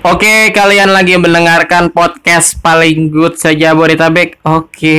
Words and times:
Oke, 0.00 0.48
kalian 0.56 0.96
lagi 0.96 1.12
mendengarkan 1.20 1.92
podcast 1.92 2.56
paling 2.64 3.12
good 3.12 3.36
saja 3.36 3.76
Bodetabek. 3.76 4.40
Oke, 4.48 4.96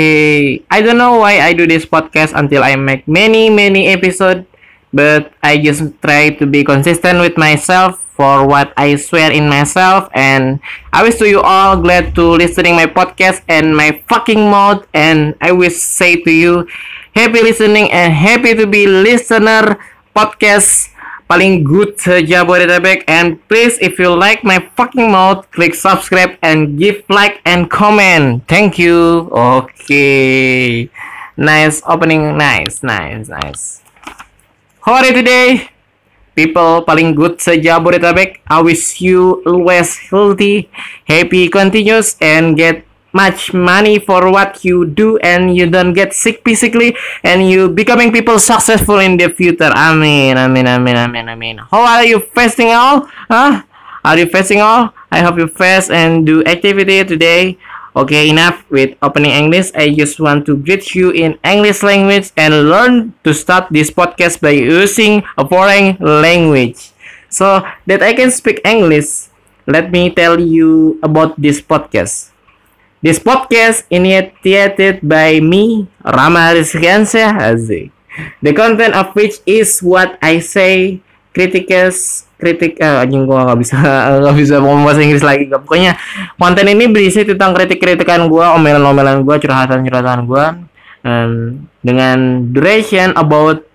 I 0.69 0.77
don't 0.85 1.01
know 1.01 1.25
why 1.25 1.41
I 1.41 1.57
do 1.57 1.65
this 1.65 1.89
podcast 1.89 2.37
until 2.37 2.61
I 2.61 2.77
make 2.77 3.09
many 3.09 3.49
many 3.49 3.89
episode, 3.89 4.45
but 4.93 5.33
I 5.41 5.57
just 5.57 5.89
try 6.05 6.37
to 6.37 6.45
be 6.45 6.61
consistent 6.61 7.17
with 7.17 7.33
myself 7.33 7.97
for 8.13 8.45
what 8.45 8.77
I 8.77 8.93
swear 8.93 9.33
in 9.33 9.49
myself. 9.49 10.05
And 10.13 10.61
I 10.93 11.01
wish 11.01 11.17
to 11.17 11.25
you 11.25 11.41
all 11.41 11.81
glad 11.81 12.13
to 12.21 12.37
listening 12.37 12.77
my 12.77 12.85
podcast 12.85 13.41
and 13.49 13.73
my 13.73 14.05
fucking 14.05 14.53
mouth. 14.53 14.85
And 14.93 15.33
I 15.41 15.49
wish 15.49 15.81
say 15.81 16.21
to 16.21 16.29
you 16.29 16.69
happy 17.17 17.41
listening 17.41 17.89
and 17.89 18.13
happy 18.13 18.53
to 18.53 18.69
be 18.69 18.85
listener 18.85 19.81
podcast 20.13 20.90
paling 21.31 21.63
good 21.63 21.95
sejabodetabek 21.95 23.07
and 23.07 23.39
please 23.47 23.79
if 23.79 23.95
you 23.95 24.11
like 24.11 24.43
my 24.43 24.59
fucking 24.75 25.15
mouth 25.15 25.47
click 25.55 25.71
subscribe 25.71 26.35
and 26.43 26.75
give 26.75 27.07
like 27.07 27.39
and 27.47 27.71
comment. 27.71 28.43
Thank 28.51 28.75
you. 28.75 29.31
Okay. 29.31 30.91
Nice 31.39 31.79
opening. 31.87 32.35
Nice 32.35 32.83
nice 32.83 33.31
nice. 33.31 33.79
How 34.83 34.99
are 34.99 35.07
you 35.07 35.23
today? 35.23 35.71
People 36.35 36.83
paling 36.83 37.15
good 37.15 37.39
sejabodetabek 37.39 38.43
I 38.51 38.59
wish 38.59 38.99
you 38.99 39.39
always 39.47 40.11
healthy 40.11 40.67
happy 41.07 41.47
continuous 41.47 42.19
and 42.19 42.59
get 42.59 42.83
much 43.13 43.53
money 43.53 43.99
for 43.99 44.31
what 44.31 44.63
you 44.63 44.85
do 44.85 45.17
and 45.19 45.55
you 45.55 45.69
don't 45.69 45.93
get 45.93 46.13
sick 46.13 46.41
physically 46.43 46.95
and 47.23 47.49
you 47.49 47.69
becoming 47.69 48.11
people 48.11 48.39
successful 48.39 48.99
in 48.99 49.17
the 49.17 49.29
future. 49.29 49.71
I 49.71 49.95
mean, 49.95 50.37
I 50.37 50.47
mean, 50.47 50.67
I 50.67 50.77
mean, 50.79 50.95
I 50.95 51.07
mean, 51.07 51.29
I 51.29 51.35
mean. 51.35 51.57
How 51.57 51.81
are 51.81 52.05
you 52.05 52.19
fasting 52.19 52.71
all? 52.71 53.07
Huh? 53.29 53.63
Are 54.03 54.17
you 54.17 54.25
fasting 54.25 54.61
all? 54.61 54.93
I 55.11 55.19
hope 55.19 55.37
you 55.37 55.47
fast 55.47 55.91
and 55.91 56.25
do 56.25 56.43
activity 56.45 57.03
today. 57.03 57.57
Okay, 57.93 58.29
enough 58.29 58.63
with 58.71 58.95
opening 59.03 59.31
English. 59.31 59.75
I 59.75 59.91
just 59.91 60.19
want 60.19 60.45
to 60.47 60.55
greet 60.55 60.95
you 60.95 61.11
in 61.11 61.37
English 61.43 61.83
language 61.83 62.31
and 62.37 62.71
learn 62.71 63.13
to 63.27 63.33
start 63.35 63.67
this 63.69 63.91
podcast 63.91 64.39
by 64.39 64.55
using 64.55 65.23
a 65.37 65.43
foreign 65.43 65.99
language. 65.99 66.95
So 67.27 67.67
that 67.87 68.01
I 68.01 68.13
can 68.13 68.31
speak 68.31 68.63
English, 68.63 69.27
let 69.67 69.91
me 69.91 70.09
tell 70.09 70.39
you 70.39 70.99
about 71.03 71.35
this 71.35 71.59
podcast. 71.59 72.30
This 73.01 73.17
podcast 73.17 73.89
initiated 73.89 75.01
by 75.01 75.41
me, 75.41 75.89
Rama 76.05 76.53
Rizkiansyah 76.53 77.33
Aziz. 77.49 77.89
The 78.45 78.53
content 78.53 78.93
of 78.93 79.17
which 79.17 79.41
is 79.49 79.81
what 79.81 80.21
I 80.21 80.37
say, 80.37 81.01
critics, 81.33 82.29
kritik, 82.37 82.77
eh, 82.77 83.01
anjing 83.01 83.25
gua 83.25 83.49
nggak 83.49 83.57
bisa 83.57 83.81
nggak 84.21 84.37
bisa 84.37 84.61
ngomong 84.61 84.85
bahasa 84.85 85.01
Inggris 85.01 85.25
lagi. 85.25 85.49
Pokoknya 85.49 85.97
konten 86.37 86.69
ini 86.69 86.85
berisi 86.93 87.25
tentang 87.25 87.57
kritik-kritikan 87.57 88.29
gua, 88.29 88.53
omelan-omelan 88.53 89.25
gua, 89.25 89.41
curhatan-curhatan 89.41 90.29
gua, 90.29 90.61
um, 91.01 91.57
dengan 91.81 92.53
duration 92.53 93.17
about 93.17 93.65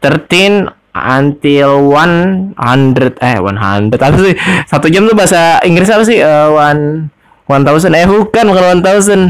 13 0.00 0.72
until 0.96 1.92
100 1.92 3.20
eh 3.20 3.36
100 3.36 3.92
apa 3.92 4.16
sih 4.16 4.36
satu 4.64 4.88
jam 4.88 5.04
tuh 5.04 5.12
bahasa 5.12 5.60
Inggris 5.60 5.92
apa 5.92 6.08
sih 6.08 6.24
uh, 6.24 6.56
one 6.56 7.12
One 7.46 7.62
thousand? 7.62 7.94
Eh 7.94 8.06
bukan 8.06 8.44
bukan 8.50 8.64
one 8.78 8.82
thousand. 8.82 9.22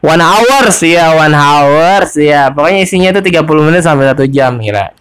One 0.00 0.24
hours 0.24 0.80
ya 0.80 1.12
one 1.12 1.36
hours 1.36 2.16
ya 2.16 2.48
pokoknya 2.48 2.80
isinya 2.84 3.12
itu 3.12 3.20
30 3.20 3.44
menit 3.66 3.82
sampai 3.84 4.08
satu 4.08 4.24
jam 4.24 4.56
kira 4.62 4.96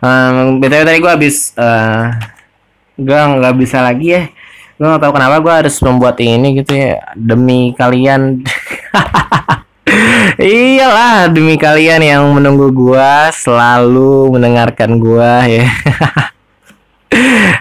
um, 0.00 0.58
btw 0.60 0.82
tadi 0.86 0.98
gue 1.02 1.12
habis 1.12 1.52
uh, 1.58 2.12
gue 2.96 3.16
nggak 3.16 3.54
bisa 3.60 3.84
lagi 3.84 4.06
ya. 4.16 4.22
Gue 4.76 4.86
nggak 4.88 5.02
tahu 5.08 5.12
kenapa 5.16 5.36
gue 5.40 5.52
harus 5.64 5.76
membuat 5.80 6.16
ini 6.20 6.60
gitu 6.60 6.72
ya. 6.76 7.00
Demi 7.16 7.72
kalian. 7.76 8.40
Iyalah 10.36 11.32
demi 11.32 11.56
kalian 11.56 12.02
yang 12.02 12.24
menunggu 12.34 12.68
gue 12.72 13.12
selalu 13.32 14.36
mendengarkan 14.36 15.00
gue 15.00 15.32
ya. 15.60 15.66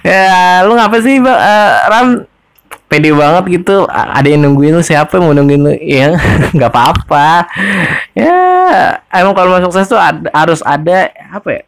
Ya 0.05 0.61
lu 0.67 0.75
ngapa 0.75 0.99
sih 0.99 1.21
uh, 1.21 1.71
Ram 1.87 2.27
pede 2.87 3.11
banget 3.11 3.61
gitu. 3.61 3.85
Ada 3.89 4.27
yang 4.27 4.47
nungguin 4.49 4.75
lu 4.77 4.83
siapa? 4.85 5.17
Yang 5.17 5.23
mau 5.25 5.35
nungguin 5.35 5.61
lu? 5.61 5.73
Ya 5.81 6.15
nggak 6.55 6.71
apa-apa. 6.71 7.49
Ya 8.13 8.37
emang 9.11 9.33
kalau 9.33 9.57
masuk 9.57 9.73
sukses 9.73 9.89
tuh 9.91 9.99
ada, 9.99 10.29
harus 10.31 10.61
ada 10.65 11.11
apa 11.31 11.49
ya 11.49 11.63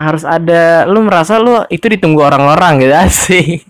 harus 0.00 0.24
ada 0.24 0.88
lu 0.88 1.04
merasa 1.04 1.36
lu 1.36 1.60
itu 1.68 1.84
ditunggu 1.84 2.24
orang-orang 2.24 2.80
gitu 2.80 2.94
asik. 3.04 3.68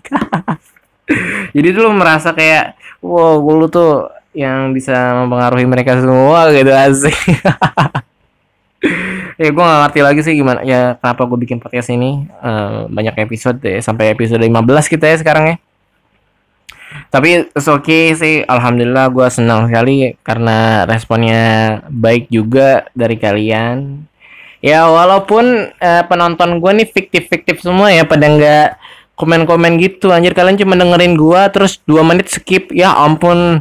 Jadi 1.51 1.67
tuh 1.75 1.81
lu 1.83 1.91
merasa 1.91 2.31
kayak 2.31 2.79
wow 3.03 3.35
lu 3.43 3.67
tuh 3.67 4.07
yang 4.31 4.71
bisa 4.71 4.95
mempengaruhi 5.19 5.67
mereka 5.67 5.99
semua 5.99 6.47
gitu 6.55 6.71
asik. 6.71 7.17
Ya 9.41 9.49
gue 9.49 9.57
gak 9.57 9.81
ngerti 9.89 10.01
lagi 10.05 10.21
sih 10.21 10.33
gimana 10.37 10.61
ya 10.61 10.97
kenapa 11.01 11.25
gue 11.25 11.37
bikin 11.37 11.57
podcast 11.57 11.89
ini. 11.89 12.29
Uh, 12.41 12.85
banyak 12.89 13.17
episode 13.25 13.57
deh 13.57 13.81
sampai 13.81 14.13
episode 14.13 14.41
15 14.41 14.53
kita 14.85 15.05
ya 15.05 15.17
sekarang 15.17 15.45
ya 15.53 15.55
tapi 17.11 17.51
oke 17.51 17.83
okay 17.83 18.15
sih. 18.15 18.35
Alhamdulillah 18.47 19.11
gue 19.11 19.27
senang 19.27 19.67
sekali 19.67 20.15
karena 20.23 20.87
responnya 20.87 21.43
baik 21.91 22.31
juga 22.31 22.87
dari 22.95 23.19
kalian. 23.19 24.07
Ya 24.63 24.87
walaupun 24.87 25.75
uh, 25.75 26.03
penonton 26.07 26.63
gue 26.63 26.71
nih 26.71 26.87
fiktif-fiktif 26.87 27.59
semua 27.59 27.91
ya 27.91 28.07
pada 28.07 28.31
nggak 28.31 28.67
komen-komen 29.19 29.75
gitu. 29.83 30.15
Anjir 30.15 30.31
kalian 30.31 30.55
cuma 30.55 30.79
dengerin 30.79 31.19
gue 31.19 31.41
terus 31.51 31.83
dua 31.83 31.99
menit 32.07 32.31
skip. 32.31 32.71
Ya 32.71 32.95
ampun. 32.95 33.59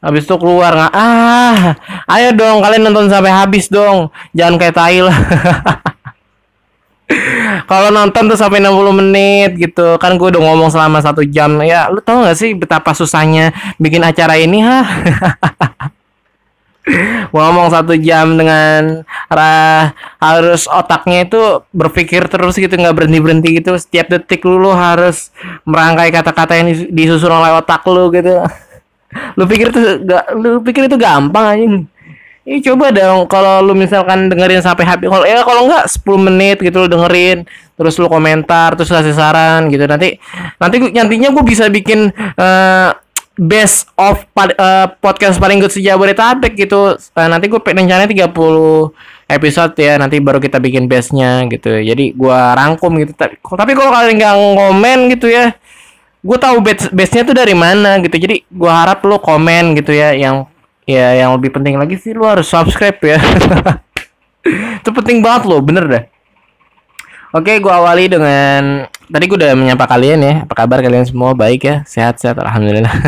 Habis 0.00 0.24
itu 0.24 0.32
keluar 0.40 0.72
nggak 0.72 0.94
ah 0.96 1.76
ayo 2.16 2.32
dong 2.32 2.64
kalian 2.64 2.88
nonton 2.88 3.12
sampai 3.12 3.28
habis 3.28 3.68
dong. 3.68 4.08
Jangan 4.32 4.56
kayak 4.56 4.72
tai 4.72 5.04
lah 5.04 5.12
kalau 7.70 7.88
nonton 7.90 8.30
tuh 8.30 8.38
sampai 8.38 8.62
60 8.62 9.00
menit 9.00 9.50
gitu. 9.58 9.96
Kan 9.98 10.16
gue 10.16 10.28
udah 10.32 10.42
ngomong 10.42 10.70
selama 10.72 11.02
satu 11.02 11.22
jam. 11.26 11.58
Ya 11.62 11.90
lu 11.90 12.02
tau 12.02 12.22
gak 12.24 12.38
sih 12.38 12.54
betapa 12.54 12.94
susahnya 12.94 13.54
bikin 13.76 14.02
acara 14.02 14.36
ini 14.38 14.62
ha? 14.62 14.80
Ngomong 17.30 17.70
satu 17.70 17.94
jam 17.94 18.34
dengan 18.34 19.04
arah 19.30 19.94
harus 20.18 20.66
otaknya 20.66 21.28
itu 21.28 21.62
berpikir 21.70 22.26
terus 22.26 22.58
gitu 22.58 22.72
nggak 22.72 22.96
berhenti 22.96 23.18
berhenti 23.22 23.48
gitu. 23.62 23.76
Setiap 23.78 24.10
detik 24.10 24.42
lu, 24.42 24.58
lu 24.58 24.72
harus 24.74 25.30
merangkai 25.68 26.10
kata-kata 26.10 26.58
yang 26.58 26.68
disusun 26.90 27.30
oleh 27.30 27.54
otak 27.54 27.84
lu 27.86 28.10
gitu. 28.10 28.42
Lu 29.34 29.42
pikir 29.42 29.74
tuh 29.74 30.06
gak 30.06 30.38
lu 30.38 30.62
pikir 30.62 30.86
itu 30.86 30.94
gampang 30.94 31.90
aja 32.40 32.48
Ih 32.48 32.60
coba 32.64 32.88
dong. 32.88 33.28
Kalau 33.28 33.60
lu 33.60 33.76
misalkan 33.76 34.32
dengerin 34.32 34.64
sampai 34.64 34.88
habis 34.88 35.12
kalau 35.12 35.28
ya 35.28 35.44
kalau 35.44 35.68
enggak 35.68 35.84
10 35.88 36.26
menit 36.26 36.56
gitu 36.60 36.84
lu 36.84 36.88
dengerin. 36.88 37.44
Terus 37.76 37.96
lu 37.96 38.08
komentar 38.08 38.76
terus 38.76 38.88
kasih 38.88 39.12
saran 39.12 39.68
gitu. 39.68 39.84
Nanti 39.84 40.16
nanti 40.56 40.76
nantinya 40.92 41.28
gue 41.32 41.44
bisa 41.44 41.68
bikin 41.68 42.12
uh, 42.36 42.96
best 43.40 43.88
of 43.96 44.24
uh, 44.36 44.88
podcast 45.00 45.40
paling 45.40 45.60
good 45.60 45.72
sejauh 45.72 46.00
Bodetabek 46.00 46.56
gitu. 46.56 46.96
Uh, 46.96 47.28
nanti 47.28 47.48
gue 47.48 47.60
rencananya 47.60 48.08
30 48.08 48.32
episode 49.28 49.72
ya. 49.76 50.00
Nanti 50.00 50.16
baru 50.20 50.40
kita 50.40 50.56
bikin 50.60 50.88
bestnya 50.88 51.44
gitu. 51.48 51.76
Jadi 51.76 52.16
gue 52.16 52.38
rangkum 52.56 52.96
gitu. 53.00 53.12
Tapi 53.12 53.36
tapi 53.36 53.72
kalau 53.76 53.92
kalian 53.92 54.16
nggak 54.16 54.34
ngomen 54.36 54.98
gitu 55.12 55.28
ya 55.28 55.52
gue 56.20 56.36
tahu 56.36 56.60
best 56.60 56.92
bestnya 56.92 57.24
tuh 57.24 57.32
dari 57.32 57.56
mana 57.56 57.96
gitu. 58.04 58.16
Jadi 58.20 58.44
gue 58.44 58.70
harap 58.70 59.00
lo 59.08 59.16
komen 59.20 59.72
gitu 59.76 59.96
ya 59.96 60.12
yang 60.12 60.49
ya 60.90 61.14
yang 61.22 61.30
lebih 61.38 61.54
penting 61.54 61.78
lagi 61.78 61.94
sih 61.94 62.10
lu 62.10 62.26
harus 62.26 62.50
subscribe 62.50 62.98
ya. 62.98 63.18
Itu 64.82 64.90
penting 64.90 65.22
banget 65.22 65.46
loh 65.46 65.62
bener 65.62 65.84
dah 65.86 66.04
oke 67.34 67.52
gua 67.62 67.82
awali 67.82 68.10
dengan 68.10 68.86
tadi 69.06 69.24
gua 69.30 69.38
udah 69.38 69.52
menyapa 69.54 69.84
kalian 69.86 70.20
ya. 70.22 70.34
Apa 70.46 70.54
kabar 70.66 70.78
kalian 70.82 71.06
semua? 71.06 71.34
Baik 71.34 71.66
ya? 71.66 71.76
Sehat-sehat 71.86 72.38
alhamdulillah. 72.38 72.94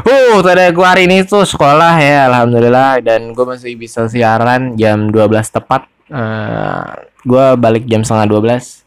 Uh, 0.00 0.42
tadi 0.42 0.74
gua 0.74 0.94
hari 0.96 1.06
ini 1.06 1.22
tuh 1.22 1.46
sekolah 1.46 1.94
ya, 2.02 2.26
alhamdulillah. 2.26 2.98
Dan 2.98 3.30
gue 3.30 3.46
masih 3.46 3.78
bisa 3.78 4.06
siaran 4.10 4.74
jam 4.74 5.06
12 5.06 5.54
tepat. 5.54 5.86
Uh, 6.10 7.04
gua 7.22 7.54
balik 7.54 7.86
jam 7.86 8.02
setengah 8.02 8.26
12. 8.26 8.82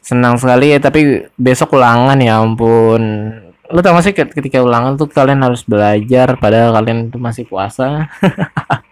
Senang 0.00 0.40
sekali 0.40 0.72
ya, 0.72 0.78
tapi 0.80 1.26
besok 1.36 1.76
ulangan 1.76 2.16
ya 2.16 2.40
ampun 2.40 3.02
lu 3.68 3.80
tau 3.84 3.92
gak 3.92 4.04
sih 4.04 4.14
ketika 4.16 4.64
ulangan 4.64 4.96
tuh 4.96 5.08
kalian 5.12 5.44
harus 5.44 5.60
belajar 5.64 6.40
padahal 6.40 6.72
kalian 6.72 7.12
tuh 7.12 7.20
masih 7.20 7.44
puasa? 7.44 8.08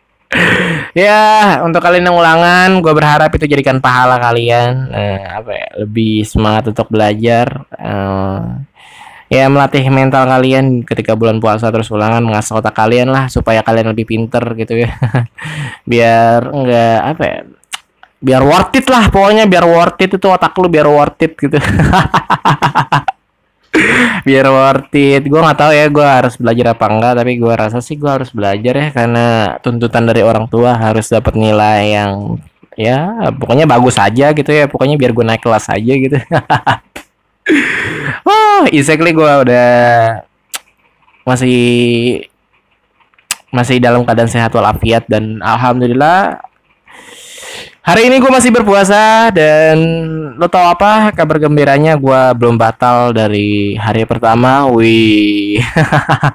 Ya 0.96 1.62
untuk 1.62 1.80
kalian 1.84 2.08
yang 2.08 2.18
ulangan 2.18 2.82
gue 2.82 2.92
berharap 2.92 3.30
itu 3.36 3.46
jadikan 3.46 3.78
pahala 3.78 4.16
kalian. 4.16 4.90
Eh, 4.90 5.22
apa 5.22 5.50
ya 5.54 5.68
lebih 5.86 6.24
semangat 6.24 6.72
untuk 6.72 6.88
belajar 6.88 7.46
eh, 7.76 8.42
ya 9.32 9.44
melatih 9.52 9.86
mental 9.92 10.24
kalian 10.24 10.82
ketika 10.82 11.12
bulan 11.14 11.38
puasa 11.38 11.68
terus 11.68 11.92
ulangan 11.92 12.24
mengasah 12.24 12.58
otak 12.58 12.74
kalian 12.74 13.12
lah 13.12 13.28
supaya 13.28 13.62
kalian 13.62 13.92
lebih 13.92 14.08
pinter 14.08 14.44
gitu 14.58 14.82
ya. 14.82 14.90
Biar 15.90 16.48
enggak 16.52 16.98
apa 17.16 17.22
ya 17.24 17.38
biar 18.16 18.42
worth 18.42 18.72
it 18.80 18.88
lah 18.88 19.12
pokoknya 19.12 19.44
biar 19.44 19.64
worth 19.68 20.00
it 20.00 20.10
itu 20.16 20.26
otak 20.26 20.56
lu 20.56 20.72
biar 20.72 20.88
worth 20.88 21.20
it 21.20 21.36
gitu 21.36 21.60
biar 24.26 24.46
worth 24.48 24.94
it. 24.96 25.22
Gue 25.26 25.40
nggak 25.40 25.58
tahu 25.58 25.72
ya 25.72 25.86
gue 25.88 26.06
harus 26.06 26.34
belajar 26.36 26.76
apa 26.76 26.84
enggak 26.88 27.12
tapi 27.18 27.32
gue 27.36 27.54
rasa 27.54 27.78
sih 27.80 27.96
gue 27.96 28.10
harus 28.10 28.30
belajar 28.32 28.74
ya 28.74 28.88
karena 28.94 29.56
tuntutan 29.60 30.04
dari 30.08 30.22
orang 30.22 30.46
tua 30.50 30.74
harus 30.76 31.06
dapat 31.08 31.34
nilai 31.36 31.96
yang 31.96 32.40
ya 32.76 33.30
pokoknya 33.36 33.64
bagus 33.68 33.96
aja 33.96 34.32
gitu 34.32 34.50
ya. 34.50 34.66
Pokoknya 34.66 34.96
biar 34.98 35.12
gue 35.12 35.24
naik 35.24 35.42
kelas 35.44 35.66
aja 35.70 35.92
gitu. 35.92 36.18
Oh 38.26 38.66
exactly 38.74 39.14
gue 39.14 39.32
udah 39.46 39.70
masih 41.22 41.62
masih 43.54 43.78
dalam 43.78 44.02
keadaan 44.02 44.30
sehat 44.30 44.50
walafiat 44.50 45.06
dan 45.06 45.38
alhamdulillah 45.38 46.42
Hari 47.86 48.10
ini 48.10 48.18
gue 48.18 48.26
masih 48.26 48.50
berpuasa 48.50 49.30
dan 49.30 49.78
lo 50.34 50.50
tau 50.50 50.74
apa 50.74 51.14
kabar 51.14 51.38
gembiranya 51.38 51.94
gue 51.94 52.22
belum 52.34 52.58
batal 52.58 53.14
dari 53.14 53.78
hari 53.78 54.02
pertama. 54.02 54.66
Wih. 54.66 55.62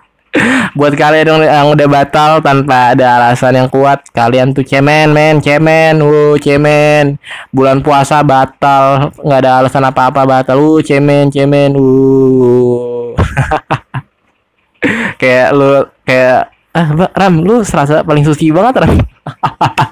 Buat 0.79 0.95
kalian 0.95 1.43
yang 1.43 1.75
udah 1.75 1.87
batal 1.91 2.39
tanpa 2.39 2.95
ada 2.95 3.19
alasan 3.19 3.59
yang 3.59 3.67
kuat, 3.67 3.99
kalian 4.15 4.55
tuh 4.55 4.63
cemen, 4.63 5.11
men, 5.11 5.43
cemen, 5.43 5.99
wuh, 5.99 6.39
cemen. 6.39 7.19
Bulan 7.51 7.83
puasa 7.83 8.23
batal, 8.23 9.11
nggak 9.19 9.39
ada 9.43 9.51
alasan 9.59 9.83
apa-apa 9.83 10.23
batal, 10.23 10.55
wuh, 10.55 10.79
cemen, 10.79 11.27
cemen, 11.35 11.75
wuh. 11.75 13.11
kayak 15.19 15.51
lu 15.51 15.83
kayak 16.07 16.47
ah, 16.71 17.11
Ram, 17.11 17.43
lu 17.43 17.59
serasa 17.67 18.07
paling 18.07 18.23
suci 18.23 18.55
banget, 18.55 18.87
Ram. 18.87 18.95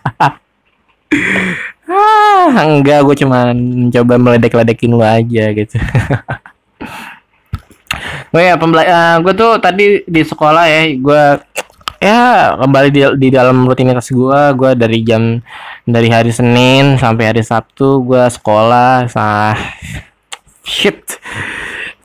ah 1.90 2.54
enggak 2.66 3.02
gue 3.02 3.16
cuma 3.26 3.50
coba 3.90 4.14
meledek-ledekin 4.22 4.94
lu 4.94 5.02
aja 5.02 5.46
gitu. 5.54 5.78
Oh 8.30 8.38
ya 8.38 8.54
pembela 8.62 8.86
uh, 8.86 8.90
eh, 8.94 9.16
gue 9.26 9.34
tuh 9.34 9.58
tadi 9.58 10.06
di 10.06 10.22
sekolah 10.22 10.70
ya 10.70 10.82
gue 10.94 11.24
ya 11.98 12.54
kembali 12.62 12.90
di, 12.94 13.02
di 13.18 13.28
dalam 13.34 13.66
rutinitas 13.66 14.14
gue 14.14 14.42
gue 14.54 14.72
dari 14.78 15.02
jam 15.02 15.42
dari 15.84 16.14
hari 16.14 16.30
Senin 16.30 16.96
sampai 17.02 17.34
hari 17.34 17.42
Sabtu 17.42 18.06
gue 18.06 18.24
sekolah 18.30 19.10
sah 19.10 19.58
shit 20.62 21.18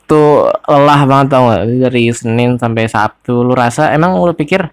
tuh 0.09 0.49
lelah 0.65 1.05
banget 1.05 1.27
tau 1.37 1.53
gak 1.53 1.63
dari 1.89 2.09
Senin 2.09 2.57
sampai 2.57 2.89
Sabtu 2.89 3.45
lu 3.45 3.53
rasa 3.53 3.93
emang 3.93 4.17
lu 4.17 4.33
pikir 4.33 4.65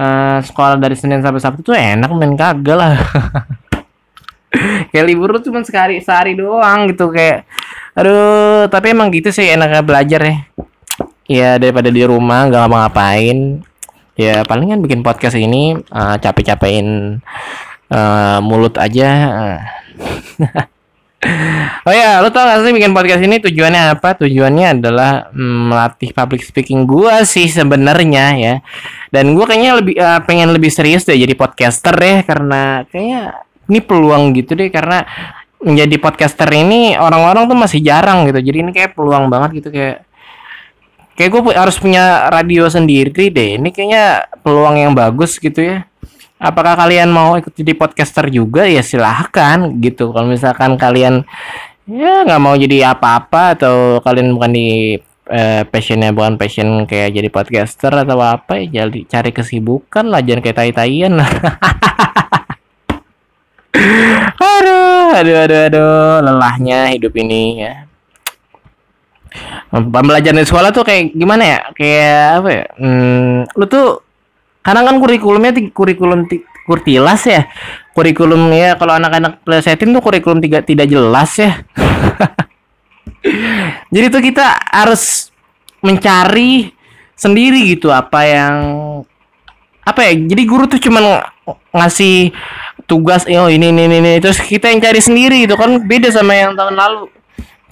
uh, 0.00 0.38
sekolah 0.40 0.80
dari 0.80 0.96
Senin 0.96 1.20
sampai 1.20 1.40
Sabtu 1.44 1.60
tuh 1.60 1.76
enak 1.76 2.08
main 2.16 2.32
kagak 2.32 2.76
lah 2.80 2.96
kayak 4.90 5.06
libur 5.06 5.36
tuh 5.38 5.50
cuma 5.50 5.62
sekali 5.66 6.00
sehari 6.00 6.38
doang 6.38 6.90
gitu 6.90 7.10
kayak 7.10 7.46
aduh 7.94 8.66
tapi 8.70 8.90
emang 8.94 9.10
gitu 9.14 9.30
sih 9.30 9.50
enaknya 9.50 9.82
belajar 9.82 10.20
ya. 10.22 10.36
Ya 11.24 11.50
daripada 11.56 11.88
di 11.88 12.04
rumah 12.04 12.46
nggak 12.48 12.60
ngapa-ngapain. 12.68 13.64
Ya 14.14 14.46
palingan 14.46 14.78
bikin 14.84 15.02
podcast 15.02 15.34
ini 15.34 15.74
uh, 15.90 16.16
capek-capekin 16.22 17.18
uh, 17.90 18.38
mulut 18.38 18.78
aja 18.78 19.10
oh 21.88 21.94
ya 21.94 22.20
lo 22.20 22.28
tau 22.28 22.44
gak 22.44 22.68
sih 22.68 22.72
bikin 22.76 22.92
podcast 22.92 23.22
ini 23.24 23.40
tujuannya 23.40 23.96
apa? 23.96 24.16
Tujuannya 24.20 24.66
adalah 24.78 25.32
mm, 25.32 25.60
melatih 25.72 26.10
public 26.12 26.44
speaking 26.44 26.84
gua 26.84 27.24
sih 27.24 27.48
sebenarnya 27.48 28.26
ya. 28.36 28.54
Dan 29.08 29.32
gua 29.32 29.48
kayaknya 29.48 29.72
lebih 29.80 29.94
uh, 29.96 30.20
pengen 30.24 30.52
lebih 30.52 30.68
serius 30.68 31.08
deh 31.08 31.16
jadi 31.16 31.32
podcaster 31.32 31.96
ya 31.96 32.22
karena 32.22 32.84
kayaknya 32.92 33.43
ini 33.68 33.80
peluang 33.80 34.36
gitu 34.36 34.52
deh 34.56 34.68
karena 34.68 35.04
menjadi 35.64 35.96
podcaster 35.96 36.46
ini 36.52 36.94
orang-orang 36.94 37.48
tuh 37.48 37.56
masih 37.56 37.80
jarang 37.80 38.28
gitu. 38.28 38.38
Jadi 38.44 38.58
ini 38.60 38.70
kayak 38.70 38.92
peluang 38.92 39.32
banget 39.32 39.64
gitu 39.64 39.68
kayak 39.72 40.04
kayak 41.16 41.30
gue 41.32 41.42
harus 41.56 41.76
punya 41.80 42.28
radio 42.28 42.68
sendiri 42.68 43.32
deh. 43.32 43.56
Ini 43.56 43.68
kayaknya 43.72 44.28
peluang 44.44 44.76
yang 44.76 44.92
bagus 44.92 45.40
gitu 45.40 45.64
ya. 45.64 45.88
Apakah 46.36 46.76
kalian 46.76 47.08
mau 47.08 47.40
ikut 47.40 47.56
jadi 47.56 47.72
podcaster 47.72 48.28
juga? 48.28 48.68
Ya 48.68 48.84
silahkan 48.84 49.72
gitu. 49.80 50.12
Kalau 50.12 50.28
misalkan 50.28 50.76
kalian 50.76 51.24
ya 51.88 52.28
nggak 52.28 52.42
mau 52.44 52.52
jadi 52.56 52.92
apa-apa 52.92 53.56
atau 53.56 54.04
kalian 54.04 54.36
bukan 54.36 54.52
di 54.52 54.68
eh, 55.32 55.62
passionnya 55.64 56.12
bukan 56.12 56.36
passion 56.36 56.84
kayak 56.84 57.16
jadi 57.16 57.28
podcaster 57.32 57.92
atau 57.92 58.20
apa 58.20 58.60
ya 58.60 58.84
jadi 58.84 59.00
cari 59.08 59.32
kesibukan 59.32 60.12
lah. 60.12 60.20
Jangan 60.20 60.44
kayak 60.44 60.56
tai-taian. 60.60 61.16
lah 61.16 61.30
aduh, 63.74 65.18
aduh, 65.18 65.36
aduh, 65.44 65.60
aduh, 65.66 66.14
lelahnya 66.22 66.94
hidup 66.94 67.10
ini 67.18 67.66
ya. 67.66 67.74
Pembelajaran 69.74 70.38
di 70.38 70.46
sekolah 70.46 70.70
tuh 70.70 70.86
kayak 70.86 71.18
gimana 71.18 71.42
ya? 71.42 71.58
Kayak 71.74 72.22
apa 72.38 72.48
ya? 72.54 72.64
Hmm, 72.78 73.42
lu 73.58 73.64
tuh 73.66 73.86
karena 74.62 74.86
kan 74.86 74.96
kurikulumnya 75.02 75.52
kurikulum 75.74 76.30
kurtilas 76.70 77.26
ya. 77.26 77.50
Kurikulum 77.90 78.54
ya 78.54 78.78
kalau 78.78 78.94
anak-anak 78.94 79.42
plesetin 79.42 79.90
tuh 79.90 80.02
kurikulum 80.02 80.38
tiga 80.38 80.62
tidak 80.62 80.86
jelas 80.86 81.34
ya. 81.34 81.66
Jadi 83.94 84.06
tuh 84.10 84.22
kita 84.22 84.46
harus 84.70 85.34
mencari 85.82 86.70
sendiri 87.18 87.74
gitu 87.74 87.90
apa 87.90 88.22
yang 88.22 88.54
apa 89.82 90.00
ya? 90.06 90.12
Jadi 90.14 90.42
guru 90.46 90.70
tuh 90.70 90.78
cuma 90.78 91.26
ngasih 91.74 92.30
tugas 92.84 93.24
oh 93.30 93.48
ini 93.48 93.72
ini 93.72 93.86
ini 93.88 94.12
terus 94.20 94.42
kita 94.42 94.68
yang 94.68 94.82
cari 94.82 95.00
sendiri 95.00 95.46
gitu 95.46 95.54
kan 95.56 95.80
beda 95.82 96.10
sama 96.12 96.34
yang 96.34 96.52
tahun 96.58 96.74
lalu. 96.76 97.02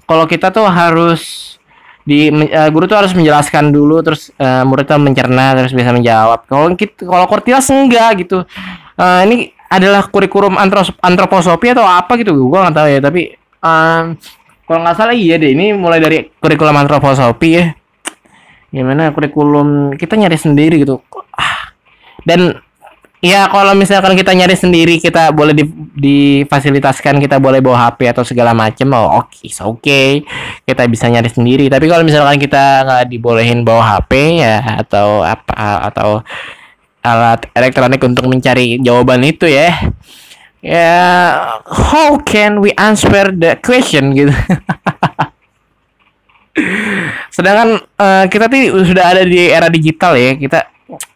Kalau 0.07 0.25
kita 0.29 0.53
tuh 0.53 0.67
harus 0.67 1.55
di 2.03 2.29
uh, 2.29 2.69
guru 2.75 2.91
tuh 2.91 2.99
harus 2.99 3.15
menjelaskan 3.15 3.71
dulu 3.71 4.03
terus 4.03 4.35
uh, 4.35 4.67
muridnya 4.67 4.99
mencerna 4.99 5.55
terus 5.55 5.73
bisa 5.75 5.95
menjawab. 5.95 6.47
Kalau 6.51 6.67
kita 6.75 7.07
kalau 7.07 7.27
kortilas 7.31 7.67
enggak 7.71 8.27
gitu. 8.27 8.43
Uh, 8.99 9.21
ini 9.25 9.57
adalah 9.73 10.05
kurikulum 10.05 10.61
antroposofi 11.01 11.73
atau 11.73 11.87
apa 11.87 12.13
gitu? 12.21 12.35
Gua 12.51 12.69
nggak 12.69 12.77
tahu 12.77 12.89
ya 12.91 13.01
tapi 13.01 13.23
um, 13.63 14.05
kalau 14.69 14.81
nggak 14.85 14.97
salah 14.97 15.15
iya 15.17 15.41
deh 15.41 15.53
ini 15.53 15.73
mulai 15.73 16.03
dari 16.03 16.29
kurikulum 16.43 16.77
antroposofi 16.77 17.51
ya. 17.53 17.65
Gimana 18.73 19.13
kurikulum 19.13 19.97
kita 20.01 20.17
nyari 20.17 20.39
sendiri 20.41 20.81
gitu. 20.83 21.01
Ah. 21.33 21.73
dan 22.23 22.63
Ya 23.23 23.47
kalau 23.47 23.79
misalkan 23.79 24.19
kita 24.19 24.35
nyari 24.35 24.59
sendiri 24.59 24.99
kita 24.99 25.31
boleh 25.31 25.55
di, 25.55 25.63
difasilitaskan 25.95 27.23
kita 27.23 27.39
boleh 27.39 27.63
bawa 27.63 27.87
HP 27.87 28.11
atau 28.11 28.27
segala 28.27 28.51
macam 28.51 28.91
oh 28.99 29.23
oke 29.23 29.31
okay, 29.31 29.47
oke 29.63 29.79
okay. 29.79 30.09
kita 30.67 30.91
bisa 30.91 31.07
nyari 31.07 31.31
sendiri. 31.31 31.71
Tapi 31.71 31.87
kalau 31.87 32.03
misalkan 32.03 32.43
kita 32.43 32.83
nggak 32.83 33.15
dibolehin 33.15 33.63
bawa 33.63 34.03
HP 34.03 34.43
ya 34.43 34.83
atau 34.83 35.23
apa 35.23 35.87
atau 35.87 36.27
alat 37.07 37.47
elektronik 37.55 38.03
untuk 38.03 38.27
mencari 38.27 38.83
jawaban 38.83 39.23
itu 39.23 39.47
ya 39.47 39.71
ya 40.59 40.95
how 41.63 42.19
can 42.27 42.59
we 42.59 42.75
answer 42.75 43.31
the 43.31 43.55
question 43.63 44.19
gitu. 44.19 44.35
Sedangkan 47.39 47.87
uh, 48.03 48.27
kita 48.27 48.51
tuh 48.51 48.83
sudah 48.83 49.15
ada 49.15 49.23
di 49.23 49.47
era 49.47 49.71
digital 49.71 50.19
ya. 50.19 50.35
Kita 50.35 50.59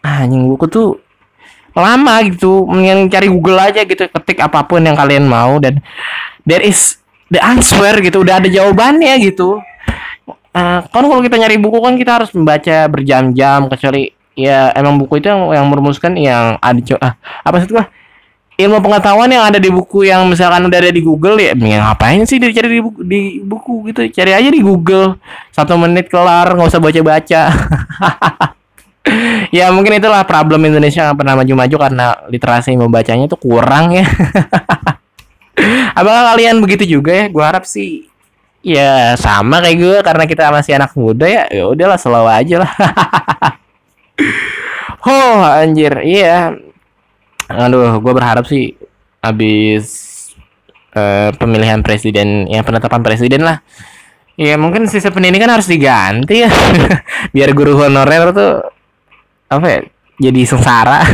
ah, 0.06 0.22
anjing 0.22 0.46
buku 0.46 0.70
tuh 0.70 1.05
lama 1.80 2.14
gitu 2.24 2.64
mendingan 2.64 3.12
cari 3.12 3.28
Google 3.28 3.58
aja 3.60 3.84
gitu 3.84 4.08
ketik 4.08 4.40
apa 4.40 4.64
pun 4.64 4.80
yang 4.80 4.96
kalian 4.96 5.28
mau 5.28 5.60
dan 5.60 5.84
there 6.48 6.64
is 6.64 6.96
the 7.28 7.40
answer 7.42 7.92
gitu 8.00 8.22
udah 8.22 8.40
ada 8.40 8.48
jawabannya 8.48 9.12
gitu. 9.20 9.60
Uh, 10.56 10.80
kan 10.88 11.04
kalau 11.04 11.20
kita 11.20 11.36
nyari 11.36 11.60
buku 11.60 11.76
kan 11.84 12.00
kita 12.00 12.16
harus 12.16 12.32
membaca 12.32 12.88
berjam-jam 12.88 13.68
kecuali 13.68 14.08
ya 14.32 14.72
emang 14.72 14.96
buku 14.96 15.20
itu 15.20 15.28
yang 15.28 15.52
yang 15.52 15.66
merumuskan 15.68 16.16
yang 16.16 16.56
ada 16.64 16.80
ah, 17.04 17.12
apa 17.44 17.60
sih 17.60 17.68
itu 17.68 17.76
ilmu 18.56 18.80
pengetahuan 18.80 19.28
yang 19.28 19.44
ada 19.44 19.60
di 19.60 19.68
buku 19.68 20.08
yang 20.08 20.24
misalkan 20.32 20.64
udah 20.64 20.80
ada 20.80 20.88
di 20.88 21.04
Google 21.04 21.36
ya 21.36 21.52
mendingan 21.52 21.84
ngapain 21.84 22.24
sih 22.24 22.40
dicari 22.40 22.72
di 22.72 22.80
buku, 22.80 23.00
di 23.04 23.20
buku 23.44 23.92
gitu? 23.92 24.00
Cari 24.16 24.32
aja 24.32 24.48
di 24.48 24.64
Google. 24.64 25.20
Satu 25.52 25.76
menit 25.76 26.08
kelar 26.08 26.56
nggak 26.56 26.72
usah 26.72 26.80
baca-baca 26.80 27.42
ya 29.56 29.70
mungkin 29.70 29.98
itulah 29.98 30.26
problem 30.26 30.66
Indonesia 30.66 31.06
yang 31.06 31.16
pernah 31.16 31.38
maju-maju 31.38 31.76
karena 31.78 32.06
literasi 32.30 32.74
membacanya 32.74 33.30
itu 33.30 33.38
kurang 33.38 33.94
ya. 33.94 34.06
Apakah 35.98 36.34
kalian 36.34 36.60
begitu 36.60 36.98
juga 36.98 37.12
ya? 37.14 37.24
Gua 37.32 37.48
harap 37.48 37.64
sih 37.64 38.06
ya 38.66 39.14
sama 39.14 39.62
kayak 39.62 39.78
gue 39.78 39.96
karena 40.02 40.24
kita 40.26 40.50
masih 40.50 40.74
anak 40.74 40.92
muda 40.98 41.26
ya. 41.26 41.44
Ya 41.48 41.64
udahlah 41.70 41.98
selalu 41.98 42.28
aja 42.28 42.56
lah. 42.66 42.72
oh 45.06 45.38
anjir, 45.46 46.02
iya. 46.02 46.58
Aduh, 47.46 48.02
gue 48.02 48.12
berharap 48.12 48.42
sih 48.50 48.74
habis 49.22 49.86
uh, 50.98 51.30
pemilihan 51.38 51.78
presiden, 51.86 52.50
ya 52.50 52.66
penetapan 52.66 53.06
presiden 53.06 53.46
lah. 53.46 53.62
Ya 54.36 54.60
mungkin 54.60 54.84
sistem 54.90 55.16
pendidikan 55.16 55.48
harus 55.48 55.70
diganti 55.70 56.44
ya. 56.44 56.50
Biar 57.34 57.54
guru 57.56 57.80
honorer 57.80 58.34
tuh 58.34 58.75
apa 59.52 59.66
ya? 59.66 59.80
Jadi 60.16 60.40
sengsara. 60.48 61.04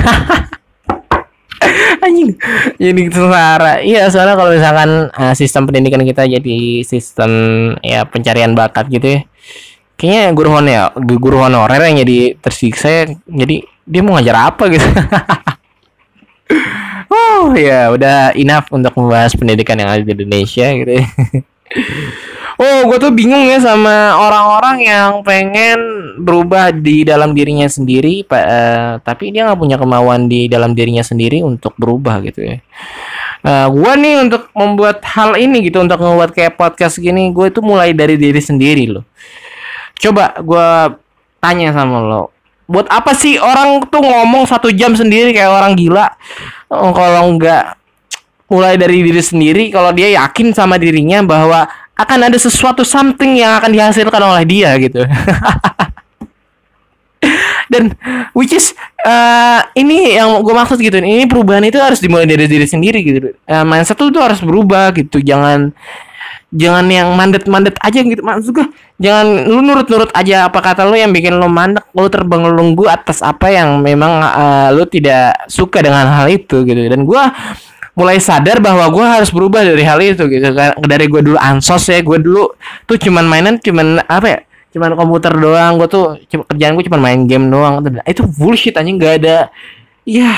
Anjing. 2.06 2.38
Jadi 2.78 3.02
sengsara. 3.10 3.82
Iya 3.82 4.10
soalnya 4.10 4.38
kalau 4.38 4.50
misalkan 4.54 5.10
uh, 5.10 5.34
sistem 5.34 5.66
pendidikan 5.66 6.02
kita 6.02 6.26
jadi 6.26 6.86
sistem 6.86 7.30
ya 7.82 8.06
pencarian 8.06 8.54
bakat 8.54 8.90
gitu 8.90 9.18
ya 9.18 9.20
kayaknya 10.02 10.34
guru 10.34 10.50
honorer 10.58 10.90
guru 10.98 11.38
honorer 11.46 11.82
yang 11.86 12.02
jadi 12.02 12.34
tersiksa 12.42 13.14
jadi 13.22 13.62
dia 13.86 14.00
mau 14.02 14.18
ngajar 14.18 14.50
apa 14.50 14.66
gitu. 14.70 14.86
Oh 17.12 17.52
ya 17.52 17.92
udah 17.92 18.32
enough 18.36 18.72
untuk 18.72 18.92
membahas 18.96 19.36
pendidikan 19.36 19.76
yang 19.76 19.92
ada 19.92 20.00
di 20.00 20.16
Indonesia 20.16 20.72
gitu 20.72 20.92
ya. 20.96 21.04
Oh, 22.60 22.88
gue 22.90 22.98
tuh 23.00 23.12
bingung 23.14 23.48
ya 23.48 23.56
sama 23.62 24.16
orang-orang 24.16 24.76
yang 24.84 25.10
pengen 25.24 25.78
berubah 26.20 26.72
di 26.72 27.06
dalam 27.06 27.32
dirinya 27.32 27.64
sendiri, 27.64 28.26
pak. 28.28 28.44
Uh, 28.44 28.92
tapi 29.00 29.32
dia 29.32 29.48
nggak 29.48 29.60
punya 29.60 29.76
kemauan 29.80 30.28
di 30.28 30.50
dalam 30.52 30.76
dirinya 30.76 31.00
sendiri 31.00 31.40
untuk 31.40 31.72
berubah 31.80 32.20
gitu 32.24 32.44
ya. 32.44 32.58
Uh, 33.42 33.66
gue 33.72 33.92
nih 33.98 34.14
untuk 34.22 34.52
membuat 34.54 35.02
hal 35.02 35.34
ini 35.34 35.66
gitu, 35.66 35.80
untuk 35.82 35.98
membuat 35.98 36.30
kayak 36.36 36.54
podcast 36.60 37.00
gini, 37.00 37.32
gue 37.32 37.48
itu 37.48 37.58
mulai 37.64 37.96
dari 37.96 38.14
diri 38.20 38.38
sendiri 38.38 38.86
loh. 38.86 39.04
Coba 39.98 40.36
gue 40.38 40.68
tanya 41.42 41.74
sama 41.74 41.98
lo, 41.98 42.30
buat 42.70 42.86
apa 42.86 43.12
sih 43.18 43.34
orang 43.42 43.82
tuh 43.90 43.98
ngomong 43.98 44.46
satu 44.46 44.70
jam 44.70 44.94
sendiri 44.94 45.34
kayak 45.34 45.50
orang 45.50 45.74
gila? 45.74 46.06
Oh, 46.70 46.94
kalau 46.94 47.34
nggak 47.34 47.82
mulai 48.46 48.76
dari 48.78 49.02
diri 49.02 49.22
sendiri, 49.24 49.72
kalau 49.72 49.90
dia 49.90 50.12
yakin 50.12 50.54
sama 50.54 50.78
dirinya 50.78 51.24
bahwa 51.24 51.66
akan 52.02 52.18
ada 52.30 52.38
sesuatu 52.38 52.82
something 52.82 53.38
yang 53.38 53.58
akan 53.58 53.70
dihasilkan 53.72 54.22
oleh 54.22 54.44
dia 54.44 54.70
gitu. 54.78 55.02
Dan 57.72 57.96
which 58.36 58.52
is 58.52 58.76
uh, 59.06 59.64
ini 59.72 60.18
yang 60.20 60.44
gue 60.44 60.54
maksud 60.54 60.76
gitu. 60.76 61.00
Ini 61.00 61.24
perubahan 61.24 61.64
itu 61.64 61.80
harus 61.80 62.02
dimulai 62.02 62.28
dari 62.28 62.44
diri 62.44 62.68
sendiri 62.68 63.00
gitu. 63.00 63.32
Uh, 63.48 63.64
mindset 63.64 63.96
tuh, 63.96 64.12
tuh 64.12 64.20
harus 64.20 64.44
berubah 64.44 64.92
gitu. 64.92 65.22
Jangan 65.24 65.72
jangan 66.52 66.84
yang 66.92 67.08
mandet-mandet 67.16 67.80
aja 67.80 68.04
gitu 68.04 68.20
maksud 68.20 68.52
gue 68.52 68.66
jangan 69.00 69.48
lu 69.48 69.64
nurut-nurut 69.64 70.12
aja 70.12 70.52
apa 70.52 70.60
kata 70.60 70.84
lu 70.84 71.00
yang 71.00 71.08
bikin 71.08 71.40
lu 71.40 71.48
mandek 71.48 71.88
lu 71.96 72.12
terbang 72.12 72.44
lunggu 72.44 72.92
atas 72.92 73.24
apa 73.24 73.48
yang 73.48 73.80
memang 73.80 74.20
uh, 74.20 74.68
lu 74.68 74.84
tidak 74.84 75.48
suka 75.48 75.80
dengan 75.80 76.04
hal 76.12 76.28
itu 76.28 76.60
gitu 76.68 76.76
dan 76.76 77.08
gue 77.08 77.22
mulai 77.92 78.16
sadar 78.16 78.56
bahwa 78.58 78.88
gue 78.88 79.04
harus 79.04 79.28
berubah 79.28 79.60
dari 79.60 79.84
hal 79.84 80.00
itu 80.00 80.24
gitu 80.28 80.48
kan. 80.52 80.72
Dari 80.80 81.06
gue 81.08 81.20
dulu 81.20 81.38
ansos 81.38 81.88
ya 81.92 82.00
gue 82.00 82.18
dulu 82.20 82.52
tuh 82.88 82.96
cuman 82.96 83.24
mainan 83.28 83.60
cuman 83.60 84.00
apa 84.08 84.26
ya 84.26 84.38
cuman 84.72 84.96
komputer 84.96 85.32
doang. 85.36 85.76
Gue 85.76 85.88
tuh 85.88 86.04
kerjaan 86.26 86.72
gue 86.76 86.84
cuman 86.88 87.00
main 87.00 87.20
game 87.28 87.46
doang. 87.52 87.84
Itu 88.08 88.24
bullshit 88.24 88.76
aja 88.76 88.88
nggak 88.88 89.14
ada. 89.22 89.38
Ya 90.02 90.34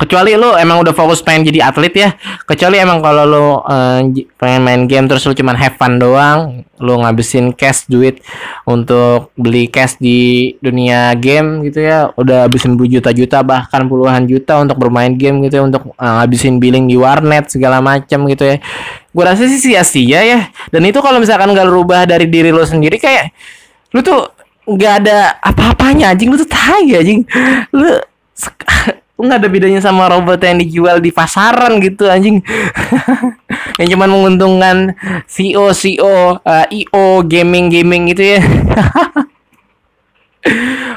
kecuali 0.00 0.32
lo 0.32 0.56
emang 0.56 0.80
udah 0.80 0.96
fokus 0.96 1.20
pengen 1.20 1.52
jadi 1.52 1.68
atlet 1.68 1.92
ya. 1.92 2.08
Kecuali 2.48 2.80
emang 2.80 3.04
kalau 3.04 3.24
lo 3.28 3.44
uh, 3.60 4.00
pengen 4.40 4.60
main 4.64 4.82
game 4.88 5.04
terus 5.04 5.28
lo 5.28 5.36
cuman 5.36 5.52
have 5.60 5.76
fun 5.76 6.00
doang 6.00 6.64
lo 6.80 6.96
ngabisin 7.04 7.52
cash 7.52 7.84
duit 7.84 8.24
untuk 8.64 9.36
beli 9.36 9.68
cash 9.68 10.00
di 10.00 10.56
dunia 10.64 11.12
game 11.20 11.60
gitu 11.68 11.84
ya 11.84 12.08
udah 12.16 12.48
habisin 12.48 12.72
berjuta-juta 12.80 13.44
bahkan 13.44 13.84
puluhan 13.84 14.24
juta 14.24 14.64
untuk 14.64 14.80
bermain 14.80 15.12
game 15.12 15.44
gitu 15.44 15.60
ya 15.60 15.64
untuk 15.68 15.92
uh, 16.00 16.12
ngabisin 16.24 16.56
billing 16.56 16.88
di 16.88 16.96
warnet 16.96 17.52
segala 17.52 17.84
macam 17.84 18.24
gitu 18.32 18.48
ya. 18.48 18.56
Gue 19.12 19.24
rasa 19.28 19.44
sih 19.44 19.60
sia-sia 19.60 20.24
ya. 20.24 20.40
Dan 20.72 20.88
itu 20.88 21.04
kalau 21.04 21.20
misalkan 21.20 21.52
gak 21.52 21.68
rubah 21.68 22.08
dari 22.08 22.24
diri 22.24 22.48
lo 22.48 22.64
sendiri 22.64 22.96
kayak 22.96 23.36
lu 23.92 24.00
tuh 24.00 24.32
nggak 24.70 24.94
ada 25.04 25.36
apa-apanya 25.44 26.14
anjing. 26.14 26.32
Lu 26.32 26.38
tuh 26.40 26.48
tai 26.48 26.88
anjing. 26.96 27.26
Lu 27.76 28.00
nggak 29.20 29.38
ada 29.44 29.48
bedanya 29.52 29.80
sama 29.84 30.08
robot 30.08 30.40
yang 30.40 30.58
dijual 30.60 30.96
di 30.98 31.12
pasaran 31.12 31.78
gitu 31.80 32.08
anjing? 32.08 32.40
Yang 33.80 33.96
cuman 33.96 34.10
menguntungkan 34.12 34.76
CEO 35.24 35.72
CEO 35.72 36.36
uh, 36.40 36.66
IO 36.68 37.24
gaming 37.24 37.72
gaming 37.72 38.12
gitu 38.12 38.36
ya. 38.36 38.40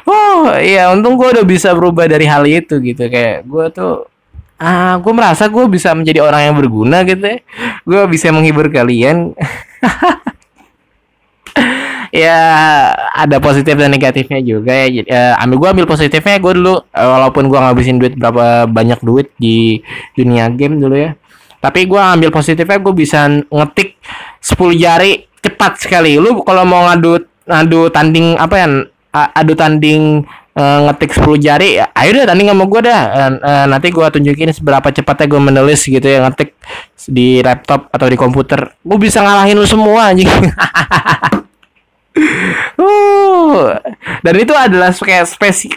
Oh 0.07 0.55
iya 0.55 0.87
untung 0.95 1.19
gue 1.19 1.27
udah 1.35 1.43
bisa 1.43 1.75
berubah 1.75 2.07
dari 2.07 2.23
hal 2.23 2.47
itu 2.47 2.79
gitu. 2.79 3.11
Kayak 3.11 3.43
gue 3.43 3.65
tuh 3.75 4.07
ah 4.55 4.95
gue 4.95 5.11
merasa 5.11 5.51
gue 5.51 5.67
bisa 5.67 5.91
menjadi 5.91 6.23
orang 6.23 6.47
yang 6.47 6.55
berguna 6.55 7.03
gitu 7.03 7.23
ya. 7.27 7.39
Gue 7.83 8.01
bisa 8.07 8.31
menghibur 8.31 8.71
kalian 8.71 9.35
ya 12.13 12.38
ada 13.17 13.41
positif 13.41 13.74
dan 13.74 13.89
negatifnya 13.89 14.38
juga 14.46 14.70
ya. 14.70 15.01
Uh, 15.01 15.34
ambil 15.41 15.58
gue 15.58 15.70
ambil 15.82 15.88
positifnya 15.89 16.38
gue 16.38 16.53
dulu 16.62 16.77
uh, 16.77 17.08
walaupun 17.17 17.50
gue 17.50 17.58
ngabisin 17.58 17.98
duit 17.98 18.13
berapa 18.13 18.70
banyak 18.70 19.01
duit 19.01 19.34
di 19.41 19.82
dunia 20.13 20.53
game 20.53 20.77
dulu 20.77 20.93
ya. 20.93 21.17
Tapi 21.58 21.89
gue 21.89 21.98
ambil 21.98 22.29
positifnya 22.29 22.77
gue 22.77 22.93
bisa 22.93 23.25
ngetik 23.50 23.98
10 24.46 24.77
jari 24.77 25.25
cepat 25.41 25.82
sekali. 25.82 26.22
Lu 26.22 26.46
kalau 26.46 26.62
mau 26.70 26.86
ngadu 26.86 27.25
ngadu 27.50 27.89
tanding 27.89 28.38
apa 28.38 28.55
ya? 28.62 28.67
Adu 29.13 29.53
tanding 29.53 30.25
uh, 30.58 30.79
ngetik 30.89 31.17
10 31.17 31.38
jari 31.38 31.82
ya, 31.82 31.86
ayo 31.93 32.17
deh 32.17 32.25
tanding 32.25 32.50
sama 32.50 32.65
gue 32.65 32.82
dah 32.82 33.01
uh, 33.38 33.65
nanti 33.70 33.93
gue 33.93 34.05
tunjukin 34.10 34.50
seberapa 34.53 34.89
cepatnya 34.89 35.29
gue 35.29 35.41
menulis 35.41 35.86
gitu 35.86 36.01
ya 36.01 36.25
ngetik 36.25 36.58
di 37.10 37.46
laptop 37.46 37.93
atau 37.93 38.08
di 38.10 38.17
komputer 38.17 38.74
gue 38.82 38.98
bisa 38.98 39.22
ngalahin 39.22 39.53
lu 39.53 39.70
semua 39.70 40.13
anjing 40.13 40.29
uh, 42.77 43.74
dan 44.22 44.36
itu 44.38 44.53
adalah 44.53 44.93
kayak 44.93 45.25
spesi 45.25 45.74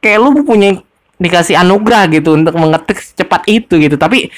kayak 0.00 0.18
lu 0.20 0.44
punya 0.44 0.80
dikasih 1.20 1.52
anugerah 1.60 2.08
gitu 2.08 2.32
untuk 2.32 2.56
mengetik 2.56 2.96
cepat 3.12 3.44
itu 3.44 3.76
gitu. 3.76 4.00
Tapi 4.00 4.32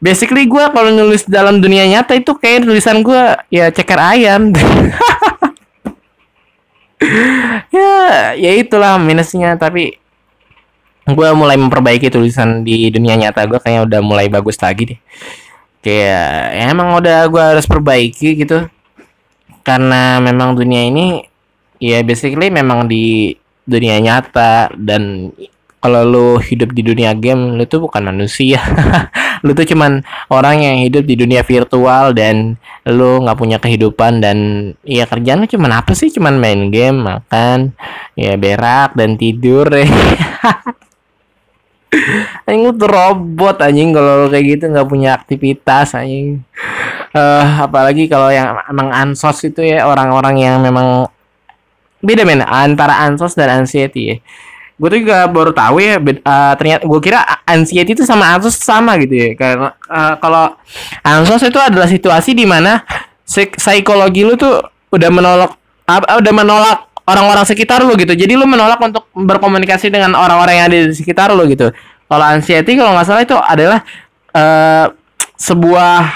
basically 0.00 0.48
gue 0.48 0.64
kalau 0.72 0.88
nulis 0.88 1.28
dalam 1.28 1.60
dunia 1.60 1.84
nyata 1.84 2.16
itu 2.16 2.32
kayak 2.32 2.64
tulisan 2.64 3.04
gue 3.04 3.22
ya 3.52 3.68
ceker 3.68 4.00
ayam. 4.00 4.42
Ya 7.74 8.38
ya 8.38 8.62
itulah 8.62 8.94
minusnya. 8.94 9.58
Tapi 9.58 9.98
gue 11.02 11.28
mulai 11.34 11.58
memperbaiki 11.58 12.14
tulisan 12.14 12.62
di 12.62 12.86
dunia 12.94 13.18
nyata 13.18 13.42
gue 13.42 13.58
kayaknya 13.58 13.82
udah 13.90 14.00
mulai 14.06 14.30
bagus 14.30 14.54
lagi 14.62 14.94
deh. 14.94 15.00
Kayak 15.82 16.30
ya 16.54 16.64
emang 16.70 16.94
udah 16.94 17.26
gue 17.26 17.42
harus 17.42 17.66
perbaiki 17.66 18.38
gitu 18.38 18.70
karena 19.62 20.18
memang 20.18 20.58
dunia 20.58 20.86
ini 20.86 21.22
ya 21.82 22.02
basically 22.06 22.50
memang 22.50 22.86
di 22.86 23.34
dunia 23.66 23.98
nyata 24.02 24.74
dan 24.74 25.30
kalau 25.82 26.06
lu 26.06 26.28
hidup 26.38 26.70
di 26.70 26.86
dunia 26.86 27.10
game 27.18 27.58
lu 27.58 27.66
tuh 27.66 27.82
bukan 27.82 28.06
manusia. 28.14 28.62
Lu 29.42 29.58
tuh 29.58 29.66
cuman 29.66 30.06
orang 30.30 30.62
yang 30.62 30.76
hidup 30.86 31.02
di 31.02 31.18
dunia 31.18 31.42
virtual 31.42 32.14
dan 32.14 32.54
lu 32.86 33.26
nggak 33.26 33.34
punya 33.34 33.58
kehidupan 33.58 34.22
dan 34.22 34.38
ya 34.86 35.02
kerjaan 35.02 35.42
lu 35.42 35.50
cuman 35.50 35.82
apa 35.82 35.98
sih? 35.98 36.14
Cuman 36.14 36.38
main 36.38 36.70
game 36.70 37.02
makan 37.02 37.74
ya 38.14 38.38
berak 38.38 38.94
dan 38.94 39.18
tidur 39.18 39.66
anjing 42.48 42.72
tuh 42.76 42.88
robot 42.88 43.56
anjing. 43.62 43.92
Kalau 43.92 44.28
kayak 44.32 44.44
gitu 44.56 44.64
nggak 44.72 44.88
punya 44.88 45.16
aktivitas 45.16 45.94
anjing. 45.96 46.42
Uh, 47.12 47.68
apalagi 47.68 48.08
kalau 48.08 48.32
yang 48.32 48.56
emang 48.68 48.88
ansos 48.88 49.44
itu 49.44 49.60
ya 49.60 49.84
orang-orang 49.84 50.40
yang 50.40 50.56
memang 50.64 51.12
beda 52.00 52.24
men 52.24 52.40
antara 52.42 53.04
ansos 53.04 53.36
dan 53.36 53.62
anxiety 53.62 54.02
ya. 54.08 54.16
Gue 54.80 54.88
tuh 54.88 55.00
juga 55.04 55.28
baru 55.28 55.52
tahu 55.54 55.78
ya 55.78 56.00
uh, 56.00 56.54
ternyata 56.58 56.82
gue 56.88 57.00
kira 57.04 57.20
anxiety 57.44 57.94
itu 57.94 58.04
sama 58.08 58.32
ansos 58.32 58.56
sama 58.58 58.96
gitu 58.98 59.12
ya. 59.12 59.30
Karena 59.36 59.76
uh, 59.86 60.14
kalau 60.18 60.56
ansos 61.04 61.44
itu 61.44 61.60
adalah 61.60 61.86
situasi 61.86 62.32
di 62.32 62.48
mana 62.48 62.82
psikologi 63.28 64.24
lu 64.24 64.34
tuh 64.34 64.64
udah 64.92 65.10
menolak 65.12 65.52
uh, 65.88 66.18
udah 66.20 66.32
menolak 66.32 66.78
orang-orang 67.08 67.44
sekitar 67.46 67.82
lu 67.82 67.94
gitu 67.98 68.14
jadi 68.14 68.34
lu 68.38 68.46
menolak 68.46 68.78
untuk 68.78 69.08
berkomunikasi 69.14 69.90
dengan 69.90 70.14
orang-orang 70.14 70.54
yang 70.54 70.66
ada 70.70 70.78
di 70.90 70.94
sekitar 70.94 71.34
lu 71.34 71.44
gitu 71.50 71.74
kalau 72.06 72.24
anxiety 72.28 72.76
kalau 72.76 72.92
nggak 72.92 73.06
salah 73.08 73.22
itu 73.24 73.36
adalah 73.36 73.80
uh, 74.36 74.86
sebuah 75.40 76.12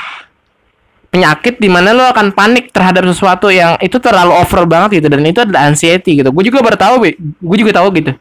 penyakit 1.16 1.56
di 1.56 1.72
mana 1.72 1.96
lo 1.96 2.04
akan 2.12 2.36
panik 2.36 2.68
terhadap 2.68 3.08
sesuatu 3.08 3.48
yang 3.48 3.80
itu 3.80 3.96
terlalu 3.96 4.36
over 4.36 4.68
banget 4.68 5.00
gitu 5.00 5.08
dan 5.08 5.24
itu 5.24 5.40
adalah 5.40 5.72
anxiety 5.72 6.20
gitu. 6.20 6.28
Gue 6.28 6.44
juga 6.44 6.60
baru 6.60 6.76
tahu, 6.76 6.94
gue 7.16 7.56
juga 7.56 7.72
tahu 7.80 7.88
gitu. 7.96 8.12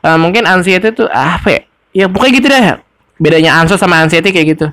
Uh, 0.00 0.16
mungkin 0.16 0.48
anxiety 0.48 0.88
itu 0.88 1.04
apa 1.12 1.48
ya? 1.52 1.60
Ya 1.92 2.06
pokoknya 2.08 2.32
gitu 2.40 2.46
deh. 2.48 2.64
Bedanya 3.20 3.60
ansos 3.60 3.76
sama 3.76 4.00
anxiety 4.00 4.32
kayak 4.32 4.56
gitu. 4.56 4.66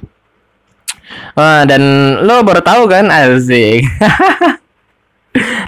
Uh, 1.36 1.68
dan 1.68 1.82
lo 2.24 2.40
baru 2.48 2.64
tahu 2.64 2.88
kan 2.88 3.12
asik. 3.12 3.84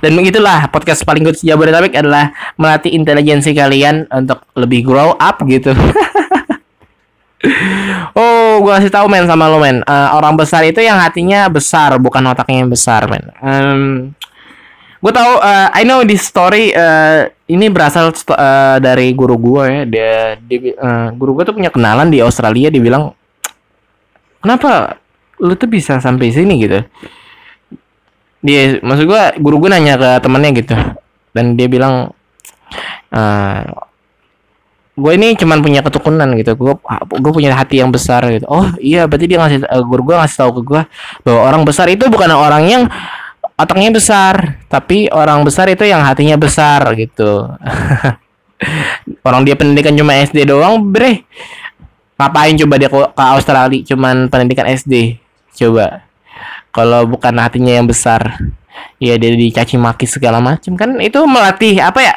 dan 0.04 0.12
begitulah 0.16 0.72
podcast 0.72 1.04
paling 1.04 1.28
good 1.28 1.40
Jabodetabek 1.40 2.00
adalah 2.00 2.32
melatih 2.56 2.96
intelijensi 2.96 3.52
kalian 3.52 4.08
untuk 4.08 4.48
lebih 4.56 4.88
grow 4.88 5.16
up 5.20 5.44
gitu. 5.44 5.76
oh, 8.18 8.54
gue 8.64 8.72
kasih 8.80 8.92
tahu 8.92 9.08
men 9.12 9.28
sama 9.28 9.52
lo 9.52 9.60
men. 9.60 9.84
Uh, 9.84 10.16
orang 10.16 10.40
besar 10.40 10.64
itu 10.64 10.80
yang 10.80 10.98
hatinya 10.98 11.52
besar, 11.52 12.00
bukan 12.00 12.24
otaknya 12.32 12.66
yang 12.66 12.72
besar 12.72 13.06
men. 13.12 13.24
Um, 13.44 13.84
gue 15.04 15.14
tahu, 15.14 15.34
uh, 15.44 15.68
I 15.76 15.84
know 15.84 16.02
this 16.08 16.26
story. 16.26 16.72
Uh, 16.72 17.30
ini 17.48 17.72
berasal 17.72 18.12
uh, 18.12 18.78
dari 18.80 19.12
guru 19.16 19.36
gue 19.38 19.64
ya. 19.68 19.82
Dia, 19.88 20.16
dia 20.42 20.60
uh, 20.80 21.08
guru 21.16 21.40
gue 21.40 21.44
tuh 21.48 21.56
punya 21.56 21.72
kenalan 21.72 22.10
di 22.10 22.24
Australia. 22.24 22.72
Dia 22.72 22.82
bilang, 22.82 23.14
kenapa 24.42 24.98
lu 25.38 25.54
tuh 25.54 25.70
bisa 25.70 26.02
sampai 26.02 26.34
sini 26.34 26.64
gitu? 26.64 26.82
Dia 28.42 28.78
maksud 28.82 29.06
gua 29.10 29.34
guru 29.38 29.66
gue 29.66 29.70
nanya 29.74 29.98
ke 29.98 30.10
temennya 30.22 30.52
gitu. 30.58 30.76
Dan 31.34 31.58
dia 31.58 31.68
bilang 31.70 32.14
uh, 33.14 33.62
gue 34.98 35.12
ini 35.14 35.38
cuman 35.38 35.62
punya 35.62 35.82
ketukunan 35.86 36.30
gitu. 36.38 36.58
Gue 36.58 36.74
gue 37.18 37.32
punya 37.34 37.54
hati 37.54 37.82
yang 37.82 37.94
besar 37.94 38.26
gitu. 38.34 38.46
Oh 38.50 38.66
iya 38.82 39.06
berarti 39.06 39.26
dia 39.30 39.38
ngasih 39.42 39.60
uh, 39.66 39.84
guru 39.86 40.14
gue 40.14 40.16
ngasih 40.18 40.38
tahu 40.38 40.52
ke 40.58 40.62
gue 40.66 40.82
bahwa 41.26 41.40
orang 41.46 41.62
besar 41.66 41.86
itu 41.90 42.10
bukan 42.10 42.30
orang 42.34 42.64
yang 42.66 42.84
otaknya 43.58 43.90
besar 43.90 44.62
tapi 44.70 45.10
orang 45.10 45.42
besar 45.42 45.66
itu 45.70 45.86
yang 45.86 46.02
hatinya 46.02 46.38
besar 46.38 46.82
gitu. 46.98 47.46
Orang 49.28 49.46
dia 49.46 49.54
pendidikan 49.54 49.94
cuma 49.94 50.18
SD 50.18 50.50
doang 50.50 50.82
bre. 50.82 51.22
Ngapain 52.18 52.58
coba 52.58 52.76
dia 52.82 52.90
ke 52.90 52.98
Australia 53.14 53.86
cuman 53.86 54.26
pendidikan 54.34 54.66
SD 54.66 55.22
coba 55.54 56.07
kalau 56.78 57.10
bukan 57.10 57.34
hatinya 57.42 57.74
yang 57.74 57.90
besar 57.90 58.38
ya 59.02 59.18
dia 59.18 59.34
dicaci 59.34 59.74
maki 59.82 60.06
segala 60.06 60.38
macam 60.38 60.78
kan 60.78 61.02
itu 61.02 61.18
melatih 61.26 61.82
apa 61.82 62.00
ya 62.06 62.16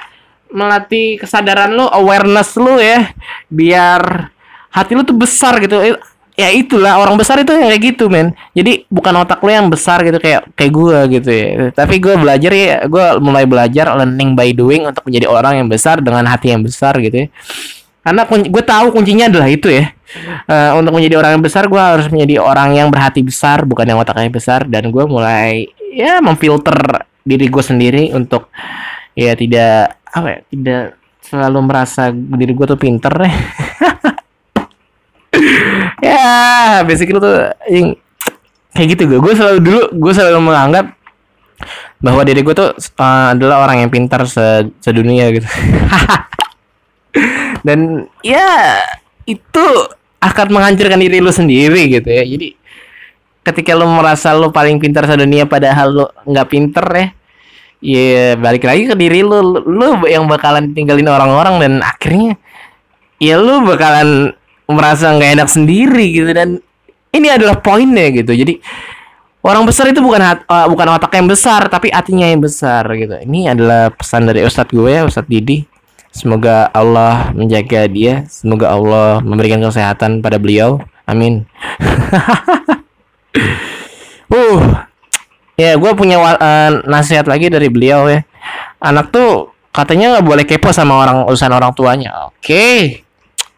melatih 0.50 1.18
kesadaran 1.22 1.70
lu, 1.72 1.86
awareness 1.86 2.58
lu 2.58 2.76
ya, 2.78 3.14
biar 3.48 4.30
hati 4.70 4.92
lu 4.98 5.02
tuh 5.06 5.16
besar 5.16 5.56
gitu. 5.62 5.78
Eh, 5.78 5.96
ya 6.38 6.48
itulah 6.50 6.98
orang 6.98 7.16
besar 7.18 7.42
itu 7.42 7.54
kayak 7.54 7.80
gitu 7.80 8.10
men. 8.10 8.34
Jadi 8.54 8.86
bukan 8.90 9.14
otak 9.22 9.40
lu 9.42 9.50
yang 9.50 9.70
besar 9.70 10.02
gitu 10.02 10.18
kayak 10.18 10.50
kayak 10.58 10.72
gua 10.74 11.06
gitu 11.06 11.30
ya. 11.30 11.70
Tapi 11.72 12.02
gua 12.02 12.14
belajar 12.18 12.52
ya, 12.52 12.76
gua 12.90 13.16
mulai 13.22 13.46
belajar 13.46 13.94
learning 13.94 14.34
by 14.34 14.50
doing 14.52 14.82
untuk 14.86 15.06
menjadi 15.06 15.26
orang 15.30 15.64
yang 15.64 15.68
besar 15.70 16.02
dengan 16.02 16.26
hati 16.26 16.52
yang 16.52 16.62
besar 16.62 16.98
gitu 16.98 17.26
ya. 17.26 17.28
Karena 18.00 18.24
gue 18.26 18.64
tahu 18.64 18.86
kuncinya 18.96 19.28
adalah 19.28 19.48
itu 19.48 19.68
ya. 19.68 19.92
Uh, 20.48 20.80
untuk 20.80 20.96
menjadi 20.96 21.20
orang 21.20 21.38
yang 21.38 21.44
besar, 21.44 21.68
gue 21.68 21.78
harus 21.78 22.08
menjadi 22.08 22.40
orang 22.40 22.74
yang 22.74 22.88
berhati 22.88 23.20
besar, 23.20 23.62
bukan 23.68 23.84
yang 23.84 24.00
otaknya 24.00 24.32
besar. 24.32 24.64
Dan 24.64 24.88
gue 24.88 25.04
mulai 25.04 25.68
ya 25.92 26.22
memfilter 26.24 27.04
diri 27.26 27.46
gue 27.52 27.64
sendiri 27.64 28.14
untuk 28.16 28.48
ya 29.12 29.36
tidak 29.36 30.00
apa 30.10 30.28
ya 30.28 30.38
tidak 30.48 30.84
selalu 31.20 31.58
merasa 31.62 32.10
diri 32.14 32.52
gue 32.56 32.66
tuh 32.66 32.80
pinter 32.80 33.12
deh 33.12 33.34
ya 36.00 36.80
basic 36.88 37.12
tuh 37.12 37.54
yang 37.68 37.94
kayak 38.74 38.88
gitu 38.96 39.02
gue 39.06 39.18
gue 39.20 39.34
selalu 39.36 39.58
dulu 39.60 39.82
gue 39.94 40.12
selalu 40.14 40.40
menganggap 40.40 40.86
bahwa 42.00 42.24
diri 42.24 42.40
gue 42.40 42.54
tuh 42.56 42.72
uh, 42.96 43.36
adalah 43.36 43.68
orang 43.68 43.84
yang 43.84 43.90
pintar 43.92 44.24
se 44.24 44.72
sedunia 44.80 45.28
gitu 45.28 45.44
dan 47.66 48.06
ya 48.24 48.78
itu 49.26 49.64
akan 50.20 50.46
menghancurkan 50.52 51.00
diri 51.00 51.18
lu 51.18 51.32
sendiri 51.32 51.90
gitu 51.90 52.08
ya 52.08 52.24
jadi 52.24 52.48
ketika 53.40 53.72
lu 53.72 53.88
merasa 53.88 54.36
lu 54.36 54.52
paling 54.52 54.76
pintar 54.76 55.08
sedunia 55.08 55.48
padahal 55.48 55.88
lu 55.88 56.06
nggak 56.28 56.48
pinter 56.50 56.86
ya 56.92 57.06
yeah, 57.80 58.30
balik 58.36 58.68
lagi 58.68 58.84
ke 58.84 58.94
diri 58.94 59.24
lu, 59.24 59.64
lu 59.64 60.04
yang 60.04 60.28
bakalan 60.28 60.76
tinggalin 60.76 61.08
orang-orang 61.08 61.56
dan 61.64 61.72
akhirnya 61.80 62.36
ya 63.20 63.40
lu 63.40 63.64
bakalan 63.64 64.36
merasa 64.70 65.10
nggak 65.10 65.30
enak 65.40 65.48
sendiri 65.50 66.06
gitu 66.14 66.30
dan 66.30 66.62
ini 67.10 67.28
adalah 67.30 67.58
poinnya 67.58 68.10
gitu. 68.14 68.30
Jadi 68.30 68.62
orang 69.42 69.66
besar 69.66 69.90
itu 69.90 69.98
bukan 69.98 70.22
hat, 70.22 70.40
uh, 70.46 70.66
bukan 70.70 70.94
otak 70.94 71.12
yang 71.18 71.26
besar 71.26 71.66
tapi 71.66 71.90
hatinya 71.90 72.26
yang 72.26 72.40
besar 72.42 72.86
gitu. 72.94 73.18
Ini 73.18 73.54
adalah 73.54 73.90
pesan 73.90 74.30
dari 74.30 74.46
Ustadz 74.46 74.72
gue 74.72 74.90
ya, 74.90 75.02
Ustadz 75.06 75.30
Didi. 75.30 75.66
Semoga 76.10 76.66
Allah 76.74 77.30
menjaga 77.32 77.86
dia, 77.86 78.26
semoga 78.26 78.74
Allah 78.74 79.22
memberikan 79.22 79.62
kesehatan 79.62 80.20
pada 80.20 80.42
beliau. 80.42 80.82
Amin. 81.06 81.46
uh, 84.34 84.90
Ya, 85.60 85.76
gue 85.76 85.92
punya 85.92 86.16
uh, 86.16 86.70
nasihat 86.88 87.28
lagi 87.28 87.52
dari 87.52 87.68
beliau 87.68 88.08
ya. 88.08 88.24
Anak 88.80 89.12
tuh 89.12 89.52
katanya 89.76 90.16
nggak 90.16 90.24
boleh 90.24 90.44
kepo 90.48 90.72
sama 90.72 90.96
orang 90.96 91.28
urusan 91.28 91.52
orang 91.52 91.76
tuanya. 91.76 92.32
Oke. 92.32 92.40
Okay. 92.40 92.78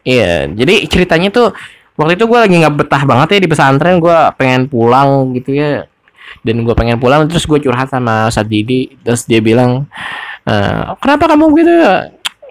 Iya, 0.03 0.51
jadi 0.51 0.83
ceritanya 0.91 1.31
tuh 1.31 1.55
waktu 1.95 2.19
itu 2.19 2.27
gue 2.27 2.35
lagi 2.35 2.59
nggak 2.59 2.75
betah 2.75 3.07
banget 3.07 3.27
ya 3.31 3.39
di 3.39 3.47
pesantren. 3.47 4.03
Gue 4.03 4.19
pengen 4.35 4.67
pulang 4.67 5.31
gitu 5.31 5.55
ya. 5.55 5.87
Dan 6.43 6.67
gue 6.67 6.75
pengen 6.75 6.99
pulang 6.99 7.23
terus 7.31 7.47
gue 7.47 7.63
curhat 7.63 7.87
sama 7.87 8.27
Ustadz 8.27 8.51
Didi. 8.51 8.99
Terus 8.99 9.23
dia 9.23 9.39
bilang, 9.39 9.87
e, 10.43 10.53
kenapa 10.99 11.31
kamu 11.31 11.55
gitu? 11.55 11.71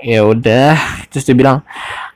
Ya 0.02 0.26
udah. 0.26 0.74
Terus 1.08 1.24
dia 1.24 1.36
bilang, 1.38 1.62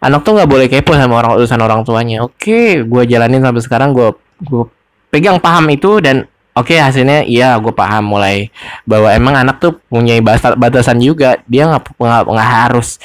anak 0.02 0.26
tuh 0.26 0.34
nggak 0.34 0.50
boleh 0.50 0.66
kepo 0.66 0.92
sama 0.94 1.22
orang 1.22 1.38
urusan 1.38 1.60
orang 1.62 1.80
tuanya. 1.86 2.26
Oke, 2.26 2.82
gue 2.82 3.02
jalanin 3.06 3.42
sampai 3.42 3.62
sekarang. 3.62 3.90
Gue 3.94 4.14
gue 4.42 4.66
pegang 5.08 5.40
paham 5.40 5.64
itu 5.72 6.02
dan 6.02 6.28
Oke 6.56 6.72
okay, 6.72 6.80
hasilnya 6.80 7.28
iya 7.28 7.52
gue 7.60 7.68
paham 7.68 8.16
mulai 8.16 8.48
bahwa 8.88 9.12
emang 9.12 9.36
anak 9.36 9.60
tuh 9.60 9.76
punya 9.92 10.16
batasan 10.56 10.96
juga 11.04 11.36
dia 11.44 11.68
nggak 11.68 12.00
nggak 12.00 12.50
harus 12.64 12.96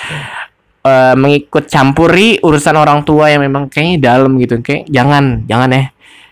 uh, 0.87 1.19
mengikut 1.19 1.67
campuri 1.67 2.39
urusan 2.39 2.79
orang 2.79 3.03
tua 3.03 3.27
yang 3.27 3.43
memang 3.43 3.67
kayaknya 3.67 4.15
dalam 4.15 4.39
gitu 4.39 4.63
kayak 4.63 4.87
jangan 4.87 5.43
jangan 5.51 5.67
ya 5.67 5.83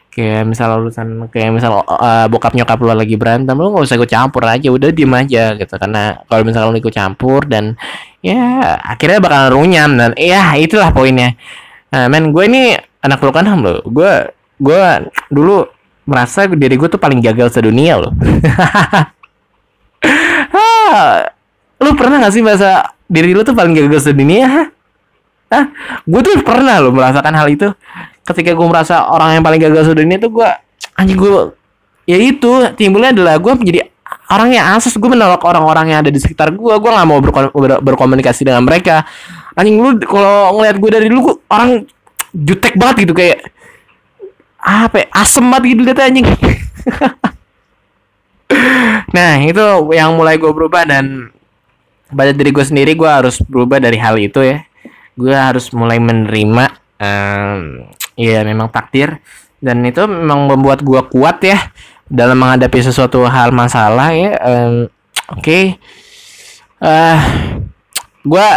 kayak 0.09 0.47
misal 0.47 0.79
urusan 0.79 1.27
kayak 1.27 1.51
misal 1.53 1.83
uh, 1.85 2.25
bokap 2.31 2.55
nyokap 2.57 2.79
lu 2.81 2.95
lagi 2.95 3.19
berantem 3.19 3.55
lu 3.55 3.67
nggak 3.67 3.83
usah 3.83 3.99
ikut 3.99 4.11
campur 4.15 4.43
aja 4.47 4.67
udah 4.71 4.89
diem 4.89 5.13
aja 5.13 5.59
gitu 5.59 5.75
karena 5.75 6.23
kalau 6.23 6.41
misalnya 6.47 6.71
lu 6.71 6.79
ikut 6.79 6.95
campur 6.95 7.45
dan 7.45 7.75
ya 8.19 8.75
akhirnya 8.83 9.19
bakal 9.23 9.59
runyam 9.59 9.95
dan 9.95 10.11
ya 10.19 10.55
itulah 10.59 10.91
poinnya 10.91 11.39
nah 11.89 12.05
men 12.11 12.35
gue 12.35 12.43
ini 12.45 12.75
anak 12.99 13.23
lu 13.23 13.31
kan 13.31 13.47
lo 13.47 13.81
gue 13.87 14.11
gue 14.59 14.83
dulu 15.31 15.63
merasa 16.09 16.49
diri 16.49 16.73
gue 16.73 16.89
tuh 16.89 16.97
paling 16.97 17.21
gagal 17.21 17.53
sedunia 17.53 18.01
loh. 18.01 18.09
lu 21.79 21.93
pernah 21.93 22.17
gak 22.25 22.33
sih 22.33 22.41
merasa 22.41 22.97
diri 23.05 23.37
lu 23.37 23.45
tuh 23.45 23.53
paling 23.53 23.77
gagal 23.77 24.09
sedunia? 24.09 24.73
Ah, 25.53 25.69
gue 26.09 26.21
tuh 26.25 26.41
pernah 26.41 26.81
loh 26.81 26.89
merasakan 26.89 27.33
hal 27.37 27.47
itu. 27.53 27.69
Ketika 28.25 28.57
gue 28.57 28.67
merasa 28.67 29.05
orang 29.05 29.37
yang 29.37 29.45
paling 29.45 29.61
gagal 29.61 29.93
sedunia 29.93 30.17
tuh 30.17 30.33
gue 30.33 30.49
anjing 30.97 31.15
gue 31.15 31.53
ya 32.09 32.17
itu 32.17 32.51
timbulnya 32.73 33.13
adalah 33.13 33.37
gue 33.37 33.53
menjadi 33.53 33.88
orang 34.29 34.49
yang 34.53 34.65
asas 34.77 34.93
gue 34.93 35.09
menolak 35.09 35.41
orang-orang 35.41 35.93
yang 35.93 35.99
ada 36.05 36.13
di 36.13 36.21
sekitar 36.21 36.53
gue 36.53 36.73
gue 36.77 36.91
nggak 36.93 37.07
mau 37.09 37.17
berko 37.17 37.49
ber 37.57 37.81
berkomunikasi 37.81 38.45
dengan 38.45 38.61
mereka. 38.61 39.03
Anjing 39.57 39.81
lu 39.81 39.97
kalau 40.05 40.55
ngeliat 40.57 40.77
gue 40.77 40.89
dari 40.89 41.05
dulu 41.09 41.19
gue 41.25 41.35
orang 41.49 41.83
jutek 42.31 42.77
banget 42.77 43.09
gitu 43.09 43.13
kayak 43.17 43.49
apa 44.59 44.95
ya, 45.01 45.05
asem 45.15 45.45
banget 45.49 45.63
gitu 45.73 45.81
lihat 45.83 45.99
anjing. 46.05 46.27
Nah 49.09 49.41
itu 49.41 49.61
yang 49.93 50.17
mulai 50.17 50.37
gue 50.37 50.49
berubah 50.49 50.85
dan 50.85 51.33
pada 52.09 52.33
diri 52.33 52.49
gue 52.49 52.65
sendiri 52.65 52.97
gue 52.97 53.09
harus 53.09 53.41
berubah 53.45 53.81
dari 53.81 53.97
hal 53.97 54.17
itu 54.17 54.41
ya. 54.41 54.65
Gue 55.17 55.33
harus 55.33 55.69
mulai 55.73 55.97
menerima 55.97 56.65
um, 57.01 57.85
ya 58.17 58.41
memang 58.45 58.69
takdir. 58.69 59.21
Dan 59.59 59.83
itu 59.83 60.07
memang 60.07 60.47
membuat 60.47 60.79
gue 60.85 61.01
kuat 61.11 61.43
ya 61.43 61.59
dalam 62.09 62.41
menghadapi 62.41 62.81
sesuatu 62.81 63.21
hal 63.29 63.53
masalah 63.53 64.09
ya 64.11 64.33
um, 64.41 64.89
oke. 65.37 65.45
Okay. 65.45 65.63
uh, 66.81 67.21
gue 68.25 68.49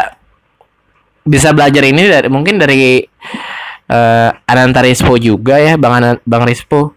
bisa 1.23 1.55
belajar 1.55 1.85
ini 1.87 2.09
dari 2.09 2.29
mungkin 2.33 2.59
dari 2.59 3.05
uh, 3.93 4.29
Ananta 4.49 4.83
Rispo 4.83 5.15
juga 5.21 5.61
ya 5.61 5.77
Bang 5.77 6.01
An 6.01 6.05
Bang 6.25 6.49
Rispo. 6.49 6.97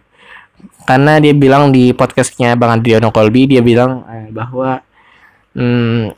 Karena 0.86 1.18
dia 1.18 1.34
bilang 1.34 1.74
di 1.74 1.90
podcastnya 1.90 2.54
Bang 2.54 2.78
Adriano 2.78 3.10
Kolbi 3.10 3.50
dia 3.50 3.58
bilang 3.58 4.06
eh, 4.06 4.30
bahwa 4.30 4.78
hmm, 5.58 6.14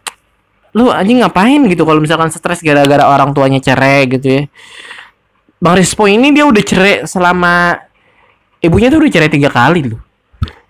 lu 0.77 0.93
anjing 0.93 1.25
ngapain 1.25 1.65
gitu 1.73 1.89
kalau 1.89 2.05
misalkan 2.05 2.29
stres 2.29 2.61
gara-gara 2.61 3.09
orang 3.09 3.33
tuanya 3.33 3.65
cerai 3.65 4.05
gitu 4.07 4.29
ya. 4.29 4.43
Bang 5.59 5.75
Rispo 5.75 6.07
ini 6.07 6.31
dia 6.31 6.45
udah 6.47 6.63
cerai 6.63 6.95
selama 7.09 7.81
ibunya 8.61 8.93
tuh 8.93 9.03
udah 9.03 9.13
cerai 9.13 9.33
tiga 9.33 9.51
kali 9.51 9.89
loh 9.89 10.08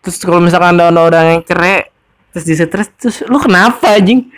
terus 0.08 0.24
kalau 0.24 0.40
misalkan 0.40 0.80
ada 0.80 0.88
orang 0.88 1.36
yang 1.36 1.40
cerai 1.44 1.92
terus 2.32 2.44
di 2.48 2.56
stres 2.56 2.88
terus 2.96 3.20
lu 3.28 3.36
kenapa 3.36 3.92
anjing 3.92 4.24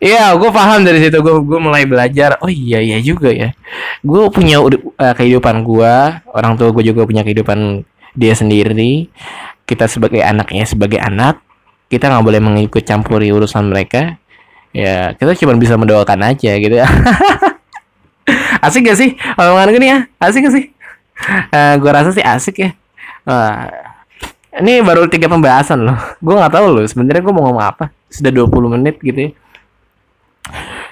Iya, 0.00 0.32
gue 0.40 0.48
paham 0.48 0.88
dari 0.88 1.04
situ. 1.04 1.20
Gue 1.20 1.36
gue 1.44 1.60
mulai 1.60 1.84
belajar. 1.84 2.40
Oh 2.40 2.48
iya 2.48 2.80
iya 2.80 2.96
juga 3.04 3.28
ya. 3.28 3.52
Gue 4.00 4.24
punya 4.32 4.56
uh, 4.64 4.72
kehidupan 4.96 5.68
gue. 5.68 5.94
Orang 6.32 6.56
tua 6.56 6.72
gue 6.72 6.80
juga 6.80 7.04
punya 7.04 7.20
kehidupan 7.20 7.84
dia 8.16 8.32
sendiri. 8.32 9.12
Kita 9.68 9.84
sebagai 9.84 10.24
anaknya 10.24 10.64
sebagai 10.64 10.96
anak, 10.96 11.44
kita 11.92 12.08
nggak 12.08 12.24
boleh 12.24 12.40
mengikut 12.40 12.82
campuri 12.88 13.28
urusan 13.30 13.68
mereka. 13.68 14.16
Ya, 14.72 15.12
kita 15.12 15.36
cuma 15.36 15.60
bisa 15.60 15.76
mendoakan 15.76 16.32
aja 16.32 16.56
gitu 16.56 16.72
ya. 16.80 16.88
asik 18.64 18.88
gak 18.88 18.96
sih 18.96 19.20
omongan 19.36 19.68
gini 19.74 19.86
ya? 19.92 19.98
Asik 20.16 20.48
gak 20.48 20.54
sih? 20.56 20.64
Uh, 21.18 21.54
eh, 21.54 21.74
gue 21.78 21.90
rasa 21.92 22.10
sih 22.10 22.24
asik 22.24 22.56
ya. 22.62 22.70
Uh, 23.28 23.68
ini 24.58 24.80
baru 24.80 25.06
tiga 25.06 25.28
pembahasan 25.28 25.84
loh. 25.84 25.98
Gue 26.18 26.34
nggak 26.34 26.52
tahu 26.52 26.66
loh. 26.72 26.84
Sebenarnya 26.84 27.22
gue 27.22 27.34
mau 27.34 27.44
ngomong 27.48 27.64
apa 27.64 27.92
sudah 28.12 28.28
20 28.28 28.74
menit 28.76 28.96
gitu 29.00 29.28
ya 29.28 29.32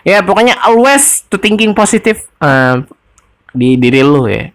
ya 0.00 0.18
pokoknya 0.24 0.56
always 0.64 1.28
to 1.28 1.36
thinking 1.36 1.76
positif 1.76 2.24
uh, 2.40 2.80
di 3.52 3.76
diri 3.76 4.00
lu 4.00 4.30
ya 4.30 4.48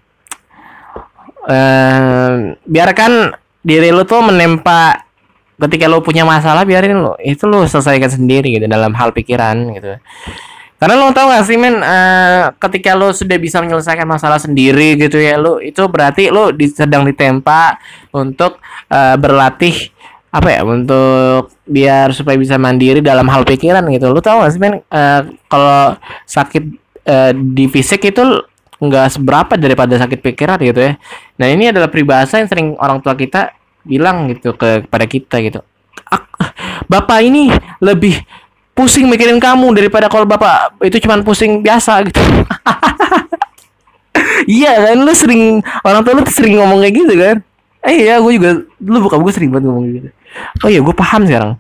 eh, 1.46 2.32
biarkan 2.64 3.36
diri 3.62 3.92
lu 3.92 4.08
tuh 4.08 4.24
menempa 4.24 5.04
ketika 5.68 5.86
lu 5.86 6.02
punya 6.02 6.24
masalah 6.24 6.64
biarin 6.64 7.04
lu 7.04 7.14
itu 7.22 7.46
lu 7.46 7.68
selesaikan 7.68 8.10
sendiri 8.10 8.58
gitu 8.58 8.66
dalam 8.66 8.96
hal 8.98 9.12
pikiran 9.14 9.76
gitu 9.78 10.00
karena 10.76 10.96
lo 11.00 11.12
tau 11.16 11.32
gak 11.32 11.46
sih 11.48 11.56
men 11.56 11.80
uh, 11.80 12.52
ketika 12.60 12.94
lo 12.94 13.16
sudah 13.16 13.40
bisa 13.40 13.64
menyelesaikan 13.64 14.04
masalah 14.04 14.38
sendiri 14.38 15.00
gitu 15.00 15.18
ya 15.18 15.40
lo 15.40 15.64
itu 15.64 15.80
berarti 15.88 16.28
lo 16.28 16.52
sedang 16.68 17.08
ditempa 17.08 17.80
untuk 18.12 18.60
uh, 18.92 19.16
berlatih 19.16 19.96
apa 20.36 20.52
ya 20.52 20.62
untuk 20.68 21.56
biar 21.64 22.12
supaya 22.12 22.36
bisa 22.36 22.60
mandiri 22.60 23.00
dalam 23.00 23.24
hal 23.32 23.48
pikiran 23.48 23.88
gitu. 23.88 24.12
Lo 24.12 24.20
tau 24.20 24.44
gak 24.44 24.52
sih 24.52 24.60
men 24.60 24.84
uh, 24.92 25.22
kalau 25.48 25.96
sakit 26.28 26.64
uh, 27.08 27.32
di 27.32 27.72
fisik 27.72 28.12
itu 28.12 28.44
nggak 28.76 29.08
seberapa 29.16 29.56
daripada 29.56 29.96
sakit 29.96 30.20
pikiran 30.20 30.60
gitu 30.60 30.92
ya. 30.92 30.94
Nah 31.40 31.48
ini 31.48 31.72
adalah 31.72 31.88
peribahasa 31.88 32.44
yang 32.44 32.52
sering 32.52 32.68
orang 32.76 33.00
tua 33.00 33.16
kita 33.16 33.56
bilang 33.88 34.28
gitu 34.28 34.52
ke 34.60 34.84
kepada 34.84 35.06
kita 35.08 35.40
gitu. 35.40 35.60
Bapak 36.92 37.24
ini 37.24 37.50
lebih 37.80 38.20
pusing 38.76 39.08
mikirin 39.08 39.40
kamu 39.40 39.72
daripada 39.72 40.12
kalau 40.12 40.28
bapak 40.28 40.76
itu 40.84 41.00
cuman 41.02 41.24
pusing 41.24 41.64
biasa 41.64 42.04
gitu. 42.06 42.22
Iya 44.46 44.78
kan 44.78 45.02
lu 45.02 45.14
sering 45.16 45.64
orang 45.82 46.06
tua 46.06 46.22
lu 46.22 46.24
sering 46.30 46.62
ngomong 46.62 46.86
kayak 46.86 46.96
gitu 46.96 47.14
kan? 47.18 47.38
Eh 47.82 48.06
iya 48.06 48.22
gue 48.22 48.32
juga 48.38 48.62
lu 48.78 48.98
buka 49.02 49.18
gue 49.18 49.32
sering 49.34 49.50
banget 49.50 49.66
ngomong 49.70 49.86
gitu. 49.90 50.10
Oh 50.62 50.70
iya 50.70 50.80
gue 50.86 50.96
paham 50.96 51.26
sekarang. 51.26 51.52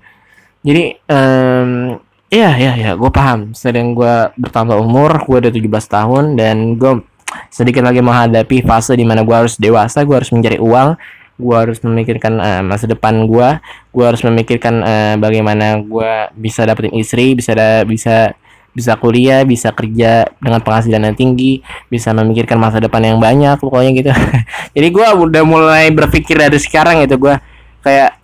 Jadi 0.62 0.94
um, 1.10 1.98
iya 2.30 2.50
iya 2.54 2.72
iya 2.78 2.92
gue 2.94 3.10
paham. 3.10 3.58
Sedang 3.58 3.98
gue 3.98 4.30
bertambah 4.38 4.78
umur 4.78 5.18
gue 5.26 5.50
udah 5.50 5.52
17 5.52 5.66
tahun 5.90 6.24
dan 6.38 6.78
gue 6.78 7.02
sedikit 7.50 7.82
lagi 7.82 8.06
menghadapi 8.06 8.62
fase 8.62 8.94
di 8.94 9.04
mana 9.04 9.26
gue 9.26 9.36
harus 9.36 9.58
dewasa 9.58 10.06
gue 10.06 10.16
harus 10.16 10.30
mencari 10.30 10.62
uang 10.62 10.94
gue 11.36 11.56
harus 11.56 11.84
memikirkan 11.84 12.40
uh, 12.40 12.62
masa 12.64 12.88
depan 12.88 13.28
gue 13.28 13.60
gue 13.92 14.06
harus 14.08 14.24
memikirkan 14.24 14.80
uh, 14.80 15.16
bagaimana 15.20 15.84
gue 15.84 16.12
bisa 16.40 16.64
dapetin 16.64 16.96
istri 16.96 17.36
bisa 17.36 17.52
da 17.52 17.84
bisa 17.84 18.32
bisa 18.76 19.00
kuliah 19.00 19.48
bisa 19.48 19.72
kerja 19.72 20.28
dengan 20.40 20.60
penghasilan 20.60 21.00
yang 21.00 21.16
tinggi 21.16 21.64
bisa 21.88 22.12
memikirkan 22.12 22.60
masa 22.60 22.84
depan 22.84 23.00
yang 23.08 23.24
banyak 23.24 23.56
pokoknya 23.56 23.92
gitu. 23.96 24.12
Jadi 24.76 24.88
gue 24.92 25.08
udah 25.08 25.44
mulai 25.48 25.88
berpikir 25.96 26.36
dari 26.36 26.60
sekarang 26.60 27.00
gitu 27.08 27.16
gue 27.16 27.36
kayak 27.80 28.20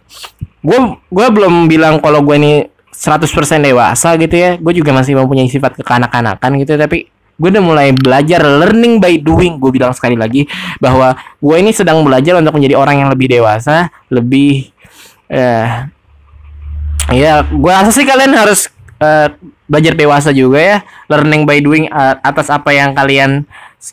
gue 0.59 0.79
gue 1.07 1.27
belum 1.31 1.71
bilang 1.71 2.03
kalau 2.03 2.19
gue 2.19 2.35
ini 2.35 2.53
100% 2.91 3.31
dewasa 3.63 4.19
gitu 4.19 4.35
ya. 4.35 4.59
Gue 4.59 4.75
juga 4.75 4.91
masih 4.91 5.15
mempunyai 5.15 5.47
sifat 5.47 5.79
kekanak-kanakan 5.79 6.51
gitu 6.59 6.75
tapi 6.75 7.07
gue 7.37 7.49
udah 7.49 7.63
mulai 7.63 7.89
belajar 7.95 8.41
learning 8.43 9.01
by 9.01 9.17
doing 9.19 9.57
gue 9.57 9.71
bilang 9.73 9.91
sekali 9.91 10.15
lagi 10.15 10.45
bahwa 10.77 11.15
gue 11.39 11.55
ini 11.57 11.71
sedang 11.73 12.01
belajar 12.05 12.37
untuk 12.37 12.55
menjadi 12.55 12.75
orang 12.77 13.05
yang 13.05 13.09
lebih 13.09 13.27
dewasa 13.31 13.89
lebih 14.11 14.69
uh, 15.31 15.87
ya 17.11 17.43
gue 17.43 17.71
rasa 17.71 17.91
sih 17.91 18.07
kalian 18.07 18.33
harus 18.35 18.69
uh, 19.01 19.31
belajar 19.65 19.95
dewasa 19.95 20.29
juga 20.35 20.59
ya 20.59 20.77
learning 21.07 21.47
by 21.47 21.59
doing 21.63 21.87
uh, 21.89 22.19
atas 22.21 22.51
apa 22.51 22.75
yang 22.75 22.91
kalian 22.91 23.47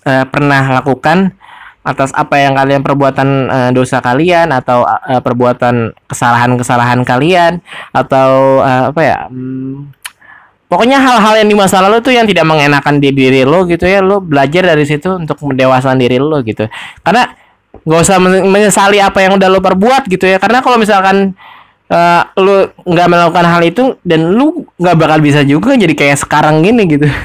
uh, 0.05 0.27
pernah 0.27 0.83
lakukan 0.83 1.33
atas 1.89 2.13
apa 2.13 2.37
yang 2.37 2.53
kalian 2.53 2.85
perbuatan 2.85 3.29
uh, 3.49 3.71
dosa 3.73 4.05
kalian 4.05 4.53
atau 4.53 4.85
uh, 4.85 5.23
perbuatan 5.25 5.97
kesalahan-kesalahan 6.05 7.01
kalian 7.01 7.65
atau 7.97 8.61
uh, 8.61 8.93
apa 8.93 9.01
ya 9.01 9.19
um, 9.33 9.89
pokoknya 10.69 11.01
hal-hal 11.01 11.35
yang 11.41 11.49
di 11.49 11.57
masa 11.57 11.81
lalu 11.81 12.05
tuh 12.05 12.13
yang 12.15 12.29
tidak 12.29 12.45
mengenakan 12.45 13.01
di 13.01 13.11
diri 13.11 13.43
lo 13.43 13.65
gitu 13.65 13.89
ya 13.89 14.05
lo 14.05 14.21
belajar 14.21 14.73
dari 14.73 14.85
situ 14.85 15.17
untuk 15.17 15.41
mendewasaan 15.43 15.99
diri 15.99 16.21
lo 16.21 16.45
gitu. 16.45 16.69
Karena 17.03 17.27
nggak 17.85 18.01
usah 18.05 18.17
menyesali 18.23 19.01
apa 19.01 19.19
yang 19.25 19.41
udah 19.41 19.49
lo 19.49 19.61
perbuat 19.65 20.07
gitu 20.07 20.29
ya. 20.29 20.37
Karena 20.37 20.61
kalau 20.61 20.77
misalkan 20.77 21.33
uh, 21.91 22.23
lo 22.39 22.71
nggak 22.85 23.09
melakukan 23.09 23.47
hal 23.49 23.63
itu 23.65 23.97
dan 24.05 24.37
lo 24.37 24.69
nggak 24.77 24.97
bakal 24.97 25.19
bisa 25.25 25.41
juga 25.43 25.75
jadi 25.75 25.95
kayak 25.97 26.23
sekarang 26.23 26.63
gini 26.63 26.85
gitu. 26.87 27.09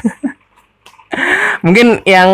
Mungkin 1.63 2.03
yang 2.03 2.29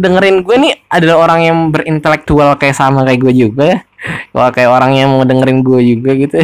dengerin 0.00 0.42
gue 0.42 0.56
nih 0.56 0.72
adalah 0.88 1.28
orang 1.28 1.40
yang 1.44 1.58
berintelektual 1.68 2.56
kayak 2.58 2.74
sama 2.74 3.04
kayak 3.04 3.20
gue 3.22 3.46
juga 3.46 3.76
ya. 3.76 3.78
Kalau 4.32 4.50
kayak 4.52 4.70
orang 4.70 4.92
yang 4.94 5.08
mau 5.10 5.24
dengerin 5.24 5.64
gue 5.64 5.80
juga 5.82 6.10
gitu 6.14 6.36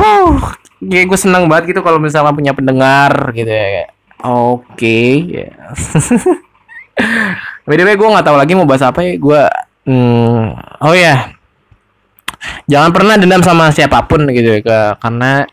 wow 0.00 0.38
kayak 0.82 1.06
gue 1.06 1.18
senang 1.18 1.46
banget 1.46 1.74
gitu 1.74 1.80
kalau 1.86 2.02
misalnya 2.02 2.34
punya 2.34 2.52
pendengar 2.56 3.30
gitu 3.34 3.50
ya 3.50 3.86
oke 4.22 4.78
okay. 4.78 5.10
ya. 5.28 5.50
By 7.66 7.78
the 7.78 7.86
way 7.86 7.94
gue 7.94 8.08
nggak 8.08 8.26
tahu 8.26 8.36
lagi 8.38 8.52
mau 8.58 8.66
bahas 8.66 8.82
apa 8.82 9.02
ya. 9.02 9.18
Gue 9.18 9.42
hmm, 9.86 10.42
oh 10.82 10.94
ya. 10.94 11.34
Jangan 12.66 12.90
pernah 12.90 13.14
dendam 13.14 13.42
sama 13.42 13.70
siapa 13.70 14.02
pun 14.10 14.26
gitu 14.34 14.58
ya 14.58 14.60
ke, 14.62 14.78
karena 14.98 15.46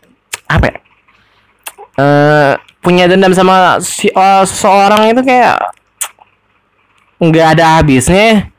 apa 0.50 0.64
ya? 0.66 0.76
Uh, 2.00 2.52
punya 2.82 3.06
dendam 3.06 3.30
sama 3.30 3.78
si 3.78 4.10
uh, 4.10 4.42
seseorang 4.42 5.14
itu 5.14 5.22
kayak 5.22 5.70
nggak 7.22 7.46
ada 7.58 7.78
habisnya. 7.78 8.50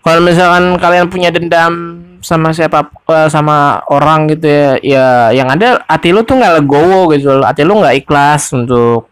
Kalau 0.00 0.20
misalkan 0.24 0.76
kalian 0.80 1.08
punya 1.08 1.28
dendam 1.32 2.04
sama 2.20 2.52
siapa 2.52 2.92
uh, 3.08 3.28
sama 3.28 3.80
orang 3.88 4.30
gitu 4.32 4.46
ya. 4.46 4.68
Ya 4.80 5.06
yang 5.34 5.48
ada 5.50 5.82
hati 5.88 6.12
lu 6.12 6.24
tuh 6.24 6.40
nggak 6.40 6.62
legowo 6.62 7.10
gitu 7.16 7.40
hati 7.42 7.64
lu 7.64 7.80
nggak 7.80 8.06
ikhlas 8.06 8.52
untuk 8.54 9.08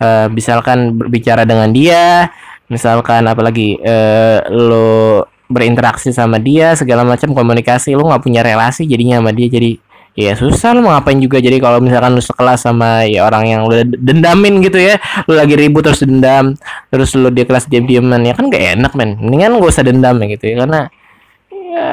uh, 0.00 0.26
misalkan 0.32 0.96
berbicara 0.96 1.44
dengan 1.44 1.70
dia 1.70 2.32
misalkan 2.68 3.24
apalagi 3.24 3.80
uh, 3.80 4.44
lu 4.52 5.24
berinteraksi 5.48 6.12
sama 6.12 6.36
dia 6.36 6.76
segala 6.76 7.08
macam 7.08 7.32
komunikasi 7.32 7.96
lu 7.96 8.04
nggak 8.04 8.20
punya 8.20 8.44
relasi 8.44 8.84
jadinya 8.84 9.20
sama 9.20 9.32
dia. 9.32 9.48
Jadi 9.48 9.80
ya 10.18 10.36
susah 10.36 10.76
lu 10.76 10.84
mau 10.84 10.92
ngapain 10.92 11.16
juga. 11.16 11.40
Jadi 11.40 11.56
kalau 11.56 11.80
misalkan 11.80 12.12
lu 12.12 12.20
sekelas 12.20 12.68
sama 12.68 13.08
ya 13.08 13.24
orang 13.24 13.44
yang 13.48 13.60
udah 13.64 13.86
dendamin 13.86 14.60
gitu 14.60 14.76
ya 14.76 15.00
lu 15.24 15.38
lagi 15.38 15.56
ribut 15.56 15.88
terus 15.88 16.04
dendam 16.04 16.52
terus 16.92 17.16
lu 17.16 17.32
di 17.32 17.48
kelas 17.48 17.70
diam-diaman 17.70 18.20
ya 18.28 18.36
kan 18.36 18.52
gak 18.52 18.76
enak 18.76 18.92
men. 18.92 19.16
Mendingan 19.16 19.56
gak 19.56 19.72
usah 19.72 19.84
dendam 19.88 20.20
ya 20.20 20.26
gitu 20.36 20.44
ya 20.52 20.54
karena 20.66 20.80
ya 21.48 21.90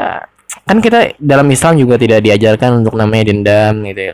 kan 0.64 0.78
kita 0.80 1.20
dalam 1.20 1.48
Islam 1.52 1.76
juga 1.76 2.00
tidak 2.00 2.24
diajarkan 2.24 2.86
untuk 2.86 2.96
namanya 2.96 3.36
dendam 3.36 3.84
gitu 3.84 4.02
ya. 4.12 4.14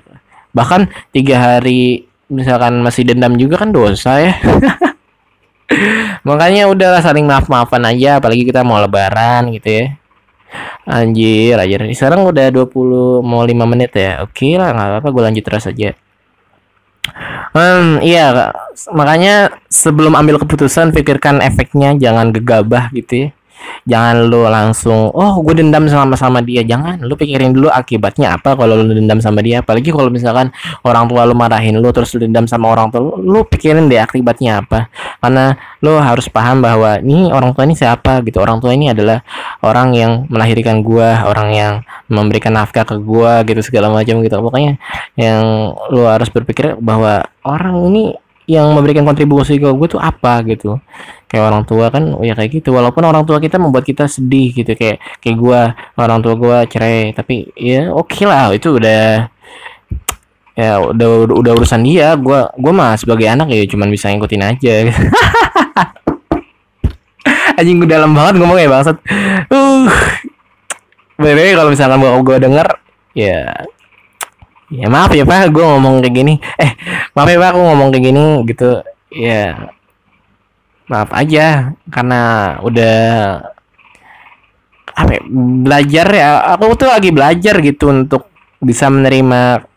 Bahkan 0.51 0.81
tiga 1.13 1.35
hari 1.37 2.09
misalkan 2.31 2.81
masih 2.81 3.05
dendam 3.05 3.37
juga 3.37 3.61
kan 3.61 3.69
dosa 3.69 4.17
ya. 4.17 4.33
Makanya 6.27 6.67
udahlah 6.67 6.99
saling 6.99 7.23
maaf 7.23 7.47
maafan 7.47 7.85
aja 7.87 8.19
apalagi 8.19 8.43
kita 8.43 8.65
mau 8.65 8.81
lebaran 8.81 9.53
gitu 9.53 9.69
ya. 9.69 9.85
Anjir 10.83 11.55
aja 11.55 11.79
sekarang 11.95 12.27
udah 12.27 12.51
20 12.51 13.23
mau 13.23 13.45
5 13.45 13.53
menit 13.71 13.93
ya. 13.95 14.25
Oke 14.25 14.57
lah 14.57 14.73
nggak 14.73 14.87
apa-apa 14.97 15.07
gue 15.13 15.23
lanjut 15.31 15.43
terus 15.45 15.69
aja. 15.69 15.93
Hmm, 17.51 17.99
iya, 17.99 18.53
makanya 18.95 19.51
sebelum 19.67 20.15
ambil 20.15 20.39
keputusan 20.39 20.95
pikirkan 20.95 21.43
efeknya, 21.43 21.97
jangan 21.99 22.31
gegabah 22.31 22.87
gitu 22.95 23.27
ya 23.27 23.29
jangan 23.85 24.29
lu 24.29 24.45
langsung 24.45 25.09
oh 25.11 25.41
gue 25.41 25.57
dendam 25.57 25.89
sama 25.89 26.13
sama 26.15 26.39
dia. 26.45 26.61
Jangan 26.61 27.01
lu 27.01 27.13
pikirin 27.17 27.51
dulu 27.51 27.67
akibatnya 27.67 28.37
apa 28.37 28.53
kalau 28.53 28.77
lu 28.77 28.93
dendam 28.93 29.17
sama 29.19 29.41
dia. 29.41 29.65
Apalagi 29.65 29.89
kalau 29.89 30.09
misalkan 30.13 30.53
orang 30.85 31.09
tua 31.09 31.25
lu 31.25 31.33
marahin 31.33 31.77
lu 31.77 31.89
terus 31.89 32.13
lu 32.15 32.25
dendam 32.25 32.45
sama 32.45 32.69
orang 32.69 32.93
tua 32.93 33.01
lu, 33.01 33.11
lu 33.21 33.39
pikirin 33.45 33.89
deh 33.89 34.01
akibatnya 34.01 34.61
apa. 34.61 34.87
Karena 35.21 35.57
lu 35.81 35.97
harus 35.97 36.29
paham 36.29 36.61
bahwa 36.61 37.01
ini 37.01 37.29
orang 37.29 37.53
tua 37.53 37.65
ini 37.65 37.75
siapa 37.77 38.21
gitu. 38.25 38.41
Orang 38.41 38.61
tua 38.61 38.73
ini 38.73 38.93
adalah 38.93 39.21
orang 39.65 39.93
yang 39.97 40.11
melahirkan 40.29 40.85
gua 40.85 41.25
orang 41.25 41.49
yang 41.53 41.73
memberikan 42.11 42.53
nafkah 42.53 42.83
ke 42.83 42.99
gua 43.01 43.41
gitu 43.47 43.61
segala 43.65 43.89
macam 43.89 44.21
gitu. 44.21 44.35
Pokoknya 44.37 44.77
yang 45.17 45.73
lu 45.89 46.05
harus 46.05 46.29
berpikir 46.29 46.77
bahwa 46.77 47.25
orang 47.45 47.75
ini 47.89 48.13
yang 48.49 48.73
memberikan 48.73 49.05
kontribusi 49.05 49.61
ke 49.61 49.69
gue 49.69 49.87
tuh 49.87 50.01
apa 50.01 50.41
gitu. 50.47 50.81
Kayak 51.29 51.43
orang 51.47 51.63
tua 51.63 51.87
kan 51.93 52.15
oh 52.17 52.23
ya 52.25 52.33
kayak 52.33 52.61
gitu. 52.61 52.73
Walaupun 52.73 53.03
orang 53.05 53.23
tua 53.23 53.37
kita 53.37 53.61
membuat 53.61 53.85
kita 53.85 54.09
sedih 54.09 54.51
gitu 54.55 54.73
kayak 54.73 54.99
kayak 55.21 55.37
gue 55.37 55.61
orang 55.99 56.19
tua 56.19 56.33
gue 56.35 56.57
cerai. 56.71 57.13
Tapi 57.13 57.53
ya 57.55 57.93
oke 57.93 58.11
okay 58.11 58.25
lah 58.25 58.51
itu 58.51 58.77
udah 58.77 59.29
ya 60.51 60.71
udah 60.83 61.07
udah, 61.29 61.35
udah 61.37 61.51
urusan 61.61 61.81
dia. 61.85 62.17
Gue 62.17 62.41
gue 62.45 62.73
mah 62.73 62.97
sebagai 62.97 63.27
anak 63.29 63.49
ya 63.53 63.63
cuman 63.69 63.87
bisa 63.93 64.09
ngikutin 64.11 64.43
aja. 64.43 64.73
Anjing 67.59 67.77
gue 67.83 67.89
dalam 67.89 68.11
banget 68.15 68.41
ngomong 68.41 68.57
ya 68.57 68.67
bangsat. 68.67 68.97
Uh. 69.51 69.85
Kalau 71.21 71.69
misalkan 71.69 72.01
gue 72.01 72.11
gue 72.25 72.37
denger 72.41 72.67
ya 73.13 73.53
ya 74.71 74.87
maaf 74.87 75.11
ya 75.11 75.27
pak. 75.27 75.51
Gue 75.51 75.63
ngomong 75.63 75.99
kayak 75.99 76.15
gini. 76.15 76.33
Eh 76.55 76.71
maaf 77.13 77.27
ya 77.27 77.37
pak. 77.37 77.49
Aku 77.53 77.59
ngomong 77.59 77.91
kayak 77.91 78.05
gini 78.07 78.25
gitu. 78.47 78.81
Ya 79.11 79.75
maaf 80.87 81.11
aja. 81.11 81.75
Karena 81.91 82.21
udah 82.63 82.99
apa 84.95 85.11
ya, 85.11 85.21
belajar 85.67 86.07
ya. 86.09 86.27
Aku 86.55 86.73
tuh 86.79 86.87
lagi 86.87 87.11
belajar 87.11 87.59
gitu 87.59 87.91
untuk 87.91 88.31
bisa 88.63 88.87
menerima 88.87 89.67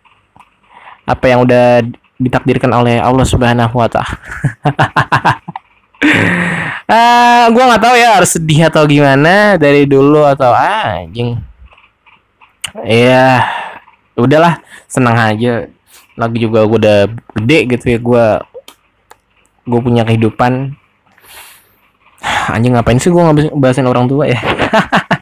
apa 1.04 1.24
yang 1.28 1.44
udah 1.44 1.84
ditakdirkan 2.16 2.70
oleh 2.72 3.02
Allah 3.02 3.26
Subhanahu 3.26 3.74
wa 3.74 3.88
taala. 3.90 4.14
uh, 6.88 7.44
gue 7.50 7.64
nggak 7.64 7.82
tahu 7.82 7.96
ya 7.98 8.08
harus 8.16 8.30
sedih 8.36 8.68
atau 8.68 8.84
gimana 8.86 9.58
dari 9.58 9.84
dulu 9.84 10.24
atau 10.24 10.52
ah, 10.54 11.02
anjing. 11.02 11.36
Ya 12.84 13.44
udahlah 14.18 14.62
senang 14.86 15.16
aja 15.18 15.66
lagi 16.14 16.38
juga 16.38 16.62
gue 16.66 16.78
udah 16.78 16.98
gede 17.40 17.58
gitu 17.74 17.84
ya 17.90 17.98
gue 17.98 18.26
gue 19.66 19.80
punya 19.82 20.02
kehidupan 20.06 20.78
anjing 22.54 22.74
ngapain 22.78 23.02
sih 23.02 23.10
gue 23.10 23.22
ngabasin 23.22 23.90
orang 23.90 24.06
tua 24.06 24.30
ya 24.30 24.38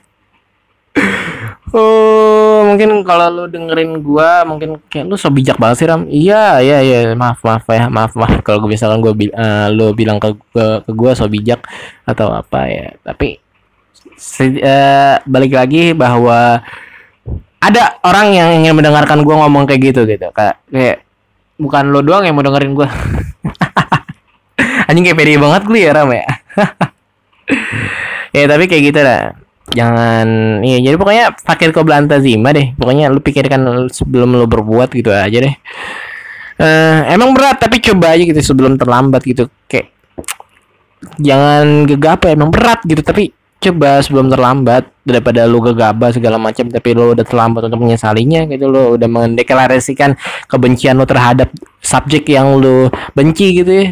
Oh, 1.73 2.69
mungkin 2.69 3.01
kalau 3.01 3.33
lu 3.33 3.45
dengerin 3.49 4.05
gua 4.05 4.45
mungkin 4.45 4.77
kayak 4.93 5.09
lu 5.09 5.17
so 5.17 5.33
bijak 5.33 5.57
banget 5.57 5.77
sih 5.81 5.89
Ram. 5.89 6.05
Iya, 6.05 6.61
iya, 6.61 6.79
iya. 6.85 6.99
Maaf, 7.17 7.41
maaf 7.41 7.65
ya. 7.65 7.89
Maaf, 7.89 8.13
maaf 8.13 8.45
kalau 8.45 8.61
gue 8.61 8.77
misalkan 8.77 9.01
gua 9.01 9.17
uh, 9.17 9.73
lu 9.73 9.97
bilang 9.97 10.21
ke 10.21 10.37
gua, 10.53 10.85
ke 10.85 10.93
gua 10.93 11.17
so 11.17 11.25
bijak 11.33 11.65
atau 12.05 12.29
apa 12.29 12.69
ya. 12.69 12.93
Tapi 13.01 13.41
uh, 14.61 15.17
balik 15.25 15.57
lagi 15.57 15.97
bahwa 15.97 16.61
ada 17.63 18.03
orang 18.03 18.35
yang 18.35 18.49
ingin 18.59 18.75
mendengarkan 18.75 19.23
gua 19.23 19.47
ngomong 19.47 19.71
kayak 19.71 19.95
gitu 19.95 20.03
gitu. 20.05 20.29
Kayak 20.35 20.59
kayak 20.69 21.07
bukan 21.57 21.95
lo 21.95 22.03
doang 22.03 22.27
yang 22.27 22.35
mau 22.35 22.43
dengerin 22.43 22.75
gua. 22.75 22.91
Anjing 24.91 25.07
kayak 25.07 25.19
pede 25.19 25.39
banget 25.39 25.63
gue 25.65 25.79
ya 25.79 25.93
Ram 25.95 26.11
ya. 26.11 26.27
ya 28.37 28.45
tapi 28.49 28.65
kayak 28.67 28.83
gitu 28.93 29.01
lah 29.05 29.37
jangan 29.73 30.61
iya 30.65 30.81
jadi 30.81 30.97
pokoknya 31.01 31.25
fakir 31.37 31.73
kau 31.73 31.85
belanta 31.85 32.21
zima 32.21 32.53
deh 32.53 32.77
pokoknya 32.77 33.09
lu 33.09 33.21
pikirkan 33.25 33.89
sebelum 33.89 34.37
lu 34.37 34.47
berbuat 34.49 34.93
gitu 34.93 35.13
aja 35.13 35.39
deh 35.49 35.55
uh, 36.61 36.99
emang 37.09 37.33
berat 37.33 37.61
tapi 37.61 37.81
coba 37.81 38.17
aja 38.17 38.25
gitu 38.25 38.41
sebelum 38.41 38.77
terlambat 38.77 39.25
gitu 39.25 39.49
kayak 39.69 39.93
jangan 41.21 41.89
gegabah 41.89 42.31
emang 42.33 42.53
berat 42.53 42.81
gitu 42.85 43.01
tapi 43.01 43.33
coba 43.63 44.03
sebelum 44.03 44.27
terlambat 44.27 44.91
daripada 45.07 45.47
lu 45.47 45.63
gegabah 45.63 46.11
segala 46.11 46.37
macam 46.37 46.67
tapi 46.67 46.89
lu 46.93 47.15
udah 47.15 47.23
terlambat 47.23 47.71
untuk 47.71 47.81
menyesalinya 47.87 48.45
gitu 48.51 48.67
lu 48.67 48.99
udah 48.99 49.07
mendeklarasikan 49.07 50.19
kebencian 50.51 50.99
lu 50.99 51.07
terhadap 51.07 51.49
subjek 51.79 52.27
yang 52.27 52.59
lu 52.59 52.91
benci 53.15 53.63
gitu 53.63 53.71
ya 53.71 53.87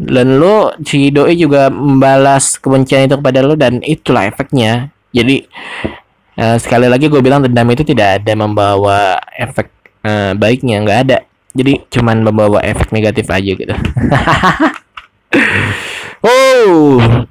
dan 0.00 0.40
lu 0.40 0.72
si 0.82 1.12
doi 1.12 1.36
juga 1.36 1.68
membalas 1.68 2.56
kebencian 2.56 3.06
itu 3.06 3.20
kepada 3.20 3.44
lu 3.44 3.54
dan 3.54 3.84
itulah 3.84 4.24
efeknya 4.24 4.88
jadi 5.12 5.44
uh, 6.40 6.56
sekali 6.56 6.88
lagi 6.88 7.12
gue 7.12 7.20
bilang 7.20 7.44
dendam 7.44 7.68
itu 7.68 7.84
tidak 7.84 8.20
ada 8.20 8.32
membawa 8.32 9.20
efek 9.36 9.68
uh, 10.04 10.32
baiknya, 10.36 10.80
nggak 10.82 11.00
ada. 11.08 11.18
Jadi 11.52 11.84
cuman 11.92 12.24
membawa 12.24 12.64
efek 12.64 12.88
negatif 12.96 13.28
aja 13.28 13.52
gitu. 13.52 13.74
oh, 16.24 17.28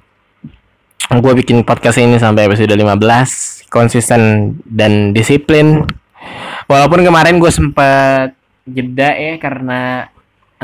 gue 1.19 1.33
bikin 1.43 1.67
podcast 1.67 1.99
ini 1.99 2.15
sampai 2.15 2.47
episode 2.47 2.71
15 2.71 3.67
konsisten 3.67 4.55
dan 4.63 5.11
disiplin. 5.11 5.83
Walaupun 6.71 7.03
kemarin 7.03 7.35
gue 7.35 7.51
sempat 7.51 8.31
jeda 8.63 9.11
ya 9.19 9.35
karena 9.35 10.07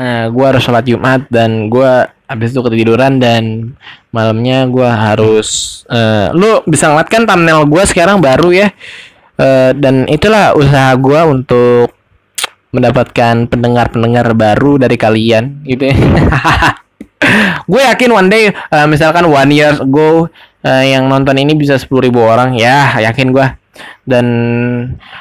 eh, 0.00 0.26
gue 0.32 0.44
harus 0.48 0.64
sholat 0.64 0.88
Jumat 0.88 1.28
dan 1.28 1.68
gue 1.68 1.90
habis 2.24 2.56
itu 2.56 2.64
ketiduran 2.64 3.20
dan 3.20 3.76
malamnya 4.08 4.64
gue 4.64 4.88
harus 4.88 5.82
uh, 5.92 6.32
lu 6.32 6.64
bisa 6.64 6.88
ngeliat 6.88 7.08
kan 7.12 7.28
thumbnail 7.28 7.68
gue 7.68 7.84
sekarang 7.84 8.24
baru 8.24 8.48
ya. 8.48 8.68
Uh, 9.36 9.76
dan 9.76 10.08
itulah 10.08 10.56
usaha 10.56 10.96
gue 10.96 11.20
untuk 11.28 11.92
mendapatkan 12.72 13.48
pendengar-pendengar 13.48 14.32
baru 14.32 14.80
dari 14.80 14.96
kalian 14.96 15.64
gitu 15.64 15.88
ya 15.88 15.96
gue 17.70 17.82
yakin 17.82 18.10
one 18.14 18.28
day 18.30 18.54
uh, 18.70 18.86
misalkan 18.86 19.26
one 19.26 19.50
year 19.50 19.74
ago 19.74 20.30
uh, 20.62 20.84
yang 20.84 21.10
nonton 21.10 21.34
ini 21.38 21.54
bisa 21.58 21.76
sepuluh 21.76 22.06
ribu 22.08 22.22
orang. 22.22 22.54
Ya 22.54 22.98
yakin 22.98 23.34
gue 23.34 23.46
dan 24.08 24.26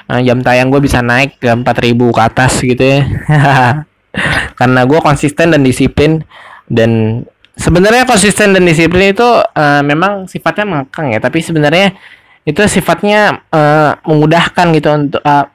uh, 0.10 0.22
jam 0.22 0.42
tayang 0.42 0.74
gue 0.74 0.82
bisa 0.82 1.04
naik 1.04 1.38
ke 1.42 1.50
empat 1.52 1.78
ribu 1.84 2.10
ke 2.14 2.22
atas 2.22 2.62
gitu 2.62 2.82
ya. 2.82 3.02
Karena 4.60 4.82
gue 4.88 5.00
konsisten 5.02 5.54
dan 5.54 5.62
disiplin. 5.62 6.26
Dan 6.68 7.24
sebenarnya 7.56 8.04
konsisten 8.04 8.52
dan 8.52 8.64
disiplin 8.66 9.14
itu 9.14 9.28
uh, 9.28 9.82
memang 9.86 10.26
sifatnya 10.26 10.66
mengekang 10.66 11.14
ya. 11.14 11.20
Tapi 11.22 11.40
sebenarnya 11.42 11.94
itu 12.48 12.60
sifatnya 12.66 13.44
uh, 13.52 14.00
memudahkan 14.08 14.66
gitu 14.74 14.90
untuk 14.90 15.22
uh, 15.22 15.46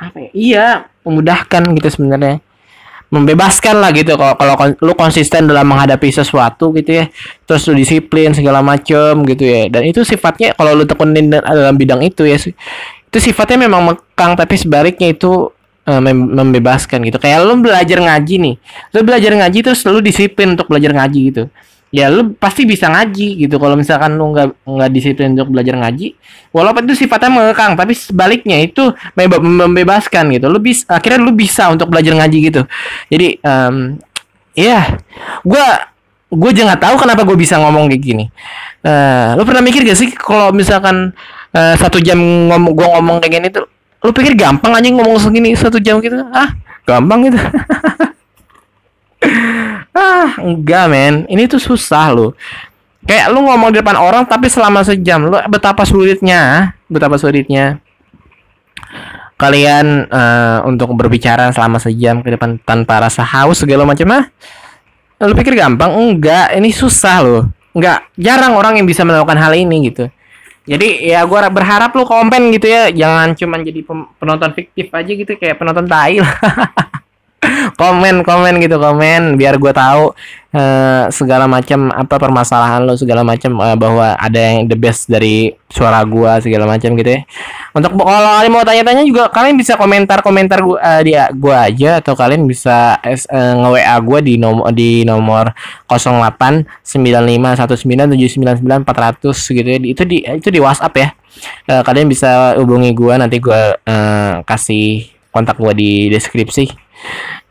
apa 0.00 0.16
ya? 0.18 0.30
Iya 0.34 0.66
memudahkan 1.02 1.62
gitu 1.78 1.88
sebenarnya 1.90 2.42
membebaskan 3.12 3.76
lah 3.76 3.92
gitu 3.92 4.16
kalau 4.16 4.34
kalau 4.40 4.72
lu 4.80 4.96
konsisten 4.96 5.44
dalam 5.44 5.68
menghadapi 5.68 6.08
sesuatu 6.08 6.72
gitu 6.72 7.04
ya 7.04 7.12
terus 7.44 7.68
lu 7.68 7.76
disiplin 7.76 8.32
segala 8.32 8.64
macem 8.64 9.20
gitu 9.28 9.44
ya 9.44 9.68
dan 9.68 9.84
itu 9.84 10.00
sifatnya 10.00 10.56
kalau 10.56 10.72
lu 10.72 10.88
tekunin 10.88 11.28
dalam 11.28 11.76
bidang 11.76 12.00
itu 12.00 12.24
ya 12.24 12.40
itu 13.12 13.18
sifatnya 13.20 13.68
memang 13.68 13.92
mekang 13.92 14.32
tapi 14.32 14.56
sebaliknya 14.56 15.12
itu 15.12 15.52
uh, 15.84 16.00
membebaskan 16.00 17.04
gitu. 17.04 17.18
Kayak 17.20 17.44
lu 17.44 17.60
belajar 17.60 17.98
ngaji 18.00 18.34
nih. 18.40 18.54
Lu 18.96 19.00
belajar 19.04 19.32
ngaji 19.36 19.58
terus 19.60 19.84
lu 19.84 20.00
disiplin 20.00 20.56
untuk 20.56 20.72
belajar 20.72 20.96
ngaji 20.96 21.20
gitu. 21.28 21.44
Ya 21.92 22.08
lu 22.08 22.32
pasti 22.40 22.64
bisa 22.64 22.88
ngaji 22.88 23.44
gitu. 23.44 23.60
Kalau 23.60 23.76
misalkan 23.76 24.16
lu 24.16 24.32
nggak 24.32 24.64
nggak 24.64 24.90
disiplin 24.90 25.36
untuk 25.36 25.52
belajar 25.52 25.76
ngaji, 25.76 26.16
walaupun 26.50 26.88
itu 26.88 27.04
sifatnya 27.04 27.28
mengekang, 27.28 27.76
tapi 27.76 27.92
sebaliknya 27.92 28.64
itu 28.64 28.96
membebaskan 29.44 30.32
gitu. 30.32 30.48
Lu 30.48 30.56
bisa 30.56 30.88
akhirnya 30.88 31.20
lu 31.20 31.36
bisa 31.36 31.68
untuk 31.68 31.92
belajar 31.92 32.16
ngaji 32.16 32.38
gitu. 32.48 32.62
Jadi 33.12 33.36
um, 33.44 34.00
ya 34.56 34.64
yeah, 34.64 34.84
gua 35.44 35.92
gue 36.32 36.50
juga 36.56 36.72
nggak 36.72 36.82
tahu 36.88 36.96
kenapa 36.96 37.28
gue 37.28 37.36
bisa 37.36 37.60
ngomong 37.60 37.92
kayak 37.92 38.00
gini. 38.00 38.24
Uh, 38.80 39.36
lu 39.36 39.44
pernah 39.44 39.60
mikir 39.60 39.84
gak 39.84 40.00
sih 40.00 40.08
kalau 40.16 40.48
misalkan 40.50 41.12
uh, 41.52 41.74
satu 41.76 42.00
jam 42.00 42.18
ngomong 42.18 42.72
gue 42.72 42.88
ngomong 42.88 43.16
kayak 43.20 43.32
gini 43.36 43.48
tuh 43.52 43.68
lu 44.02 44.10
pikir 44.10 44.34
gampang 44.34 44.74
aja 44.74 44.88
ngomong 44.90 45.18
segini 45.22 45.54
satu 45.54 45.78
jam 45.78 46.02
gitu 46.02 46.18
ah 46.34 46.50
gampang 46.82 47.30
gitu 47.30 47.38
ah 49.92 50.36
enggak 50.40 50.84
men. 50.88 51.14
Ini 51.28 51.48
tuh 51.48 51.60
susah 51.60 52.12
lo 52.12 52.34
kayak 53.02 53.34
lu 53.34 53.42
ngomong 53.42 53.74
di 53.74 53.82
depan 53.82 53.98
orang 53.98 54.22
tapi 54.26 54.46
selama 54.46 54.86
sejam 54.86 55.26
lu 55.26 55.34
betapa 55.50 55.82
sulitnya 55.82 56.70
betapa 56.86 57.18
sulitnya 57.18 57.82
kalian 59.42 60.06
uh, 60.06 60.62
untuk 60.70 60.94
berbicara 60.94 61.50
selama 61.50 61.82
sejam 61.82 62.22
ke 62.22 62.30
depan 62.30 62.62
tanpa 62.62 63.02
rasa 63.02 63.26
haus 63.26 63.58
segala 63.58 63.82
macam 63.82 64.06
ah. 64.14 64.24
Lu 65.22 65.34
pikir 65.34 65.54
gampang? 65.54 65.90
Enggak 65.98 66.54
ini 66.54 66.70
susah 66.70 67.22
loh. 67.22 67.42
Enggak 67.74 68.06
jarang 68.18 68.54
orang 68.54 68.78
yang 68.78 68.86
bisa 68.86 69.02
melakukan 69.02 69.38
hal 69.38 69.54
ini 69.54 69.90
gitu. 69.90 70.10
Jadi 70.62 71.10
ya 71.10 71.26
gue 71.26 71.38
berharap 71.50 71.90
lu 71.94 72.06
komen 72.06 72.54
gitu 72.54 72.70
ya. 72.70 72.90
Jangan 72.94 73.34
cuma 73.34 73.58
jadi 73.62 73.82
penonton 74.18 74.50
fiktif 74.54 74.90
aja 74.94 75.10
gitu. 75.10 75.34
Kayak 75.34 75.58
penonton 75.58 75.86
tai 75.90 76.22
lah 76.22 76.34
komen 77.76 78.22
komen 78.22 78.60
gitu 78.60 78.76
komen. 78.76 79.36
Biar 79.40 79.56
gue 79.56 79.72
tahu 79.74 80.12
uh, 80.52 81.04
segala 81.08 81.48
macam 81.48 81.88
apa 81.92 82.16
permasalahan 82.20 82.84
lo 82.84 82.94
segala 82.94 83.24
macam 83.24 83.58
uh, 83.58 83.76
bahwa 83.76 84.14
ada 84.16 84.38
yang 84.38 84.68
the 84.68 84.76
best 84.76 85.08
dari 85.08 85.56
suara 85.72 86.04
gue 86.04 86.32
segala 86.44 86.68
macam 86.68 86.92
gitu 86.94 87.10
ya. 87.18 87.20
Untuk 87.72 87.96
kalau 87.96 88.30
kalian 88.36 88.52
mau 88.52 88.64
tanya-tanya 88.64 89.02
juga 89.08 89.32
kalian 89.32 89.56
bisa 89.56 89.80
komentar 89.80 90.20
komentar 90.20 90.60
gua 90.60 90.76
uh, 90.76 91.00
di 91.00 91.16
gua 91.40 91.72
aja 91.72 92.04
atau 92.04 92.12
kalian 92.12 92.44
bisa 92.44 93.00
uh, 93.00 93.52
nge 93.58 93.70
WA 93.72 93.96
gue 93.96 94.18
di 94.20 94.34
nomor 94.36 94.68
di 94.76 95.08
nomor 95.08 95.56
08 95.88 96.84
400 98.84 99.56
gitu 99.56 99.68
ya. 99.68 99.78
Itu 99.80 100.02
di 100.04 100.20
itu 100.20 100.48
di 100.52 100.60
WhatsApp 100.60 100.94
ya. 101.00 101.08
Uh, 101.64 101.80
kalian 101.80 102.12
bisa 102.12 102.60
hubungi 102.60 102.92
gue 102.92 103.14
nanti 103.16 103.40
gue 103.40 103.62
uh, 103.88 104.44
kasih 104.44 105.08
kontak 105.32 105.56
gue 105.56 105.72
di 105.72 105.90
deskripsi 106.12 106.68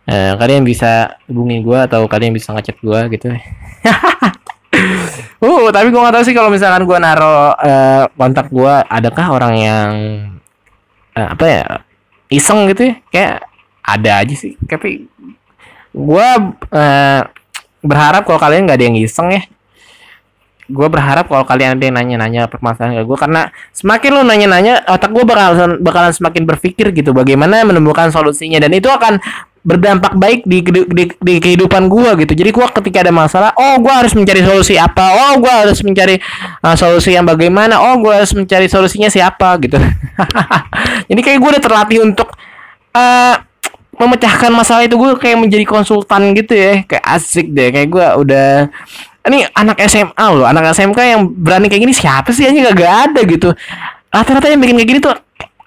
uh, 0.07 0.33
kalian 0.37 0.63
bisa 0.65 1.19
hubungi 1.29 1.61
gue 1.61 1.79
atau 1.85 2.05
kalian 2.05 2.33
bisa 2.33 2.53
ngechat 2.55 2.77
gue 2.81 2.99
gitu. 3.17 3.27
Uh 5.41 5.73
tapi 5.73 5.89
gue 5.89 5.97
gak 5.97 6.15
tahu 6.15 6.25
sih 6.25 6.37
kalau 6.37 6.53
misalkan 6.53 6.85
gue 6.85 6.97
naro 7.01 7.53
uh, 7.57 8.05
kontak 8.13 8.53
gue 8.53 8.73
adakah 8.87 9.25
orang 9.33 9.53
yang 9.57 9.89
uh, 11.17 11.27
apa 11.33 11.45
ya 11.49 11.65
iseng 12.29 12.69
gitu 12.69 12.93
ya? 12.93 12.93
Kayak 13.09 13.35
ada 13.81 14.11
aja 14.21 14.35
sih. 14.37 14.53
Tapi 14.69 15.09
gue 15.91 16.27
uh, 16.71 17.21
berharap 17.81 18.23
kalau 18.23 18.37
kalian 18.37 18.69
nggak 18.69 18.77
ada 18.77 18.85
yang 18.85 18.97
iseng 19.01 19.33
ya 19.33 19.41
gue 20.71 20.87
berharap 20.87 21.27
kalau 21.27 21.43
kalian 21.43 21.75
ada 21.75 21.83
yang 21.83 21.95
nanya-nanya 21.99 22.47
permasalahan 22.47 23.03
ke 23.03 23.05
gue 23.05 23.17
karena 23.19 23.51
semakin 23.75 24.09
lu 24.15 24.21
nanya-nanya 24.23 24.87
otak 24.87 25.11
gue 25.11 25.23
bakalan 25.27 25.77
bakalan 25.83 26.15
semakin 26.15 26.43
berpikir 26.47 26.95
gitu 26.95 27.11
bagaimana 27.11 27.61
menemukan 27.67 28.09
solusinya. 28.09 28.57
Dan 28.63 28.71
itu 28.71 28.87
akan 28.87 29.19
berdampak 29.61 30.17
baik 30.17 30.41
di, 30.41 30.65
di, 30.65 30.81
di, 30.89 31.03
di 31.13 31.35
kehidupan 31.37 31.85
gue 31.85 32.25
gitu. 32.25 32.33
Jadi 32.33 32.49
gue 32.49 32.65
ketika 32.81 33.05
ada 33.05 33.13
masalah 33.13 33.51
oh 33.53 33.77
gue 33.77 33.93
harus 33.93 34.17
mencari 34.17 34.41
solusi 34.41 34.73
apa? 34.79 35.05
Oh 35.13 35.33
gue 35.37 35.53
harus 35.53 35.77
mencari 35.85 36.17
uh, 36.65 36.73
solusi 36.73 37.13
yang 37.13 37.29
bagaimana? 37.29 37.77
Oh 37.77 38.01
gue 38.01 38.09
harus 38.09 38.33
mencari 38.33 38.65
solusinya 38.65 39.13
siapa? 39.13 39.53
Gitu. 39.61 39.77
Jadi 41.09 41.21
kayak 41.21 41.37
gue 41.37 41.49
udah 41.57 41.63
terlatih 41.63 41.99
untuk 42.01 42.33
uh, 42.97 43.35
memecahkan 44.01 44.49
masalah 44.49 44.89
itu 44.89 44.97
gue 44.97 45.13
kayak 45.21 45.37
menjadi 45.37 45.65
konsultan 45.69 46.33
gitu 46.33 46.57
ya. 46.57 46.81
Kayak 46.89 47.05
asik 47.05 47.53
deh 47.53 47.69
kayak 47.69 47.89
gue 47.93 48.05
udah 48.25 48.49
ini 49.27 49.45
anak 49.53 49.77
SMA 49.85 50.25
loh 50.33 50.47
anak 50.47 50.73
SMK 50.73 50.97
yang 50.97 51.21
berani 51.29 51.69
kayak 51.69 51.83
gini 51.85 51.93
siapa 51.93 52.33
sih 52.33 52.47
aja 52.47 52.73
gak 52.73 53.11
ada 53.11 53.21
gitu 53.27 53.53
rata-rata 54.11 54.51
yang 54.51 54.61
bikin 54.61 54.75
kayak 54.81 54.89
gini 54.89 54.99
tuh 54.99 55.15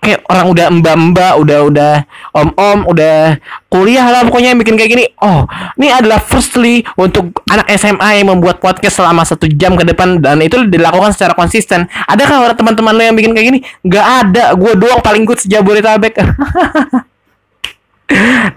kayak 0.04 0.20
orang 0.28 0.46
udah 0.52 0.66
mbak-mbak, 0.68 1.32
udah 1.40 1.58
udah 1.64 1.92
om-om, 2.36 2.84
udah 2.92 3.40
kuliah 3.72 4.04
lah 4.04 4.20
pokoknya 4.28 4.52
yang 4.52 4.60
bikin 4.60 4.76
kayak 4.76 4.90
gini. 4.92 5.04
Oh, 5.24 5.48
ini 5.80 5.88
adalah 5.88 6.20
firstly 6.20 6.84
untuk 7.00 7.32
anak 7.48 7.72
SMA 7.80 8.20
yang 8.20 8.36
membuat 8.36 8.60
podcast 8.60 9.00
selama 9.00 9.24
satu 9.24 9.48
jam 9.48 9.72
ke 9.80 9.84
depan 9.88 10.20
dan 10.20 10.44
itu 10.44 10.68
dilakukan 10.68 11.16
secara 11.16 11.32
konsisten. 11.32 11.88
Adakah 12.04 12.52
orang 12.52 12.56
teman-teman 12.60 12.92
lo 12.92 13.02
yang 13.02 13.16
bikin 13.16 13.32
kayak 13.32 13.46
gini? 13.48 13.60
Gak 13.88 14.28
ada. 14.28 14.52
Gue 14.52 14.76
doang 14.76 15.00
paling 15.00 15.24
good 15.24 15.40
sejabodetabek. 15.40 16.20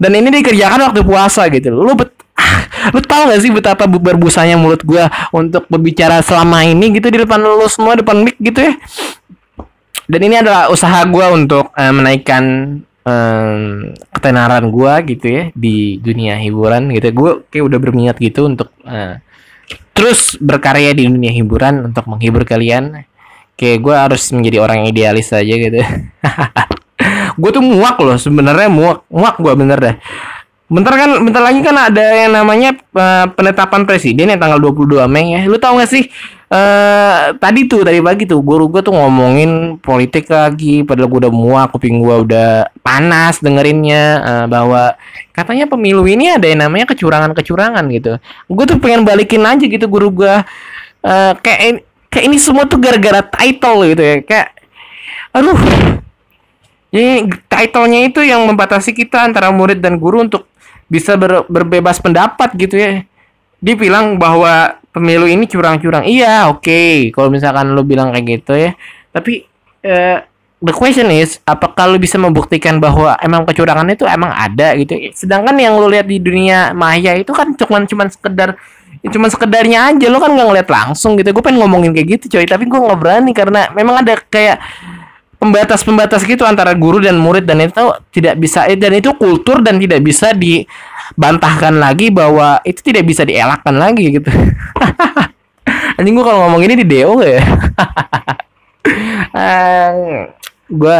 dan 0.04 0.12
ini 0.12 0.28
dikerjakan 0.44 0.92
waktu 0.92 1.02
puasa 1.08 1.48
gitu. 1.48 1.72
Lu 1.72 1.96
bet 1.96 2.12
lu 2.96 3.02
tau 3.04 3.28
gak 3.30 3.42
sih 3.42 3.52
betapa 3.52 3.88
berbusanya 3.88 4.56
mulut 4.56 4.82
gue 4.84 5.04
untuk 5.34 5.68
berbicara 5.68 6.24
selama 6.24 6.64
ini 6.64 6.98
gitu 6.98 7.08
di 7.12 7.24
depan 7.24 7.40
lu 7.42 7.68
semua 7.68 7.98
depan 8.00 8.24
mic 8.24 8.36
gitu 8.40 8.60
ya? 8.64 8.74
Dan 10.08 10.22
ini 10.24 10.40
adalah 10.40 10.72
usaha 10.72 11.04
gue 11.04 11.26
untuk 11.36 11.68
uh, 11.76 11.94
menaikkan 11.94 12.44
um, 13.04 13.60
ketenaran 14.16 14.72
gue 14.72 14.94
gitu 15.16 15.28
ya 15.28 15.44
di 15.52 16.00
dunia 16.00 16.40
hiburan 16.40 16.92
gitu. 16.96 17.12
Gue 17.12 17.32
kayak 17.52 17.66
udah 17.68 17.80
berminat 17.80 18.16
gitu 18.16 18.48
untuk 18.48 18.72
uh, 18.88 19.20
terus 19.92 20.40
berkarya 20.40 20.96
di 20.96 21.12
dunia 21.12 21.36
hiburan 21.36 21.92
untuk 21.92 22.08
menghibur 22.08 22.48
kalian. 22.48 23.04
Kayak 23.58 23.78
gue 23.84 23.96
harus 23.96 24.24
menjadi 24.32 24.58
orang 24.64 24.86
yang 24.86 24.88
idealis 24.94 25.34
aja 25.34 25.50
gitu. 25.50 25.82
Gue 27.42 27.50
tuh 27.54 27.62
muak 27.62 27.98
loh 28.02 28.18
sebenarnya 28.18 28.70
muak 28.70 29.06
muak 29.10 29.38
gue 29.38 29.54
bener 29.54 29.78
dah 29.78 29.96
Bentar 30.68 31.00
kan, 31.00 31.24
bentar 31.24 31.40
lagi 31.40 31.64
kan 31.64 31.80
ada 31.80 32.06
yang 32.28 32.36
namanya 32.36 32.76
uh, 32.92 33.32
penetapan 33.32 33.88
presiden 33.88 34.36
yang 34.36 34.36
tanggal 34.36 34.60
22 34.60 35.08
Mei 35.08 35.32
ya. 35.32 35.48
Lu 35.48 35.56
tau 35.56 35.80
gak 35.80 35.88
sih? 35.88 36.12
Uh, 36.48 37.36
tadi 37.40 37.68
tuh 37.68 37.84
tadi 37.88 38.00
pagi 38.00 38.24
tuh 38.24 38.40
guru 38.40 38.72
gue 38.72 38.80
tuh 38.80 38.96
ngomongin 38.96 39.76
politik 39.84 40.32
lagi 40.32 40.80
padahal 40.80 41.12
gue 41.12 41.20
udah 41.28 41.34
muak 41.36 41.76
kuping 41.76 42.00
gue 42.00 42.24
udah 42.24 42.72
panas 42.80 43.44
dengerinnya 43.44 44.04
uh, 44.24 44.46
bahwa 44.48 44.96
katanya 45.36 45.68
pemilu 45.68 46.08
ini 46.08 46.32
ada 46.32 46.48
yang 46.48 46.64
namanya 46.68 46.88
kecurangan-kecurangan 46.92 47.84
gitu. 47.92 48.20
Gue 48.52 48.64
tuh 48.68 48.80
pengen 48.80 49.08
balikin 49.08 49.44
aja 49.44 49.64
gitu 49.64 49.88
guru 49.88 50.12
gue 50.24 50.36
uh, 51.04 51.32
kayak 51.44 51.84
kayak 52.12 52.26
ini 52.28 52.40
semua 52.40 52.68
tuh 52.68 52.80
gara-gara 52.80 53.24
title 53.24 53.88
gitu 53.88 54.04
ya. 54.04 54.16
Kayak 54.20 54.48
aduh. 55.32 55.60
Ini 56.88 57.28
titlenya 57.52 58.08
itu 58.08 58.24
yang 58.24 58.48
membatasi 58.48 58.96
kita 58.96 59.20
antara 59.28 59.52
murid 59.52 59.84
dan 59.84 60.00
guru 60.00 60.24
untuk 60.24 60.48
bisa 60.88 61.20
ber, 61.20 61.44
berbebas 61.48 62.00
pendapat 62.00 62.56
gitu 62.56 62.76
ya. 62.80 63.04
Dia 63.60 63.76
bilang 63.76 64.16
bahwa 64.16 64.80
pemilu 64.96 65.30
ini 65.30 65.46
curang-curang. 65.46 66.08
Iya 66.08 66.50
oke. 66.50 66.64
Okay. 66.64 66.94
kalau 67.14 67.30
misalkan 67.30 67.76
lo 67.76 67.86
bilang 67.86 68.10
kayak 68.16 68.26
gitu 68.26 68.54
ya. 68.58 68.72
Tapi 69.14 69.46
uh, 69.86 70.18
the 70.58 70.74
question 70.74 71.14
is 71.14 71.38
apakah 71.46 71.86
lo 71.86 72.02
bisa 72.02 72.18
membuktikan 72.18 72.82
bahwa 72.82 73.14
emang 73.22 73.46
kecurangan 73.46 73.94
itu 73.94 74.10
emang 74.10 74.34
ada 74.34 74.74
gitu? 74.80 74.98
Sedangkan 75.14 75.54
yang 75.60 75.78
lo 75.78 75.86
lihat 75.92 76.10
di 76.10 76.18
dunia 76.18 76.74
maya 76.74 77.14
itu 77.14 77.30
kan 77.36 77.54
cuma 77.54 77.86
cuma 77.86 78.04
sekedar 78.10 78.58
cuma 79.14 79.28
sekedarnya 79.30 79.94
aja. 79.94 80.08
Lo 80.10 80.18
kan 80.18 80.34
nggak 80.34 80.48
ngeliat 80.50 80.70
langsung 80.70 81.20
gitu. 81.20 81.30
Gue 81.36 81.44
pengen 81.46 81.62
ngomongin 81.62 81.94
kayak 81.94 82.18
gitu 82.18 82.38
coy. 82.38 82.46
Tapi 82.50 82.66
gue 82.66 82.80
nggak 82.80 83.00
berani 83.00 83.32
karena 83.36 83.70
memang 83.78 84.02
ada 84.02 84.18
kayak 84.30 84.58
pembatas-pembatas 85.48 86.28
gitu 86.28 86.44
antara 86.44 86.76
guru 86.76 87.00
dan 87.00 87.16
murid 87.16 87.48
dan 87.48 87.64
itu 87.64 87.80
tidak 88.12 88.36
bisa 88.36 88.68
eh, 88.68 88.76
dan 88.76 88.92
itu 89.00 89.16
kultur 89.16 89.64
dan 89.64 89.80
tidak 89.80 90.04
bisa 90.04 90.36
dibantahkan 90.36 91.72
lagi 91.80 92.12
bahwa 92.12 92.60
itu 92.68 92.84
tidak 92.84 93.08
bisa 93.08 93.24
dielakkan 93.24 93.80
lagi 93.80 94.20
gitu. 94.20 94.28
Anjing 95.98 96.14
gua 96.14 96.26
kalau 96.28 96.40
ngomong 96.48 96.62
ini 96.68 96.84
di 96.84 96.86
DO 96.86 97.24
ya. 97.24 97.42
gue 100.68 101.00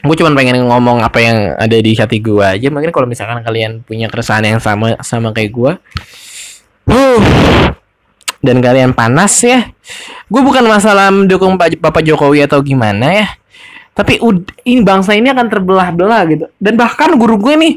gue 0.00 0.16
cuma 0.16 0.32
pengen 0.32 0.64
ngomong 0.64 1.04
apa 1.04 1.18
yang 1.20 1.38
ada 1.60 1.76
di 1.76 1.92
hati 1.92 2.20
gue 2.24 2.40
aja 2.40 2.68
mungkin 2.72 2.88
kalau 2.92 3.04
misalkan 3.04 3.44
kalian 3.44 3.84
punya 3.84 4.08
keresahan 4.08 4.44
yang 4.44 4.60
sama 4.60 4.96
sama 5.04 5.32
kayak 5.36 5.52
gue 5.52 5.72
uh, 6.88 7.20
dan 8.40 8.60
kalian 8.60 8.92
panas 8.96 9.40
ya. 9.44 9.68
Gue 10.28 10.40
bukan 10.40 10.64
masalah 10.64 11.12
mendukung 11.12 11.56
Pak 11.60 11.80
Bapak 11.80 12.02
Jokowi 12.04 12.44
atau 12.44 12.60
gimana 12.64 13.24
ya. 13.24 13.26
Tapi 13.92 14.16
ini 14.64 14.80
bangsa 14.80 15.12
ini 15.12 15.28
akan 15.28 15.46
terbelah-belah 15.50 16.22
gitu. 16.32 16.46
Dan 16.56 16.80
bahkan 16.80 17.12
guru 17.20 17.36
gue 17.36 17.54
nih 17.56 17.74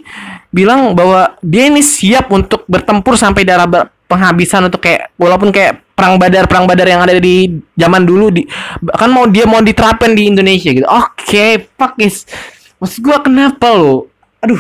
bilang 0.56 0.96
bahwa 0.96 1.36
dia 1.44 1.68
ini 1.68 1.84
siap 1.84 2.32
untuk 2.32 2.64
bertempur 2.70 3.20
sampai 3.20 3.44
darah 3.44 3.68
penghabisan 4.08 4.70
untuk 4.70 4.80
kayak 4.80 5.12
walaupun 5.18 5.50
kayak 5.50 5.82
perang 5.98 6.22
badar 6.22 6.46
perang 6.46 6.66
badar 6.70 6.86
yang 6.86 7.02
ada 7.02 7.18
di 7.18 7.50
zaman 7.74 8.06
dulu 8.06 8.30
di 8.30 8.46
kan 8.94 9.10
mau 9.10 9.26
dia 9.26 9.50
mau 9.50 9.60
diterapkan 9.60 10.14
di 10.14 10.30
Indonesia 10.30 10.70
gitu. 10.70 10.86
Oke 10.86 11.12
okay, 11.18 11.52
fuck 11.76 11.98
is. 12.00 12.30
Maksud 12.78 13.00
gue 13.02 13.18
kenapa 13.26 13.68
lo? 13.74 14.08
Aduh. 14.44 14.60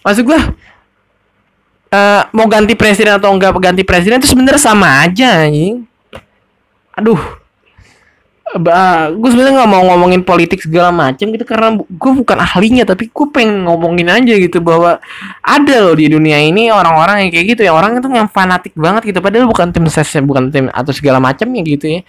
Maksud 0.00 0.24
gue 0.24 0.40
uh, 1.90 2.22
mau 2.32 2.46
ganti 2.46 2.74
presiden 2.78 3.18
atau 3.18 3.30
enggak 3.34 3.54
ganti 3.58 3.82
presiden 3.82 4.22
itu 4.22 4.30
sebenarnya 4.30 4.62
sama 4.62 5.04
aja 5.04 5.46
anjing. 5.46 5.84
Aduh. 6.96 7.20
Uh, 8.50 9.14
gue 9.14 9.30
sebenarnya 9.30 9.62
nggak 9.62 9.70
mau 9.70 9.82
ngomongin 9.94 10.26
politik 10.26 10.58
segala 10.58 10.90
macam 10.90 11.22
gitu 11.30 11.46
karena 11.46 11.78
gue 11.78 12.12
bukan 12.18 12.34
ahlinya 12.34 12.82
tapi 12.82 13.06
gue 13.06 13.26
pengen 13.30 13.62
ngomongin 13.62 14.10
aja 14.10 14.34
gitu 14.34 14.58
bahwa 14.58 14.98
ada 15.38 15.74
loh 15.78 15.94
di 15.94 16.10
dunia 16.10 16.42
ini 16.42 16.66
orang-orang 16.66 17.22
yang 17.22 17.30
kayak 17.30 17.46
gitu 17.54 17.62
ya 17.62 17.70
orang 17.70 18.02
itu 18.02 18.10
yang 18.10 18.26
fanatik 18.26 18.74
banget 18.74 19.06
gitu 19.06 19.22
padahal 19.22 19.46
bukan 19.46 19.70
tim 19.70 19.86
ses 19.86 20.10
bukan 20.26 20.50
tim 20.50 20.66
atau 20.66 20.90
segala 20.90 21.22
macamnya 21.22 21.62
gitu 21.62 21.94
ya 21.94 22.00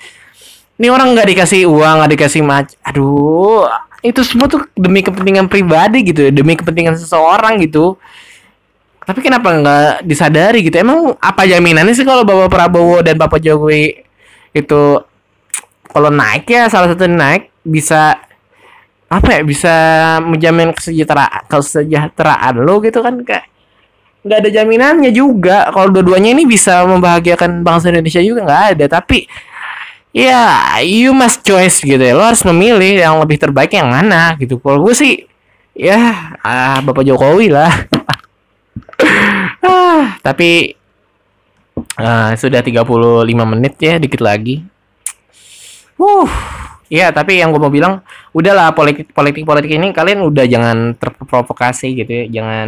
ini 0.82 0.88
orang 0.90 1.14
nggak 1.14 1.30
dikasih 1.30 1.70
uang 1.70 2.02
nggak 2.02 2.12
dikasih 2.18 2.42
mac 2.42 2.74
aduh 2.82 3.70
itu 4.02 4.26
semua 4.26 4.50
tuh 4.50 4.66
demi 4.74 5.06
kepentingan 5.06 5.46
pribadi 5.46 6.02
gitu 6.02 6.26
ya 6.26 6.32
demi 6.34 6.58
kepentingan 6.58 6.98
seseorang 6.98 7.62
gitu 7.62 8.02
tapi 9.02 9.20
kenapa 9.26 9.50
nggak 9.50 10.06
disadari 10.06 10.62
gitu? 10.62 10.78
Emang 10.78 11.18
apa 11.18 11.50
jaminannya 11.50 11.98
sih 11.98 12.06
kalau 12.06 12.22
bapak 12.22 12.54
Prabowo 12.54 13.02
dan 13.02 13.18
bapak 13.18 13.42
Jokowi 13.42 14.06
itu 14.54 14.82
kalau 15.90 16.10
naik 16.14 16.46
ya 16.46 16.70
salah 16.70 16.94
satu 16.94 17.10
naik 17.10 17.50
bisa 17.66 18.22
apa 19.12 19.28
ya 19.28 19.42
bisa 19.44 19.76
menjamin 20.24 20.72
kesejahteraan 20.72 21.50
kesejahteraan 21.50 22.62
lo 22.62 22.78
gitu 22.86 23.02
kan? 23.02 23.18
Kayak 23.26 23.50
nggak 24.22 24.38
ada 24.38 24.50
jaminannya 24.54 25.12
juga. 25.12 25.74
Kalau 25.74 25.90
dua-duanya 25.90 26.38
ini 26.38 26.46
bisa 26.46 26.86
membahagiakan 26.86 27.66
bangsa 27.66 27.90
Indonesia 27.90 28.22
juga 28.22 28.46
nggak 28.46 28.64
ada. 28.78 28.86
Tapi 29.02 29.26
ya 30.14 30.78
you 30.86 31.10
must 31.10 31.42
choice 31.42 31.82
gitu 31.82 31.98
ya. 31.98 32.14
Lo 32.14 32.22
harus 32.22 32.46
memilih 32.46 33.02
yang 33.02 33.18
lebih 33.18 33.42
terbaik 33.42 33.74
yang 33.74 33.90
mana 33.90 34.38
gitu. 34.38 34.62
Kalau 34.62 34.86
gue 34.86 34.94
sih 34.94 35.26
ya 35.74 35.98
ah, 36.46 36.78
bapak 36.86 37.02
Jokowi 37.02 37.50
lah 37.50 37.90
ah, 39.66 40.18
tapi 40.22 40.76
uh, 41.98 42.32
sudah 42.38 42.62
35 42.62 42.88
menit 43.46 43.74
ya 43.82 43.98
dikit 43.98 44.22
lagi. 44.22 44.64
Uh, 46.02 46.30
ya 46.90 47.14
tapi 47.14 47.38
yang 47.38 47.54
gue 47.54 47.62
mau 47.62 47.70
bilang, 47.70 48.02
udahlah 48.34 48.74
politik 48.74 49.14
politik 49.14 49.46
politik 49.46 49.72
ini 49.72 49.94
kalian 49.94 50.26
udah 50.26 50.46
jangan 50.50 50.98
terprovokasi 50.98 51.94
gitu 51.94 52.12
ya, 52.12 52.26
jangan 52.42 52.68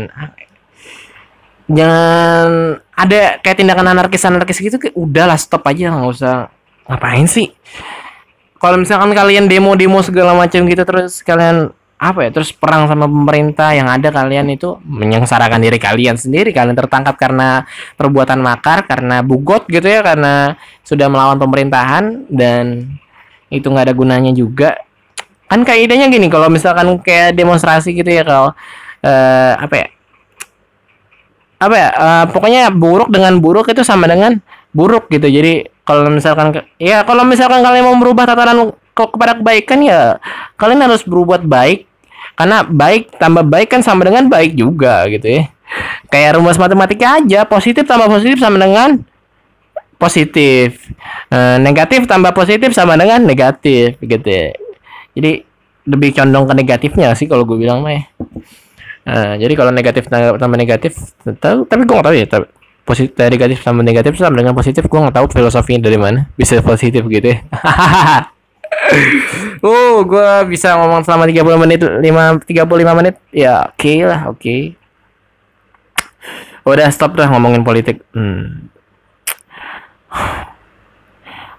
jangan 1.65 2.47
ada 2.93 3.41
kayak 3.41 3.57
tindakan 3.57 3.89
anarkis 3.89 4.27
anarkis 4.27 4.61
gitu, 4.61 4.77
udahlah 4.93 5.39
stop 5.39 5.65
aja 5.65 5.89
nggak 5.89 6.09
usah 6.13 6.35
ngapain 6.85 7.25
sih. 7.25 7.49
Kalau 8.61 8.79
misalkan 8.79 9.11
kalian 9.11 9.51
demo-demo 9.51 9.99
segala 9.99 10.31
macam 10.31 10.63
gitu 10.63 10.83
terus 10.87 11.19
kalian 11.19 11.75
apa 12.03 12.27
ya 12.27 12.29
terus 12.35 12.51
perang 12.51 12.83
sama 12.91 13.07
pemerintah 13.07 13.71
yang 13.71 13.87
ada 13.87 14.11
kalian 14.11 14.51
itu 14.51 14.75
menyengsarakan 14.83 15.63
diri 15.63 15.79
kalian 15.79 16.19
sendiri. 16.19 16.51
Kalian 16.51 16.75
tertangkap 16.75 17.15
karena 17.15 17.63
perbuatan 17.95 18.43
makar 18.43 18.83
karena 18.83 19.23
bugot 19.23 19.63
gitu 19.71 19.87
ya 19.87 20.03
karena 20.03 20.59
sudah 20.83 21.07
melawan 21.07 21.39
pemerintahan 21.39 22.27
dan 22.27 22.91
itu 23.47 23.63
nggak 23.63 23.87
ada 23.87 23.95
gunanya 23.95 24.35
juga. 24.35 24.75
Kan 25.47 25.63
kaidahnya 25.63 26.11
gini 26.11 26.27
kalau 26.27 26.51
misalkan 26.51 26.99
kayak 26.99 27.39
demonstrasi 27.39 27.95
gitu 27.95 28.11
ya 28.11 28.27
kalau 28.27 28.51
uh, 29.07 29.53
apa 29.55 29.75
ya 29.79 29.87
apa 31.63 31.75
ya 31.79 31.89
uh, 31.95 32.25
pokoknya 32.27 32.67
buruk 32.75 33.07
dengan 33.07 33.39
buruk 33.39 33.71
itu 33.71 33.79
sama 33.87 34.11
dengan 34.11 34.43
buruk 34.75 35.07
gitu. 35.07 35.31
Jadi 35.31 35.71
kalau 35.87 36.11
misalkan 36.11 36.51
ya 36.75 37.07
kalau 37.07 37.23
misalkan 37.23 37.63
kalian 37.63 37.87
mau 37.87 37.95
merubah 37.95 38.27
tataran 38.27 38.75
kepada 38.91 39.39
kebaikan 39.39 39.79
ya 39.81 40.19
kalian 40.59 40.83
harus 40.83 41.01
berbuat 41.07 41.47
baik 41.47 41.92
karena 42.33 42.65
baik 42.65 43.21
tambah 43.21 43.45
baik 43.45 43.69
kan 43.69 43.81
sama 43.85 44.05
dengan 44.09 44.25
baik 44.25 44.57
juga 44.57 45.05
gitu 45.09 45.27
ya. 45.29 45.43
Kayak 46.09 46.37
rumus 46.37 46.57
matematika 46.57 47.21
aja 47.21 47.45
positif 47.45 47.85
tambah 47.85 48.09
positif 48.09 48.37
sama 48.41 48.57
dengan 48.61 49.01
positif. 49.97 50.89
E, 51.29 51.37
negatif 51.61 52.05
tambah 52.09 52.33
positif 52.33 52.73
sama 52.73 52.97
dengan 52.97 53.21
negatif 53.21 53.97
gitu 54.01 54.27
ya. 54.27 54.53
Jadi 55.13 55.45
lebih 55.83 56.09
condong 56.15 56.45
ke 56.49 56.53
negatifnya 56.57 57.13
sih 57.13 57.29
kalau 57.29 57.45
gue 57.45 57.57
bilang 57.57 57.85
mah 57.85 57.93
ya. 57.93 58.03
E, 59.05 59.15
jadi 59.45 59.53
kalau 59.53 59.69
negatif 59.69 60.09
tambah 60.09 60.57
negatif 60.57 60.97
tahu 61.37 61.69
tapi 61.69 61.81
gue 61.85 61.95
gak 61.95 62.07
tahu 62.09 62.15
ya 62.17 62.25
tapi 62.25 62.45
positif 62.83 63.15
negatif 63.15 63.57
sama 63.63 63.79
negatif 63.79 64.19
sama 64.19 64.35
dengan 64.35 64.51
positif 64.51 64.83
gue 64.83 64.99
nggak 64.99 65.15
tahu 65.15 65.25
filosofinya 65.29 65.85
dari 65.85 66.01
mana. 66.01 66.33
Bisa 66.33 66.57
positif 66.65 67.05
gitu 67.05 67.29
ya 67.29 67.45
oh 69.63 70.03
gue 70.03 70.29
bisa 70.51 70.75
ngomong 70.77 71.01
selama 71.05 71.29
30 71.29 71.63
menit 71.63 71.79
5 71.81 72.03
35 72.45 72.99
menit 72.99 73.15
ya 73.31 73.69
oke 73.69 73.79
okay 73.79 73.97
lah 74.03 74.21
oke 74.29 74.39
okay. 74.39 74.61
udah 76.63 76.87
stop 76.91 77.15
dah 77.15 77.27
ngomongin 77.31 77.63
politik 77.65 78.03
hmm. 78.15 78.69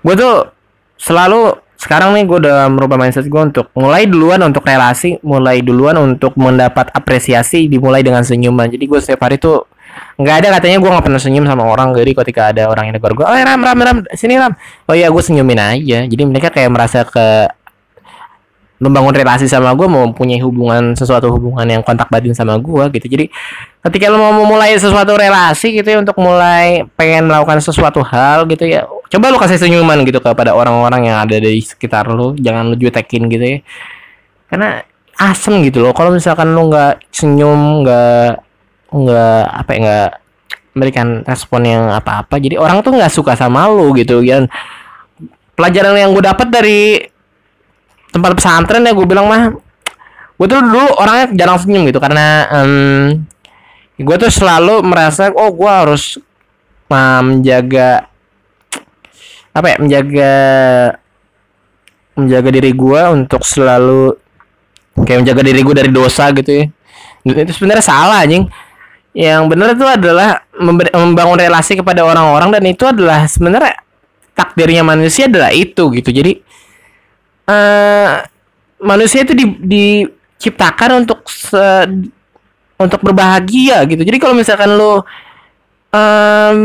gue 0.05 0.15
tuh 0.15 0.53
selalu 1.01 1.59
sekarang 1.75 2.17
nih 2.17 2.25
gue 2.25 2.39
udah 2.49 2.71
merubah 2.73 2.97
mindset 2.97 3.29
gue 3.29 3.43
untuk 3.45 3.69
mulai 3.77 4.09
duluan 4.09 4.41
untuk 4.41 4.65
relasi 4.65 5.21
mulai 5.21 5.61
duluan 5.61 6.01
untuk 6.01 6.33
mendapat 6.41 6.89
apresiasi 6.97 7.69
dimulai 7.69 8.01
dengan 8.01 8.25
senyuman 8.25 8.73
jadi 8.73 8.85
gue 8.89 9.01
setiap 9.05 9.29
hari 9.29 9.37
tuh 9.37 9.69
nggak 10.15 10.35
ada 10.43 10.49
katanya 10.59 10.77
gue 10.79 10.91
nggak 10.91 11.05
pernah 11.05 11.21
senyum 11.21 11.45
sama 11.47 11.65
orang. 11.67 11.93
Jadi 11.95 12.11
ketika 12.15 12.55
ada 12.55 12.71
orang 12.71 12.91
yang 12.91 12.95
negor 12.97 13.13
gue 13.15 13.27
oh 13.27 13.35
ram 13.35 13.61
ram 13.61 13.79
ram 13.79 13.97
sini 14.15 14.39
ram. 14.39 14.53
Oh 14.87 14.95
iya 14.95 15.11
gue 15.11 15.23
senyumin 15.23 15.59
aja. 15.59 16.07
Jadi 16.07 16.23
mereka 16.27 16.49
kayak 16.55 16.71
merasa 16.71 17.03
ke 17.03 17.51
membangun 18.83 19.15
relasi 19.15 19.47
sama 19.47 19.71
gue 19.73 19.87
mau 19.87 20.05
mempunyai 20.11 20.43
hubungan 20.43 20.99
sesuatu 20.99 21.31
hubungan 21.31 21.65
yang 21.65 21.81
kontak 21.81 22.11
batin 22.11 22.35
sama 22.35 22.59
gue 22.59 22.85
gitu. 22.99 23.07
Jadi 23.07 23.31
ketika 23.87 24.11
lo 24.11 24.19
mau 24.21 24.35
memulai 24.35 24.77
sesuatu 24.77 25.15
relasi 25.15 25.79
gitu 25.79 25.89
ya 25.89 25.99
untuk 26.03 26.19
mulai 26.21 26.85
pengen 26.99 27.31
melakukan 27.31 27.63
sesuatu 27.65 28.03
hal 28.03 28.45
gitu 28.51 28.67
ya 28.67 28.85
coba 29.09 29.31
lo 29.31 29.39
kasih 29.39 29.57
senyuman 29.63 30.03
gitu 30.03 30.19
kepada 30.19 30.53
orang-orang 30.53 31.07
yang 31.07 31.23
ada 31.23 31.39
di 31.39 31.63
sekitar 31.63 32.11
lo 32.11 32.35
jangan 32.35 32.69
lo 32.69 32.77
jutekin 32.77 33.31
gitu 33.31 33.45
ya. 33.45 33.59
Karena 34.51 34.83
asem 35.15 35.63
gitu 35.65 35.79
loh. 35.81 35.95
Kalau 35.95 36.11
misalkan 36.11 36.53
lo 36.53 36.67
nggak 36.69 37.09
senyum 37.15 37.87
nggak 37.87 38.29
nggak 38.95 39.43
apa 39.51 39.71
ya 39.75 39.79
nggak 39.83 40.11
memberikan 40.75 41.09
respon 41.27 41.61
yang 41.67 41.85
apa-apa. 41.91 42.39
Jadi 42.39 42.55
orang 42.55 42.83
tuh 42.83 42.95
nggak 42.95 43.11
suka 43.11 43.35
sama 43.35 43.67
lo 43.67 43.91
gitu 43.95 44.23
ya 44.23 44.47
pelajaran 45.55 45.95
yang 45.95 46.11
gue 46.11 46.23
dapat 46.23 46.49
dari 46.51 46.99
tempat 48.11 48.39
pesantren 48.39 48.87
ya 48.87 48.95
gue 48.95 49.07
bilang 49.07 49.27
mah 49.27 49.55
gue 50.35 50.47
tuh 50.51 50.59
dulu 50.59 50.99
orangnya 50.99 51.27
jarang 51.35 51.59
senyum 51.63 51.87
gitu 51.87 52.03
karena 52.03 52.47
um, 52.51 53.23
gue 53.95 54.17
tuh 54.19 54.31
selalu 54.31 54.83
merasa 54.83 55.31
oh 55.31 55.51
gue 55.55 55.71
harus 55.71 56.19
um, 56.91 57.23
menjaga 57.23 58.11
apa 59.55 59.67
ya 59.71 59.77
menjaga 59.79 60.35
menjaga 62.19 62.49
diri 62.51 62.71
gue 62.75 63.03
untuk 63.15 63.43
selalu 63.47 64.19
kayak 65.07 65.27
menjaga 65.27 65.43
diri 65.43 65.61
gue 65.63 65.75
dari 65.75 65.91
dosa 65.91 66.31
gitu 66.35 66.51
ya. 66.51 66.65
Itu 67.25 67.55
sebenarnya 67.55 67.83
salah 67.83 68.23
anjing 68.23 68.47
yang 69.15 69.47
benar 69.47 69.79
itu 69.79 69.87
adalah 69.87 70.43
membangun 70.93 71.39
relasi 71.39 71.79
kepada 71.79 72.03
orang-orang 72.03 72.51
dan 72.59 72.63
itu 72.67 72.83
adalah 72.83 73.31
sebenarnya 73.31 73.79
takdirnya 74.35 74.83
manusia 74.83 75.31
adalah 75.31 75.55
itu 75.55 75.95
gitu 75.95 76.11
jadi 76.11 76.43
uh, 77.47 78.27
manusia 78.85 79.25
itu 79.25 79.33
di, 79.33 79.47
diciptakan 79.65 81.05
untuk 81.05 81.25
se, 81.31 81.63
untuk 82.77 83.01
berbahagia 83.01 83.81
gitu. 83.89 84.03
Jadi 84.05 84.19
kalau 84.21 84.35
misalkan 84.37 84.77
lo 84.77 85.03
um, 85.95 86.61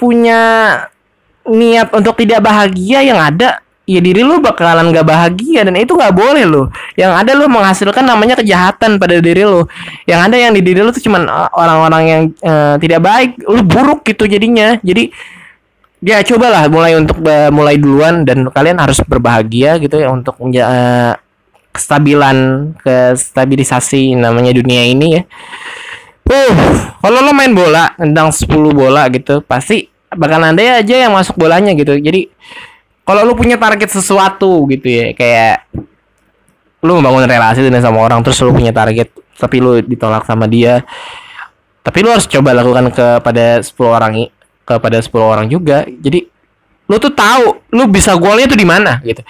punya 0.00 0.40
niat 1.48 1.92
untuk 1.92 2.16
tidak 2.20 2.44
bahagia 2.44 3.04
yang 3.04 3.20
ada 3.20 3.60
ya 3.88 4.04
diri 4.04 4.20
lo 4.20 4.44
bakalan 4.44 4.92
gak 4.92 5.08
bahagia 5.08 5.64
dan 5.64 5.72
itu 5.80 5.96
gak 5.96 6.12
boleh 6.12 6.44
lo 6.44 6.68
yang 6.92 7.16
ada 7.16 7.32
lo 7.32 7.48
menghasilkan 7.48 8.04
namanya 8.04 8.36
kejahatan 8.36 9.00
pada 9.00 9.16
diri 9.16 9.48
lo 9.48 9.64
yang 10.04 10.28
ada 10.28 10.36
yang 10.36 10.52
di 10.52 10.60
diri 10.60 10.84
lo 10.84 10.92
tuh 10.92 11.00
cuman 11.00 11.24
eh, 11.24 11.50
orang-orang 11.56 12.02
yang 12.04 12.22
uh, 12.44 12.76
tidak 12.76 13.00
baik 13.00 13.40
lo 13.48 13.64
buruk 13.64 14.04
gitu 14.04 14.28
jadinya 14.28 14.76
jadi 14.84 15.08
ya 16.04 16.20
cobalah 16.20 16.68
mulai 16.68 17.00
untuk 17.00 17.24
uh, 17.24 17.48
mulai 17.48 17.80
duluan 17.80 18.28
dan 18.28 18.44
kalian 18.52 18.76
harus 18.76 19.00
berbahagia 19.02 19.80
gitu 19.80 19.96
ya 19.98 20.12
untuk 20.12 20.36
uh, 20.36 21.16
kestabilan 21.72 22.70
kestabilisasi 22.82 24.18
namanya 24.18 24.50
dunia 24.50 24.82
ini 24.90 25.06
ya. 25.18 25.22
Uh, 26.28 26.52
kalau 27.00 27.24
lo 27.24 27.32
main 27.32 27.54
bola 27.56 27.96
tentang 27.96 28.28
10 28.28 28.50
bola 28.76 29.08
gitu, 29.08 29.40
pasti 29.40 29.88
bakal 30.12 30.44
ada 30.44 30.82
aja 30.84 31.08
yang 31.08 31.16
masuk 31.16 31.40
bolanya 31.40 31.72
gitu. 31.72 31.96
Jadi 31.96 32.28
kalau 33.08 33.24
lo 33.24 33.32
punya 33.32 33.56
target 33.56 33.88
sesuatu 33.88 34.68
gitu 34.68 34.84
ya, 34.84 35.16
kayak 35.16 35.64
lo 36.84 37.00
membangun 37.00 37.24
relasi 37.24 37.64
dengan 37.64 37.80
sama 37.80 38.04
orang 38.04 38.20
terus 38.20 38.36
lo 38.44 38.52
punya 38.52 38.68
target 38.68 39.08
tapi 39.40 39.64
lo 39.64 39.80
ditolak 39.80 40.28
sama 40.28 40.44
dia. 40.44 40.84
Tapi 41.80 42.04
lo 42.04 42.12
harus 42.12 42.28
coba 42.28 42.52
lakukan 42.52 42.92
kepada 42.92 43.64
10 43.64 43.72
orang 43.80 44.12
kepada 44.60 45.00
10 45.00 45.08
orang 45.24 45.46
juga. 45.48 45.88
Jadi 45.88 46.28
lu 46.84 46.96
tuh 47.00 47.08
tahu 47.16 47.64
lu 47.72 47.88
bisa 47.88 48.12
golnya 48.20 48.44
tuh 48.44 48.60
di 48.60 48.68
mana 48.68 49.00
gitu. 49.00 49.24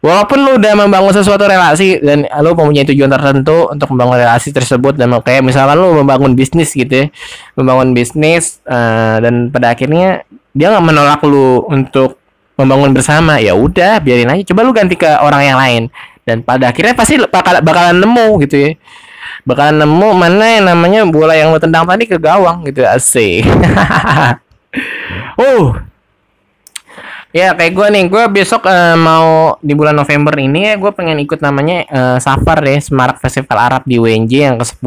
Walaupun 0.00 0.40
lu 0.40 0.50
udah 0.56 0.72
membangun 0.80 1.12
sesuatu 1.12 1.44
relasi 1.44 2.00
dan 2.00 2.24
lu 2.40 2.56
mempunyai 2.56 2.88
tujuan 2.88 3.12
tertentu 3.12 3.68
untuk 3.68 3.92
membangun 3.92 4.16
relasi 4.16 4.48
tersebut 4.48 4.96
dan 4.96 5.12
kayak 5.20 5.44
misalkan 5.44 5.76
lu 5.76 5.92
membangun 5.92 6.32
bisnis 6.32 6.72
gitu 6.72 7.04
ya, 7.04 7.06
membangun 7.52 7.92
bisnis 7.92 8.64
uh, 8.64 9.20
dan 9.20 9.52
pada 9.52 9.76
akhirnya 9.76 10.24
dia 10.56 10.72
nggak 10.72 10.86
menolak 10.88 11.20
lu 11.28 11.68
untuk 11.68 12.19
membangun 12.60 12.92
bersama 12.92 13.40
ya 13.40 13.56
udah 13.56 13.98
biarin 14.04 14.28
aja. 14.28 14.52
Coba 14.52 14.60
lu 14.66 14.72
ganti 14.76 14.94
ke 14.94 15.08
orang 15.08 15.42
yang 15.42 15.58
lain. 15.58 15.82
Dan 16.22 16.44
pada 16.44 16.70
akhirnya 16.70 16.92
pasti 16.92 17.16
bakal 17.16 17.64
bakalan 17.64 17.96
nemu 17.98 18.28
gitu 18.44 18.56
ya. 18.56 18.70
Bakalan 19.48 19.82
nemu 19.82 20.08
mana 20.12 20.46
yang 20.46 20.64
namanya 20.68 21.00
bola 21.08 21.32
yang 21.32 21.50
lu 21.50 21.58
tendang 21.58 21.88
tadi 21.88 22.04
ke 22.04 22.20
gawang 22.20 22.62
gitu 22.68 22.84
asik. 22.84 23.48
Oh 25.40 25.74
ya 27.30 27.54
kayak 27.54 27.72
gue 27.78 27.86
nih 27.94 28.04
gue 28.10 28.24
besok 28.30 28.66
uh, 28.66 28.98
mau 28.98 29.54
di 29.62 29.70
bulan 29.78 29.94
November 29.94 30.34
ini 30.34 30.66
ya 30.66 30.74
gue 30.74 30.90
pengen 30.90 31.14
ikut 31.22 31.38
namanya 31.38 31.86
uh, 31.86 32.18
Safar 32.18 32.58
deh 32.58 32.82
Semarak 32.82 33.22
Festival 33.22 33.58
Arab 33.58 33.82
di 33.86 34.02
WNJ 34.02 34.32
yang 34.50 34.56
ke 34.58 34.66
10 34.66 34.82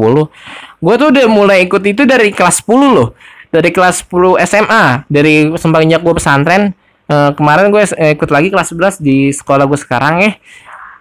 gue 0.84 0.94
tuh 1.00 1.08
udah 1.08 1.26
mulai 1.28 1.64
ikut 1.64 1.80
itu 1.80 2.04
dari 2.04 2.28
kelas 2.32 2.60
10 2.64 2.96
loh. 2.96 3.16
Dari 3.54 3.70
kelas 3.70 4.02
10 4.10 4.34
SMA 4.50 5.06
dari 5.06 5.46
semenjak 5.54 6.02
gue 6.02 6.14
pesantren 6.18 6.74
uh, 7.08 7.30
kemarin 7.36 7.72
gue 7.72 7.82
uh, 7.82 8.10
ikut 8.14 8.30
lagi 8.30 8.48
kelas 8.52 8.72
11 8.72 9.00
di 9.04 9.32
sekolah 9.32 9.64
gue 9.64 9.78
sekarang 9.80 10.14
ya 10.22 10.32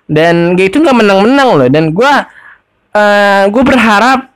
dan 0.08 0.54
gitu 0.60 0.84
nggak 0.84 0.97
menang-menang 0.99 1.49
loh 1.56 1.70
dan 1.72 1.95
gue 1.95 2.14
uh, 2.93 3.43
gue 3.49 3.64
berharap 3.64 4.34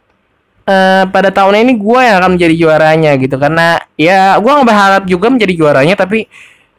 uh, 0.67 1.03
pada 1.07 1.29
tahun 1.31 1.63
ini 1.63 1.73
gue 1.79 1.99
yang 2.03 2.15
akan 2.21 2.31
menjadi 2.35 2.55
juaranya 2.57 3.11
gitu. 3.15 3.35
Karena 3.39 3.79
ya 3.95 4.35
gue 4.37 4.51
nggak 4.51 4.67
berharap 4.67 5.03
juga 5.07 5.27
menjadi 5.31 5.53
juaranya 5.55 5.95
tapi 5.95 6.27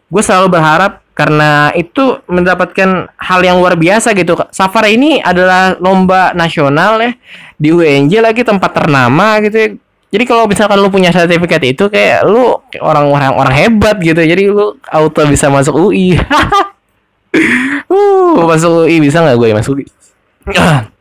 gue 0.08 0.22
selalu 0.22 0.60
berharap 0.60 1.04
karena 1.16 1.74
itu 1.74 2.22
mendapatkan 2.30 3.10
hal 3.18 3.40
yang 3.42 3.58
luar 3.58 3.74
biasa 3.74 4.14
gitu. 4.14 4.38
Safar 4.54 4.86
ini 4.86 5.18
adalah 5.18 5.74
lomba 5.82 6.30
nasional 6.36 7.02
ya 7.02 7.12
di 7.58 7.74
UNJ 7.74 8.22
lagi 8.22 8.42
tempat 8.46 8.70
ternama 8.70 9.42
gitu 9.42 9.56
ya. 9.56 9.68
Jadi 10.08 10.24
kalau 10.24 10.48
misalkan 10.48 10.80
lu 10.80 10.88
punya 10.88 11.12
sertifikat 11.12 11.60
itu 11.68 11.84
kayak 11.92 12.24
lu 12.24 12.56
orang-orang 12.80 13.32
orang 13.36 13.54
hebat 13.54 14.00
gitu. 14.00 14.24
Jadi 14.24 14.48
lu 14.48 14.80
auto 14.88 15.20
bisa 15.28 15.52
masuk 15.52 15.76
UI. 15.76 16.16
uh, 17.92 18.44
masuk 18.48 18.88
UI 18.88 19.04
bisa 19.04 19.20
nggak 19.20 19.36
gue 19.36 19.48
masuk 19.52 19.72
UI? 19.80 19.86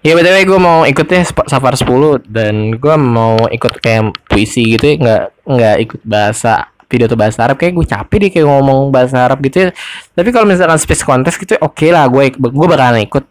Ya 0.00 0.16
btw 0.16 0.48
gue 0.48 0.56
mau 0.56 0.88
ikutnya 0.88 1.28
Safar 1.28 1.76
10 1.76 2.24
dan 2.24 2.80
gue 2.80 2.96
mau 2.96 3.36
ikut 3.52 3.76
kayak 3.84 4.16
puisi 4.24 4.64
gitu 4.72 4.82
ya 4.82 4.94
nggak 4.96 5.22
nggak 5.44 5.76
ikut 5.84 6.00
bahasa 6.08 6.72
pidato 6.88 7.14
bahasa 7.14 7.44
Arab 7.44 7.60
kayak 7.60 7.76
gue 7.76 7.86
capek 7.86 8.16
deh 8.26 8.30
kayak 8.32 8.48
ngomong 8.48 8.88
bahasa 8.88 9.28
Arab 9.28 9.44
gitu 9.44 9.68
ya. 9.68 9.76
Tapi 10.16 10.32
kalau 10.32 10.48
misalkan 10.48 10.80
space 10.80 11.04
contest 11.04 11.36
gitu 11.36 11.60
oke 11.60 11.76
okay 11.76 11.92
lah 11.92 12.08
gue 12.08 12.32
gue 12.32 12.66
bakalan 12.66 13.04
ikut 13.04 13.28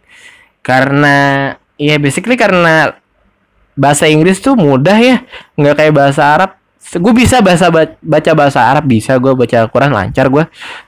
karena 0.61 1.17
ya 1.81 1.97
basically 1.97 2.37
karena 2.37 2.93
bahasa 3.79 4.11
Inggris 4.11 4.43
tuh 4.43 4.59
mudah 4.59 4.99
ya. 4.99 5.23
Nggak 5.55 5.75
kayak 5.79 5.93
bahasa 5.95 6.21
Arab. 6.27 6.51
Gue 6.89 7.13
bisa 7.15 7.39
bahasa 7.39 7.71
baca 8.01 8.31
bahasa 8.35 8.59
Arab 8.65 8.89
bisa 8.89 9.15
gue 9.21 9.31
baca 9.37 9.55
Al-Quran 9.61 9.93
lancar 9.93 10.25
gue 10.25 10.41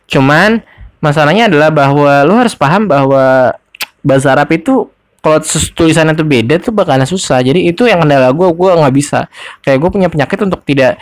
cuman 0.09 0.65
masalahnya 0.97 1.45
adalah 1.45 1.69
bahwa 1.69 2.25
lu 2.25 2.33
harus 2.41 2.57
paham 2.57 2.89
bahwa 2.89 3.53
bahasa 4.01 4.33
Arab 4.33 4.49
itu 4.49 4.89
kalau 5.21 5.37
tulisannya 5.77 6.17
tuh 6.17 6.25
beda 6.25 6.57
tuh 6.57 6.73
bakalan 6.73 7.05
susah. 7.05 7.45
Jadi 7.45 7.69
itu 7.69 7.85
yang 7.85 8.01
kendala 8.01 8.33
gue 8.33 8.49
gue 8.49 8.71
nggak 8.73 8.95
bisa. 8.95 9.29
Kayak 9.61 9.77
gue 9.85 9.89
punya 9.93 10.07
penyakit 10.09 10.39
untuk 10.41 10.65
tidak 10.65 10.97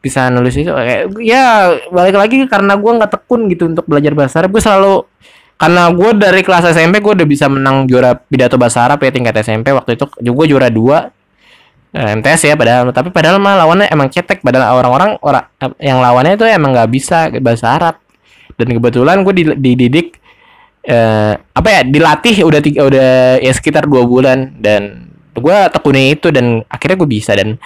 bisa 0.00 0.32
nulis 0.32 0.56
itu. 0.56 0.72
Kayak 0.72 1.12
ya 1.20 1.76
balik 1.92 2.16
lagi 2.16 2.36
karena 2.48 2.80
gue 2.80 2.92
nggak 2.96 3.10
tekun 3.12 3.52
gitu 3.52 3.68
untuk 3.68 3.84
belajar 3.84 4.12
bahasa 4.16 4.40
Arab. 4.40 4.56
Gue 4.56 4.62
selalu 4.64 4.94
karena 5.58 5.90
gue 5.90 6.10
dari 6.16 6.40
kelas 6.40 6.64
SMP 6.72 7.02
gue 7.02 7.12
udah 7.18 7.28
bisa 7.28 7.50
menang 7.50 7.84
juara 7.84 8.16
pidato 8.16 8.56
bahasa 8.56 8.88
Arab 8.88 9.02
ya 9.04 9.10
tingkat 9.10 9.36
SMP 9.42 9.74
waktu 9.74 9.98
itu 9.98 10.06
juga 10.22 10.46
juara 10.46 10.70
dua 10.70 11.10
eh, 11.94 12.16
MTS 12.16 12.52
ya 12.52 12.54
padahal. 12.54 12.90
Tapi 12.90 13.08
padahal 13.12 13.36
mah 13.40 13.54
lawannya 13.64 13.86
emang 13.88 14.08
cetek. 14.12 14.44
Padahal 14.44 14.80
orang-orang 14.80 15.16
orang 15.20 15.44
yang 15.80 15.98
lawannya 16.02 16.36
itu 16.36 16.44
emang 16.48 16.74
nggak 16.74 16.90
bisa 16.90 17.32
bahasa 17.40 17.66
Arab. 17.76 17.96
Dan 18.58 18.74
kebetulan 18.74 19.22
gue 19.22 19.54
dididik 19.54 20.18
uh, 20.90 21.38
apa 21.38 21.68
ya 21.70 21.80
dilatih 21.86 22.42
udah 22.42 22.60
tiga 22.60 22.80
udah 22.90 23.08
ya 23.38 23.52
sekitar 23.54 23.86
dua 23.86 24.02
bulan. 24.04 24.58
Dan 24.58 25.12
gue 25.32 25.58
tekuni 25.70 26.18
itu 26.18 26.28
dan 26.34 26.66
akhirnya 26.66 26.96
gue 26.98 27.10
bisa. 27.10 27.32
Dan 27.38 27.56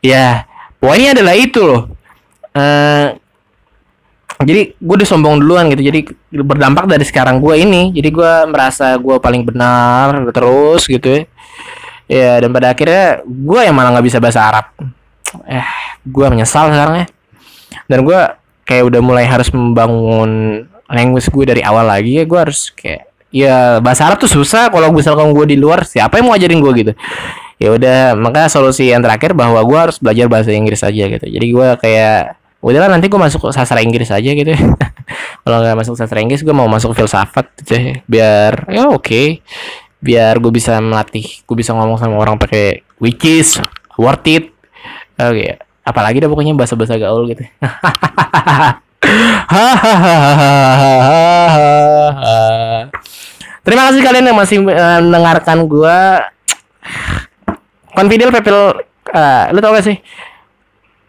ya 0.00 0.46
poinnya 0.78 1.16
adalah 1.16 1.34
itu 1.34 1.60
loh. 1.60 1.82
Uh, 2.56 3.12
jadi 4.36 4.76
gue 4.76 4.94
udah 5.00 5.08
sombong 5.08 5.40
duluan 5.40 5.72
gitu. 5.72 5.82
Jadi 5.82 6.00
berdampak 6.30 6.86
dari 6.86 7.02
sekarang 7.02 7.40
gue 7.40 7.56
ini. 7.56 7.90
Jadi 7.90 8.08
gue 8.12 8.32
merasa 8.46 8.94
gue 9.00 9.16
paling 9.16 9.42
benar 9.48 10.28
terus 10.30 10.84
gitu 10.86 11.08
ya 11.08 11.24
ya 12.06 12.38
dan 12.38 12.50
pada 12.54 12.72
akhirnya 12.72 13.22
gue 13.26 13.60
yang 13.62 13.74
malah 13.74 13.98
nggak 13.98 14.06
bisa 14.06 14.18
bahasa 14.22 14.40
Arab. 14.42 14.66
Eh 15.46 15.66
gue 16.06 16.26
menyesal 16.30 16.70
sekarang 16.70 17.04
ya. 17.04 17.06
Dan 17.86 18.06
gue 18.06 18.20
kayak 18.66 18.84
udah 18.86 19.00
mulai 19.02 19.26
harus 19.26 19.50
membangun 19.54 20.64
language 20.86 21.30
gue 21.30 21.44
dari 21.46 21.62
awal 21.66 21.86
lagi 21.86 22.22
ya 22.22 22.24
gue 22.26 22.38
harus 22.38 22.70
kayak 22.74 23.10
ya 23.34 23.82
bahasa 23.82 24.06
Arab 24.06 24.22
tuh 24.22 24.30
susah 24.30 24.70
kalau 24.70 24.94
misalkan 24.94 25.34
gue 25.34 25.46
di 25.50 25.58
luar 25.58 25.82
siapa 25.82 26.18
yang 26.18 26.30
mau 26.30 26.34
ajarin 26.34 26.62
gue 26.62 26.72
gitu. 26.86 26.92
Ya 27.56 27.72
udah 27.72 27.98
maka 28.14 28.52
solusi 28.52 28.92
yang 28.92 29.00
terakhir 29.00 29.32
bahwa 29.32 29.58
gue 29.64 29.78
harus 29.78 29.96
belajar 29.96 30.28
bahasa 30.28 30.52
Inggris 30.52 30.84
aja 30.84 31.04
gitu. 31.08 31.26
Jadi 31.26 31.46
gue 31.46 31.68
kayak 31.80 32.36
udahlah 32.60 32.90
nanti 32.90 33.06
gue 33.06 33.20
masuk 33.20 33.48
sastra 33.52 33.82
Inggris 33.82 34.10
aja 34.10 34.30
gitu. 34.30 34.52
Kalau 35.44 35.58
nggak 35.62 35.76
masuk 35.78 35.94
sastra 35.98 36.20
Inggris 36.22 36.42
gue 36.42 36.54
mau 36.54 36.66
masuk 36.66 36.92
filsafat 36.96 37.46
gitu 37.62 37.72
ya 37.76 37.94
biar 38.06 38.52
ya 38.70 38.90
oke. 38.90 39.02
okay. 39.02 39.26
Biar 40.06 40.38
gue 40.38 40.54
bisa 40.54 40.78
melatih 40.78 41.42
gue 41.42 41.56
bisa 41.58 41.74
ngomong 41.74 41.98
sama 41.98 42.14
orang 42.14 42.38
pakai 42.38 42.86
which 43.02 43.26
is 43.26 43.58
worth 43.98 44.22
it. 44.30 44.54
Oke 45.18 45.34
okay. 45.34 45.58
apalagi 45.82 46.22
dah 46.22 46.30
pokoknya 46.30 46.54
bahasa-bahasa 46.54 46.94
gaul 47.02 47.26
gitu. 47.26 47.42
Terima 53.66 53.90
kasih 53.90 54.02
kalian 54.06 54.30
yang 54.30 54.38
masih 54.38 54.62
uh, 54.62 55.02
mendengarkan 55.02 55.66
gue 55.66 55.98
confident 57.98 58.30
people 58.30 58.78
uh, 59.10 59.50
lu 59.50 59.58
tau 59.58 59.74
gak 59.74 59.86
sih? 59.90 59.98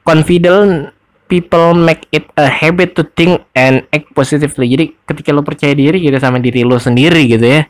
Confident 0.02 0.90
people 1.30 1.78
make 1.78 2.10
it 2.10 2.26
a 2.34 2.50
habit 2.50 2.98
to 2.98 3.06
think 3.14 3.46
and 3.54 3.86
act 3.94 4.10
positively. 4.18 4.74
Jadi 4.74 4.98
ketika 5.06 5.30
lu 5.30 5.46
percaya 5.46 5.78
diri 5.78 6.02
gitu 6.02 6.18
sama 6.18 6.42
diri 6.42 6.66
lu 6.66 6.82
sendiri 6.82 7.30
gitu 7.30 7.46
ya 7.46 7.70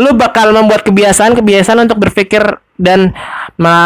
lu 0.00 0.16
bakal 0.16 0.52
membuat 0.56 0.86
kebiasaan-kebiasaan 0.86 1.84
untuk 1.84 2.00
berpikir 2.00 2.40
dan 2.80 3.12
ma 3.60 3.76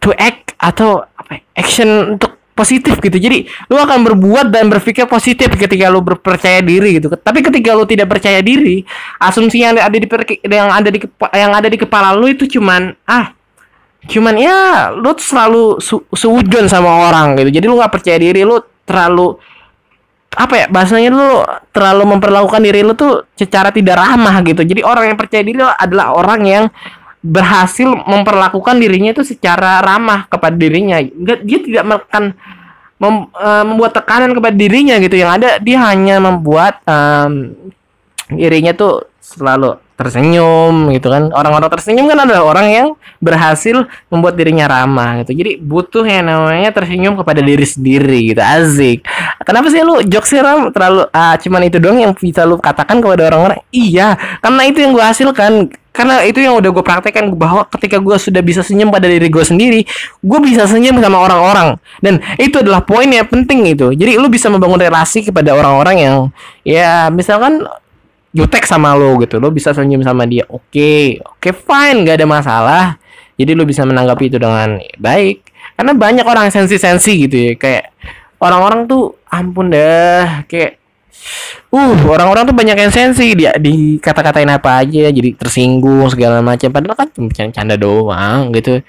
to 0.00 0.12
act 0.16 0.52
atau 0.60 1.00
apa 1.16 1.40
ya, 1.40 1.42
action 1.56 1.88
untuk 2.18 2.36
positif 2.52 2.98
gitu. 2.98 3.14
Jadi 3.14 3.46
lu 3.70 3.78
akan 3.78 4.02
berbuat 4.02 4.50
dan 4.50 4.66
berpikir 4.66 5.06
positif 5.06 5.54
ketika 5.54 5.86
lu 5.86 6.02
berpercaya 6.02 6.58
diri 6.58 6.98
gitu. 6.98 7.14
Tapi 7.14 7.40
ketika 7.40 7.70
lu 7.78 7.86
tidak 7.86 8.10
percaya 8.10 8.42
diri, 8.42 8.82
asumsi 9.22 9.62
yang 9.62 9.78
ada 9.78 9.94
di 9.94 10.08
yang 10.50 10.68
ada 10.68 10.88
di 10.90 10.98
yang 11.38 11.52
ada 11.54 11.68
di 11.70 11.78
kepala 11.78 12.18
lu 12.18 12.26
itu 12.26 12.50
cuman 12.58 12.98
ah 13.06 13.38
cuman 14.08 14.34
ya 14.38 14.90
lu 14.94 15.10
selalu 15.18 15.82
su 15.82 16.00
seujon 16.14 16.70
sama 16.70 17.10
orang 17.10 17.34
gitu 17.42 17.60
jadi 17.60 17.66
lu 17.66 17.76
nggak 17.76 17.92
percaya 17.92 18.16
diri 18.16 18.46
lu 18.46 18.62
terlalu 18.86 19.36
apa 20.38 20.54
ya 20.54 20.66
bahasanya 20.70 21.10
lu 21.10 21.42
terlalu 21.74 22.14
memperlakukan 22.14 22.62
diri 22.62 22.86
lu 22.86 22.94
tuh 22.94 23.26
secara 23.34 23.74
tidak 23.74 23.98
ramah 23.98 24.38
gitu. 24.46 24.62
Jadi 24.62 24.86
orang 24.86 25.10
yang 25.10 25.18
percaya 25.18 25.42
diri 25.42 25.58
adalah 25.58 26.14
orang 26.14 26.40
yang 26.46 26.64
berhasil 27.18 27.90
memperlakukan 28.06 28.78
dirinya 28.78 29.10
itu 29.10 29.26
secara 29.26 29.82
ramah 29.82 30.30
kepada 30.30 30.54
dirinya. 30.54 31.02
Enggak, 31.02 31.42
dia 31.42 31.58
tidak 31.58 31.82
akan 32.06 32.24
mem, 33.02 33.14
uh, 33.34 33.64
membuat 33.66 33.98
tekanan 33.98 34.30
kepada 34.30 34.54
dirinya 34.54 34.94
gitu. 35.02 35.18
Yang 35.18 35.30
ada 35.42 35.48
dia 35.58 35.78
hanya 35.90 36.22
membuat 36.22 36.78
um, 36.86 37.58
dirinya 38.30 38.70
tuh 38.70 39.10
selalu 39.18 39.74
tersenyum 39.98 40.94
gitu 40.94 41.10
kan. 41.10 41.34
Orang-orang 41.34 41.66
tersenyum 41.74 42.06
kan 42.06 42.22
adalah 42.22 42.46
orang 42.46 42.66
yang 42.70 42.86
berhasil 43.18 43.82
membuat 44.06 44.38
dirinya 44.38 44.70
ramah 44.70 45.26
gitu. 45.26 45.34
Jadi 45.34 45.58
butuh 45.58 46.06
yang 46.06 46.30
namanya 46.30 46.70
tersenyum 46.70 47.18
kepada 47.18 47.42
diri 47.42 47.66
sendiri 47.66 48.30
gitu. 48.30 48.38
Asik. 48.38 49.02
Kenapa 49.42 49.66
sih 49.74 49.82
lu 49.82 49.98
jokes 50.06 50.30
ram? 50.38 50.70
Terlalu 50.70 51.10
ah 51.10 51.34
cuman 51.34 51.60
itu 51.66 51.82
doang 51.82 51.98
yang 51.98 52.14
bisa 52.14 52.46
lu 52.46 52.62
katakan 52.62 53.02
kepada 53.02 53.26
orang-orang? 53.34 53.58
Iya 53.74 54.14
karena 54.38 54.62
itu 54.70 54.78
yang 54.86 54.94
gue 54.94 55.02
hasilkan. 55.02 55.74
Karena 55.88 56.22
itu 56.22 56.38
yang 56.38 56.54
udah 56.54 56.70
gue 56.70 56.84
praktekkan 56.86 57.34
bahwa 57.34 57.66
ketika 57.74 57.98
gue 57.98 58.14
sudah 58.22 58.38
bisa 58.38 58.62
senyum 58.62 58.86
pada 58.94 59.10
diri 59.10 59.26
gue 59.26 59.42
sendiri 59.42 59.82
gue 60.22 60.38
bisa 60.46 60.70
senyum 60.70 61.02
sama 61.02 61.18
orang-orang. 61.18 61.74
Dan 61.98 62.22
itu 62.38 62.62
adalah 62.62 62.86
poin 62.86 63.10
yang 63.10 63.26
penting 63.26 63.66
itu 63.66 63.90
jadi 63.98 64.14
lu 64.14 64.30
bisa 64.30 64.46
membangun 64.46 64.78
relasi 64.78 65.26
kepada 65.26 65.58
orang-orang 65.58 65.96
yang 65.98 66.16
ya 66.62 67.10
misalkan 67.10 67.66
jutek 68.38 68.62
sama 68.62 68.94
lo 68.94 69.18
gitu. 69.18 69.42
Lo 69.42 69.50
bisa 69.50 69.74
senyum 69.74 70.06
sama 70.06 70.22
dia. 70.30 70.46
Oke 70.46 70.70
okay. 70.70 71.04
oke 71.18 71.42
okay, 71.42 71.52
fine 71.52 72.06
gak 72.06 72.22
ada 72.22 72.26
masalah. 72.30 72.84
Jadi 73.34 73.58
lo 73.58 73.66
bisa 73.66 73.82
menanggapi 73.82 74.30
itu 74.30 74.38
dengan 74.38 74.78
baik. 74.98 75.42
Karena 75.74 75.92
banyak 75.94 76.26
orang 76.26 76.50
sensi-sensi 76.54 77.26
gitu 77.26 77.34
ya. 77.34 77.52
Kayak 77.58 77.90
orang-orang 78.38 78.86
tuh 78.86 79.18
ampun 79.26 79.74
dah. 79.74 80.46
Kayak 80.46 80.78
uh 81.74 81.98
orang-orang 82.06 82.46
tuh 82.46 82.54
banyak 82.54 82.78
yang 82.78 82.94
sensi. 82.94 83.34
Dia 83.34 83.54
di 83.58 83.98
kata-katain 83.98 84.50
apa 84.50 84.86
aja 84.86 85.10
jadi 85.10 85.34
tersinggung 85.34 86.06
segala 86.10 86.38
macam. 86.42 86.70
Padahal 86.70 86.94
kan 86.94 87.08
cuma 87.10 87.30
canda 87.34 87.74
doang 87.74 88.54
gitu. 88.54 88.82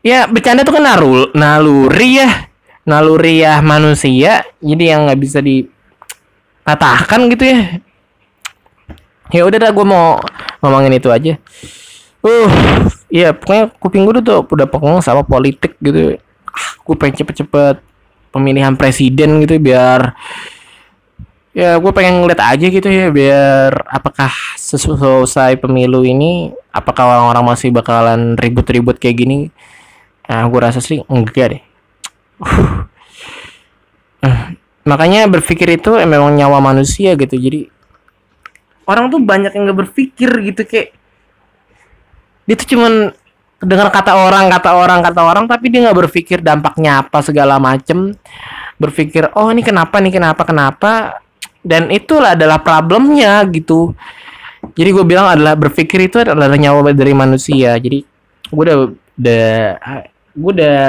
Ya 0.00 0.24
bercanda 0.28 0.64
tuh 0.64 0.80
kan 0.80 0.84
narul 0.84 1.28
naluri 1.32 2.24
ya. 2.24 2.48
Naluri 2.88 3.44
ya 3.44 3.60
manusia 3.60 4.40
jadi 4.64 4.96
yang 4.96 5.04
nggak 5.04 5.20
bisa 5.20 5.44
dipatahkan 5.44 7.20
gitu 7.36 7.44
ya 7.44 7.84
ya 9.30 9.42
udah 9.46 9.58
dah 9.58 9.70
gue 9.70 9.86
mau 9.86 10.18
ngomongin 10.62 10.98
itu 10.98 11.08
aja. 11.10 11.38
Uh 12.20 12.50
iya 13.08 13.32
pokoknya 13.32 13.72
kuping 13.80 14.04
gue 14.04 14.20
tuh 14.20 14.44
udah 14.44 14.66
pokoknya 14.68 15.00
sama 15.00 15.24
politik 15.24 15.80
gitu. 15.80 16.20
Ah, 16.50 16.70
gue 16.82 16.94
pengen 16.98 17.24
cepet-cepet 17.24 17.80
pemilihan 18.30 18.74
presiden 18.78 19.42
gitu 19.42 19.58
biar 19.58 20.14
ya 21.50 21.74
gue 21.82 21.90
pengen 21.90 22.22
ngeliat 22.22 22.38
aja 22.38 22.66
gitu 22.70 22.86
ya 22.86 23.10
biar 23.10 23.74
apakah 23.90 24.30
sesuai 24.54 25.58
pemilu 25.58 26.06
ini 26.06 26.54
apakah 26.70 27.10
orang-orang 27.10 27.54
masih 27.54 27.74
bakalan 27.74 28.38
ribut-ribut 28.38 29.02
kayak 29.02 29.26
gini. 29.26 29.38
Nah 30.30 30.46
gue 30.46 30.60
rasa 30.62 30.78
sih 30.78 31.02
enggak 31.10 31.58
deh. 31.58 31.62
Uh, 34.20 34.52
makanya 34.86 35.26
berpikir 35.26 35.80
itu 35.80 35.90
memang 36.06 36.36
nyawa 36.38 36.62
manusia 36.62 37.18
gitu. 37.18 37.34
Jadi 37.34 37.79
orang 38.90 39.06
tuh 39.06 39.22
banyak 39.22 39.54
yang 39.54 39.70
gak 39.70 39.80
berpikir 39.86 40.30
gitu 40.50 40.62
kayak 40.66 40.88
dia 42.50 42.58
tuh 42.58 42.66
cuman 42.74 43.14
dengar 43.62 43.92
kata 43.92 44.16
orang 44.16 44.50
kata 44.50 44.70
orang 44.74 44.98
kata 45.04 45.20
orang 45.20 45.44
tapi 45.46 45.68
dia 45.68 45.84
nggak 45.86 45.98
berpikir 46.08 46.42
dampaknya 46.42 47.04
apa 47.04 47.22
segala 47.22 47.62
macem. 47.62 48.16
Berpikir 48.80 49.30
oh 49.36 49.52
ini 49.52 49.62
kenapa 49.62 50.00
nih 50.02 50.18
kenapa 50.18 50.42
kenapa? 50.42 51.22
Dan 51.60 51.92
itulah 51.92 52.34
adalah 52.34 52.58
problemnya 52.58 53.44
gitu. 53.52 53.92
Jadi 54.72 54.88
gue 54.90 55.04
bilang 55.04 55.28
adalah 55.28 55.54
berpikir 55.54 56.08
itu 56.08 56.24
adalah 56.24 56.56
nyawa 56.56 56.90
dari 56.96 57.12
manusia. 57.12 57.76
Jadi 57.76 58.00
gue 58.50 58.62
udah 58.64 58.78
udah 59.20 59.52
gue 60.34 60.52
udah 60.56 60.80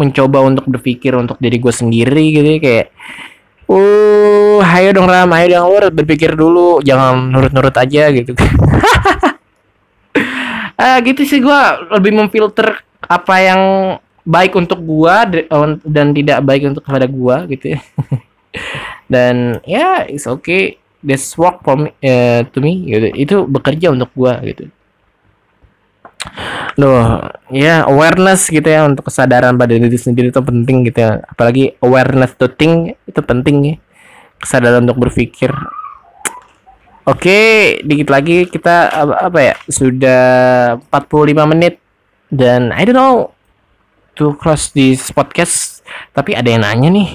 mencoba 0.00 0.38
untuk 0.44 0.64
berpikir 0.66 1.12
untuk 1.16 1.36
diri 1.40 1.56
gue 1.60 1.72
sendiri 1.72 2.24
gitu 2.32 2.48
ya, 2.56 2.58
kayak 2.60 2.86
Uh, 3.66 4.62
ayo 4.62 4.94
dong 4.94 5.10
Ram, 5.10 5.26
ayo 5.34 5.46
dong 5.58 5.66
Ur, 5.74 5.90
berpikir 5.90 6.38
dulu, 6.38 6.78
jangan 6.86 7.34
nurut-nurut 7.34 7.74
aja 7.74 8.14
gitu. 8.14 8.30
uh, 10.78 10.98
gitu 11.06 11.22
sih 11.26 11.42
gua 11.42 11.82
lebih 11.98 12.14
memfilter 12.14 12.78
apa 13.02 13.34
yang 13.42 13.62
baik 14.22 14.54
untuk 14.54 14.78
gua 14.82 15.26
dan 15.82 16.14
tidak 16.14 16.42
baik 16.46 16.62
untuk 16.70 16.82
kepada 16.82 17.06
gua 17.06 17.46
gitu 17.46 17.78
dan 19.12 19.62
ya 19.62 20.02
yeah, 20.02 20.10
it's 20.10 20.26
okay 20.26 20.78
this 21.06 21.38
work 21.38 21.62
for 21.62 21.78
me, 21.78 21.94
uh, 22.02 22.42
to 22.50 22.58
me 22.58 22.82
gitu. 22.90 23.06
Itu 23.14 23.36
bekerja 23.46 23.94
untuk 23.94 24.10
gua 24.18 24.42
gitu. 24.42 24.66
Loh, 26.76 27.24
ya 27.48 27.88
awareness 27.88 28.52
gitu 28.52 28.66
ya 28.66 28.84
untuk 28.84 29.08
kesadaran 29.08 29.56
pada 29.56 29.72
diri 29.72 29.96
sendiri 29.96 30.28
itu 30.28 30.42
penting 30.42 30.84
gitu 30.88 30.98
ya. 31.00 31.24
Apalagi 31.24 31.76
awareness 31.80 32.36
to 32.36 32.50
think 32.52 33.00
itu 33.08 33.20
penting 33.24 33.56
ya. 33.64 33.74
Kesadaran 34.36 34.84
untuk 34.84 35.08
berpikir. 35.08 35.48
Oke, 37.06 37.78
dikit 37.86 38.10
lagi 38.10 38.50
kita 38.50 38.90
apa, 38.98 39.38
ya? 39.38 39.54
Sudah 39.70 40.22
45 40.90 41.52
menit 41.54 41.78
dan 42.28 42.74
I 42.74 42.82
don't 42.82 42.98
know 42.98 43.30
to 44.18 44.34
cross 44.34 44.74
this 44.74 45.14
podcast 45.14 45.86
tapi 46.10 46.34
ada 46.34 46.48
yang 46.50 46.66
nanya 46.66 46.88
nih. 46.90 47.10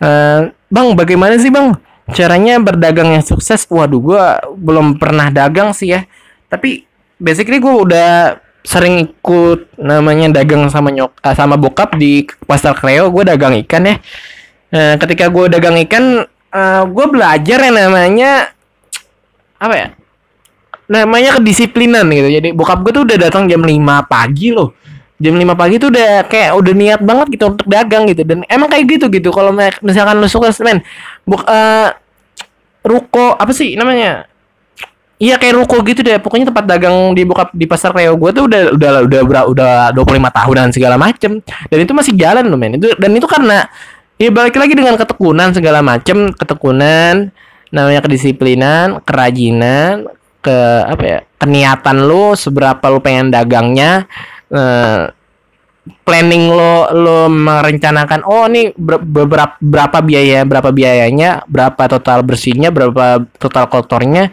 Uh, 0.00 0.50
bang, 0.72 0.88
bagaimana 0.96 1.36
sih 1.36 1.52
Bang 1.52 1.78
caranya 2.12 2.56
berdagang 2.58 3.12
yang 3.12 3.24
sukses? 3.24 3.68
Waduh, 3.68 4.00
gua 4.00 4.40
belum 4.56 4.96
pernah 4.96 5.28
dagang 5.28 5.76
sih 5.76 5.92
ya. 5.94 6.08
Tapi 6.48 6.88
basically 7.18 7.62
gue 7.62 7.74
udah 7.74 8.38
sering 8.64 9.12
ikut 9.12 9.76
namanya 9.76 10.40
dagang 10.40 10.64
sama 10.72 10.88
nyok 10.88 11.20
uh, 11.20 11.36
sama 11.36 11.60
bokap 11.60 12.00
di 12.00 12.24
pasar 12.48 12.72
Kreo 12.72 13.12
gue 13.12 13.24
dagang 13.28 13.52
ikan 13.66 13.84
ya. 13.84 13.96
Uh, 14.74 14.94
ketika 14.98 15.28
gue 15.30 15.52
dagang 15.52 15.76
ikan 15.86 16.24
uh, 16.24 16.58
eh, 16.58 16.82
gue 16.88 17.06
belajar 17.06 17.58
yang 17.62 17.76
namanya 17.76 18.50
apa 19.60 19.74
ya 19.76 19.88
namanya 20.88 21.40
kedisiplinan 21.40 22.08
gitu. 22.12 22.28
Jadi 22.28 22.48
bokap 22.52 22.84
gue 22.84 22.92
tuh 22.92 23.04
udah 23.08 23.16
datang 23.28 23.48
jam 23.48 23.60
5 23.60 23.72
pagi 24.08 24.52
loh. 24.52 24.76
Jam 25.16 25.36
5 25.38 25.56
pagi 25.56 25.80
tuh 25.80 25.88
udah 25.88 26.26
kayak 26.28 26.50
udah 26.58 26.72
niat 26.74 27.00
banget 27.00 27.26
gitu 27.38 27.44
untuk 27.52 27.66
dagang 27.68 28.04
gitu. 28.10 28.24
Dan 28.26 28.44
emang 28.48 28.68
kayak 28.68 28.84
gitu 28.88 29.06
gitu. 29.08 29.32
Kalau 29.32 29.54
misalkan 29.56 30.20
lu 30.20 30.28
suka 30.28 30.52
men 30.60 30.84
buk 31.24 31.40
uh, 31.48 31.88
ruko 32.84 33.32
apa 33.40 33.52
sih 33.56 33.80
namanya 33.80 34.28
Iya 35.18 35.38
kayak 35.38 35.54
ruko 35.62 35.78
gitu 35.86 36.02
deh. 36.02 36.18
Pokoknya 36.18 36.50
tempat 36.50 36.64
dagang 36.66 37.14
di 37.14 37.22
buka 37.22 37.48
di 37.54 37.66
pasar 37.70 37.94
Reo 37.94 38.18
gue 38.18 38.30
tuh 38.34 38.44
udah 38.50 38.74
udah 38.74 38.90
udah 39.06 39.20
udah 39.22 39.42
udah 39.50 39.72
25 39.94 40.38
tahun 40.38 40.54
dan 40.58 40.72
segala 40.74 40.96
macem. 40.98 41.38
Dan 41.42 41.78
itu 41.78 41.92
masih 41.94 42.12
jalan 42.18 42.44
loh 42.50 42.58
men. 42.58 42.76
Itu 42.76 42.92
dan 42.98 43.10
itu 43.14 43.26
karena 43.30 43.70
ya 44.18 44.30
balik 44.34 44.58
lagi 44.58 44.74
dengan 44.74 44.98
ketekunan 44.98 45.54
segala 45.54 45.80
macem, 45.86 46.34
ketekunan 46.34 47.30
namanya 47.74 48.00
kedisiplinan, 48.06 49.02
kerajinan, 49.02 50.06
ke 50.44 50.58
apa 50.84 51.02
ya? 51.02 51.18
keniatan 51.40 52.04
lo 52.04 52.36
seberapa 52.36 52.84
lo 52.88 53.00
pengen 53.00 53.32
dagangnya 53.32 54.08
uh, 54.52 55.08
planning 56.04 56.48
lo 56.48 56.88
lo 56.92 57.20
merencanakan 57.28 58.24
oh 58.24 58.48
ini 58.48 58.72
berapa 58.72 59.60
berapa 59.60 59.98
biaya 60.00 60.44
berapa 60.48 60.72
biayanya 60.72 61.44
berapa 61.44 61.82
total 61.96 62.24
bersihnya 62.24 62.72
berapa 62.72 63.28
total 63.36 63.68
kotornya 63.68 64.32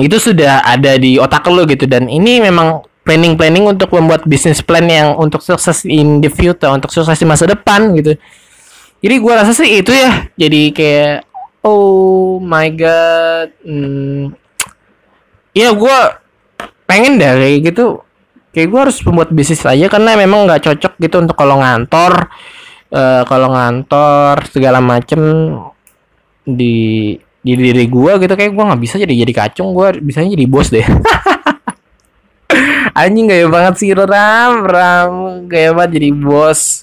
itu 0.00 0.16
sudah 0.18 0.62
ada 0.62 0.96
di 0.96 1.18
otak 1.18 1.46
lo 1.50 1.66
gitu 1.66 1.84
dan 1.84 2.06
ini 2.06 2.42
memang 2.42 2.86
planning 3.08 3.40
planning 3.40 3.64
untuk 3.64 3.88
membuat 3.96 4.28
bisnis 4.28 4.60
plan 4.60 4.84
yang 4.84 5.16
untuk 5.16 5.40
sukses 5.40 5.88
in 5.88 6.20
the 6.20 6.28
future 6.28 6.68
untuk 6.68 6.92
sukses 6.92 7.16
di 7.16 7.24
masa 7.24 7.48
depan 7.48 7.96
gitu. 7.96 8.20
Jadi 9.00 9.14
gue 9.16 9.32
rasa 9.32 9.56
sih 9.56 9.80
itu 9.80 9.88
ya. 9.96 10.28
Jadi 10.36 10.76
kayak 10.76 11.24
oh 11.64 12.36
my 12.36 12.68
god 12.76 13.48
hmm, 13.64 14.36
ya 15.56 15.72
gue 15.72 15.98
pengen 16.84 17.16
kayak 17.16 17.72
gitu. 17.72 18.04
Kayak 18.52 18.68
gue 18.68 18.80
harus 18.80 18.98
membuat 19.00 19.32
bisnis 19.32 19.64
aja 19.64 19.88
karena 19.88 20.12
memang 20.12 20.44
nggak 20.44 20.68
cocok 20.68 20.92
gitu 21.00 21.16
untuk 21.24 21.36
kalau 21.38 21.64
ngantor 21.64 22.28
uh, 22.92 23.22
kalau 23.24 23.56
ngantor 23.56 24.44
segala 24.52 24.84
macem 24.84 25.20
di 26.44 27.16
di 27.38 27.54
diri 27.54 27.86
gue 27.86 28.12
gitu 28.18 28.34
kayak 28.34 28.50
gue 28.50 28.64
nggak 28.66 28.82
bisa 28.82 28.98
jadi 28.98 29.14
jadi 29.24 29.32
kacung 29.32 29.70
gue 29.72 30.02
bisanya 30.02 30.34
jadi 30.34 30.46
bos 30.50 30.68
deh. 30.70 30.82
Anjing 32.98 33.30
gaya 33.30 33.46
banget 33.46 33.74
sih 33.78 33.94
ram 33.94 34.66
ram. 34.66 35.12
Gaya 35.46 35.70
banget 35.70 36.02
jadi 36.02 36.10
bos. 36.10 36.82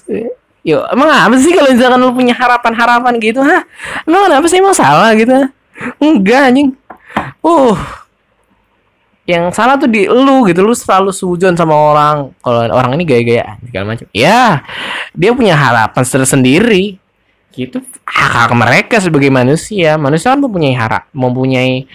Yo, 0.66 0.82
emang 0.90 1.06
apa 1.06 1.38
sih 1.38 1.54
kalau 1.54 1.70
misalkan 1.70 2.02
lu 2.02 2.10
punya 2.10 2.34
harapan-harapan 2.34 3.22
gitu, 3.22 3.38
ha? 3.38 3.62
Emang 4.02 4.26
apa 4.26 4.50
sih 4.50 4.58
emang 4.58 4.74
salah 4.74 5.14
gitu? 5.14 5.30
Enggak 6.02 6.50
anjing. 6.50 6.74
Uh, 7.38 7.78
yang 9.26 9.50
salah 9.50 9.74
tuh 9.78 9.90
di 9.90 10.06
lu 10.06 10.46
gitu 10.46 10.62
lu 10.62 10.74
selalu 10.74 11.14
sujon 11.14 11.54
sama 11.54 11.74
orang. 11.74 12.34
Kalau 12.42 12.66
orang 12.70 12.98
ini 12.98 13.04
gaya-gaya 13.06 13.58
segala 13.62 13.94
macam. 13.94 14.06
Ya 14.10 14.62
dia 15.14 15.30
punya 15.34 15.54
harapan 15.58 16.02
tersendiri 16.02 16.98
gitu. 17.56 17.80
Hak 18.04 18.30
hak 18.46 18.52
mereka 18.52 19.00
sebagai 19.00 19.32
manusia. 19.32 19.96
Manusia 19.96 20.36
kan 20.36 20.40
mempunyai 20.44 20.76
harap 20.76 21.08
mempunyai 21.16 21.88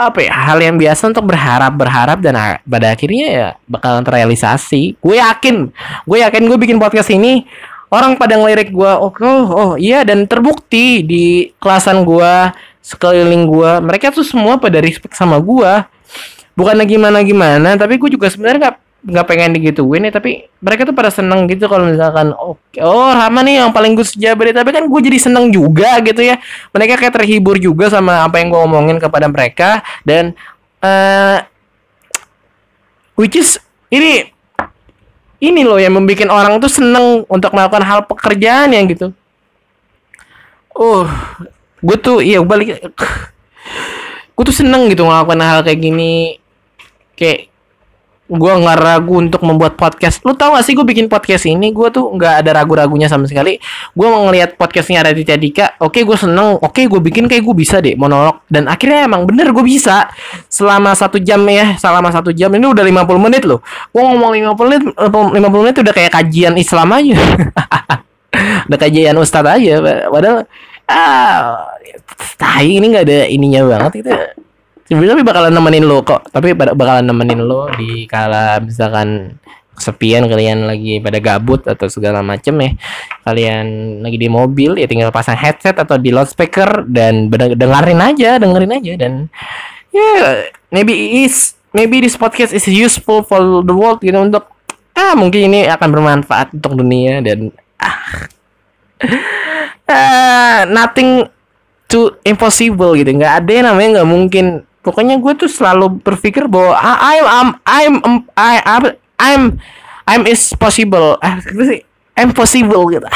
apa 0.00 0.24
ya 0.24 0.32
hal 0.32 0.58
yang 0.64 0.80
biasa 0.80 1.12
untuk 1.12 1.28
berharap 1.28 1.76
berharap 1.76 2.18
dan 2.24 2.34
pada 2.64 2.86
akhirnya 2.90 3.26
ya 3.30 3.48
bakalan 3.70 4.02
terrealisasi. 4.02 4.98
Gue 4.98 5.22
yakin 5.22 5.70
gue 6.04 6.18
yakin 6.18 6.42
gue 6.50 6.58
bikin 6.58 6.82
podcast 6.82 7.12
ini 7.14 7.46
orang 7.92 8.18
pada 8.18 8.34
ngelirik 8.34 8.74
gue 8.74 8.92
oh, 8.96 9.12
oh 9.12 9.46
oh 9.50 9.72
iya 9.76 10.02
dan 10.02 10.24
terbukti 10.24 11.04
di 11.04 11.54
kelasan 11.62 12.02
gue 12.02 12.34
sekeliling 12.82 13.46
gue. 13.46 13.72
Mereka 13.86 14.10
tuh 14.10 14.26
semua 14.26 14.58
pada 14.58 14.82
respect 14.82 15.14
sama 15.14 15.38
gue. 15.38 15.72
Bukan 16.58 16.76
gimana 16.84 17.22
gimana 17.22 17.78
tapi 17.78 18.00
gue 18.00 18.10
juga 18.10 18.26
sebenarnya 18.26 18.68
nggak 18.68 18.89
nggak 19.00 19.26
pengen 19.32 19.56
digituin 19.56 20.04
ya 20.04 20.12
tapi 20.12 20.44
mereka 20.60 20.84
tuh 20.84 20.92
pada 20.92 21.08
seneng 21.08 21.48
gitu 21.48 21.64
kalau 21.72 21.88
misalkan 21.88 22.36
oke 22.36 22.60
okay, 22.68 22.84
oh 22.84 23.08
Rama 23.08 23.40
nih 23.40 23.64
yang 23.64 23.72
paling 23.72 23.96
gue 23.96 24.04
sejabar 24.04 24.52
tapi 24.52 24.76
kan 24.76 24.84
gue 24.84 25.00
jadi 25.00 25.16
seneng 25.16 25.48
juga 25.48 25.96
gitu 26.04 26.20
ya. 26.20 26.36
Mereka 26.76 27.00
kayak 27.00 27.14
terhibur 27.16 27.56
juga 27.56 27.88
sama 27.88 28.28
apa 28.28 28.36
yang 28.40 28.52
gue 28.52 28.60
omongin 28.60 29.00
kepada 29.00 29.24
mereka 29.32 29.80
dan 30.04 30.36
uh, 30.84 31.40
which 33.16 33.40
is 33.40 33.56
ini 33.88 34.28
ini 35.40 35.64
loh 35.64 35.80
yang 35.80 35.96
membuat 35.96 36.28
orang 36.28 36.60
tuh 36.60 36.68
seneng 36.68 37.24
untuk 37.24 37.56
melakukan 37.56 37.80
hal 37.80 38.04
pekerjaan 38.04 38.76
yang 38.76 38.84
gitu. 38.84 39.16
Uh 40.76 41.08
gue 41.80 41.96
tuh 41.96 42.20
iya 42.20 42.44
balik 42.44 42.84
gue 44.36 44.44
tuh 44.44 44.56
seneng 44.56 44.92
gitu 44.92 45.08
melakukan 45.08 45.40
hal 45.40 45.64
kayak 45.64 45.80
gini. 45.80 46.36
Kayak 47.16 47.49
gue 48.30 48.52
nggak 48.62 48.78
ragu 48.78 49.18
untuk 49.18 49.42
membuat 49.42 49.74
podcast. 49.74 50.22
Lu 50.22 50.38
tau 50.38 50.54
gak 50.54 50.62
sih 50.62 50.78
gue 50.78 50.86
bikin 50.86 51.10
podcast 51.10 51.50
ini 51.50 51.74
gue 51.74 51.90
tuh 51.90 52.14
nggak 52.14 52.46
ada 52.46 52.62
ragu-ragunya 52.62 53.10
sama 53.10 53.26
sekali. 53.26 53.58
Gue 53.90 54.06
mau 54.06 54.30
ngeliat 54.30 54.54
podcastnya 54.54 55.02
Raditya 55.02 55.34
Dika. 55.34 55.66
Oke 55.82 56.06
gue 56.06 56.14
seneng. 56.14 56.62
Oke 56.62 56.86
gue 56.86 57.00
bikin 57.02 57.26
kayak 57.26 57.42
gue 57.42 57.56
bisa 57.58 57.82
deh 57.82 57.98
monolog. 57.98 58.46
Dan 58.46 58.70
akhirnya 58.70 59.10
emang 59.10 59.26
bener 59.26 59.50
gue 59.50 59.64
bisa. 59.66 60.06
Selama 60.46 60.94
satu 60.94 61.18
jam 61.18 61.42
ya. 61.50 61.74
Selama 61.74 62.14
satu 62.14 62.30
jam 62.30 62.54
ini 62.54 62.70
udah 62.70 62.86
50 62.86 63.26
menit 63.26 63.42
loh. 63.42 63.58
Gue 63.90 64.02
ngomong 64.06 64.30
50 64.54 64.70
menit 64.70 64.82
50 64.94 65.62
menit 65.66 65.76
udah 65.82 65.94
kayak 65.94 66.12
kajian 66.14 66.54
Islam 66.54 66.88
aja. 66.94 67.18
udah 68.70 68.78
kajian 68.78 69.18
Ustadz 69.18 69.58
aja. 69.58 69.74
Padahal 70.06 70.46
ah, 70.86 71.66
tahi 72.38 72.78
ini 72.78 72.94
nggak 72.94 73.04
ada 73.10 73.18
ininya 73.26 73.60
banget 73.66 74.06
itu 74.06 74.10
tapi 74.90 75.22
bakalan 75.22 75.54
nemenin 75.54 75.86
lo 75.86 76.02
kok. 76.02 76.26
Tapi 76.34 76.50
bakalan 76.58 77.06
nemenin 77.06 77.46
lo 77.46 77.70
di 77.78 78.10
kala 78.10 78.58
misalkan 78.58 79.38
kesepian 79.78 80.28
kalian 80.28 80.66
lagi 80.66 80.98
pada 80.98 81.22
gabut 81.22 81.62
atau 81.62 81.86
segala 81.86 82.26
macem 82.26 82.58
ya. 82.58 82.70
Kalian 83.22 83.66
lagi 84.02 84.18
di 84.18 84.26
mobil 84.26 84.82
ya 84.82 84.90
tinggal 84.90 85.14
pasang 85.14 85.38
headset 85.38 85.78
atau 85.78 85.94
di 85.94 86.10
loudspeaker 86.10 86.90
dan 86.90 87.30
dengerin 87.30 88.02
aja 88.02 88.42
dengerin 88.42 88.72
aja. 88.74 88.92
Dan 88.98 89.30
ya 89.94 90.02
yeah, 90.02 90.26
maybe 90.74 91.22
is 91.22 91.54
maybe 91.70 92.02
this 92.02 92.18
podcast 92.18 92.50
is 92.50 92.66
useful 92.66 93.22
for 93.22 93.62
the 93.62 93.74
world 93.74 94.02
gitu 94.02 94.18
untuk 94.18 94.50
ah 94.98 95.14
mungkin 95.14 95.54
ini 95.54 95.70
akan 95.70 95.88
bermanfaat 95.94 96.50
untuk 96.58 96.74
dunia 96.82 97.22
dan 97.22 97.54
ah, 97.78 98.26
ah 99.94 100.66
nothing 100.66 101.30
too 101.86 102.10
impossible 102.26 102.98
gitu. 102.98 103.14
Nggak 103.14 103.46
ada 103.46 103.50
yang 103.54 103.66
namanya 103.70 103.88
nggak 104.02 104.10
mungkin 104.10 104.46
pokoknya 104.80 105.20
gue 105.20 105.32
tuh 105.36 105.50
selalu 105.50 106.00
berpikir 106.00 106.48
bahwa 106.48 106.76
I'm 106.76 107.56
I'm 107.64 107.66
I'm 107.66 107.94
I'm 108.34 108.84
I'm 109.20 109.42
I'm 110.08 110.22
is 110.26 110.52
possible. 110.56 111.20
Ah 111.20 111.40
sih? 111.40 111.84
I'm 112.16 112.36
possible 112.36 112.88
gitu. 112.90 113.06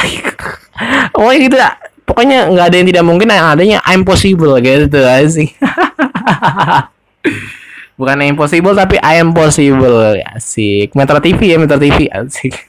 Pokoknya 1.14 1.38
gitu 1.40 1.56
ya 1.58 1.70
pokoknya 2.04 2.52
nggak 2.52 2.66
ada 2.68 2.76
yang 2.76 2.88
tidak 2.92 3.04
mungkin 3.04 3.28
yang 3.32 3.48
adanya 3.56 3.78
I'm 3.88 4.04
possible 4.04 4.52
gitu 4.60 5.00
sih 5.32 5.56
bukan 7.98 8.26
impossible 8.26 8.74
tapi 8.74 8.98
I 8.98 9.22
am 9.22 9.30
possible. 9.30 10.18
Asik. 10.34 10.98
Metro 10.98 11.18
TV 11.22 11.54
ya 11.54 11.56
Metro 11.58 11.78
TV 11.78 12.10
asik. 12.10 12.54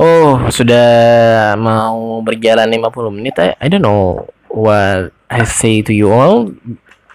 Oh 0.00 0.48
sudah 0.48 1.52
mau 1.58 2.22
berjalan 2.22 2.70
50 2.70 3.16
menit 3.18 3.34
I, 3.36 3.58
I 3.58 3.66
don't 3.66 3.82
know 3.82 4.30
what 4.50 5.14
I 5.30 5.46
say 5.46 5.80
to 5.86 5.94
you 5.94 6.10
all 6.10 6.50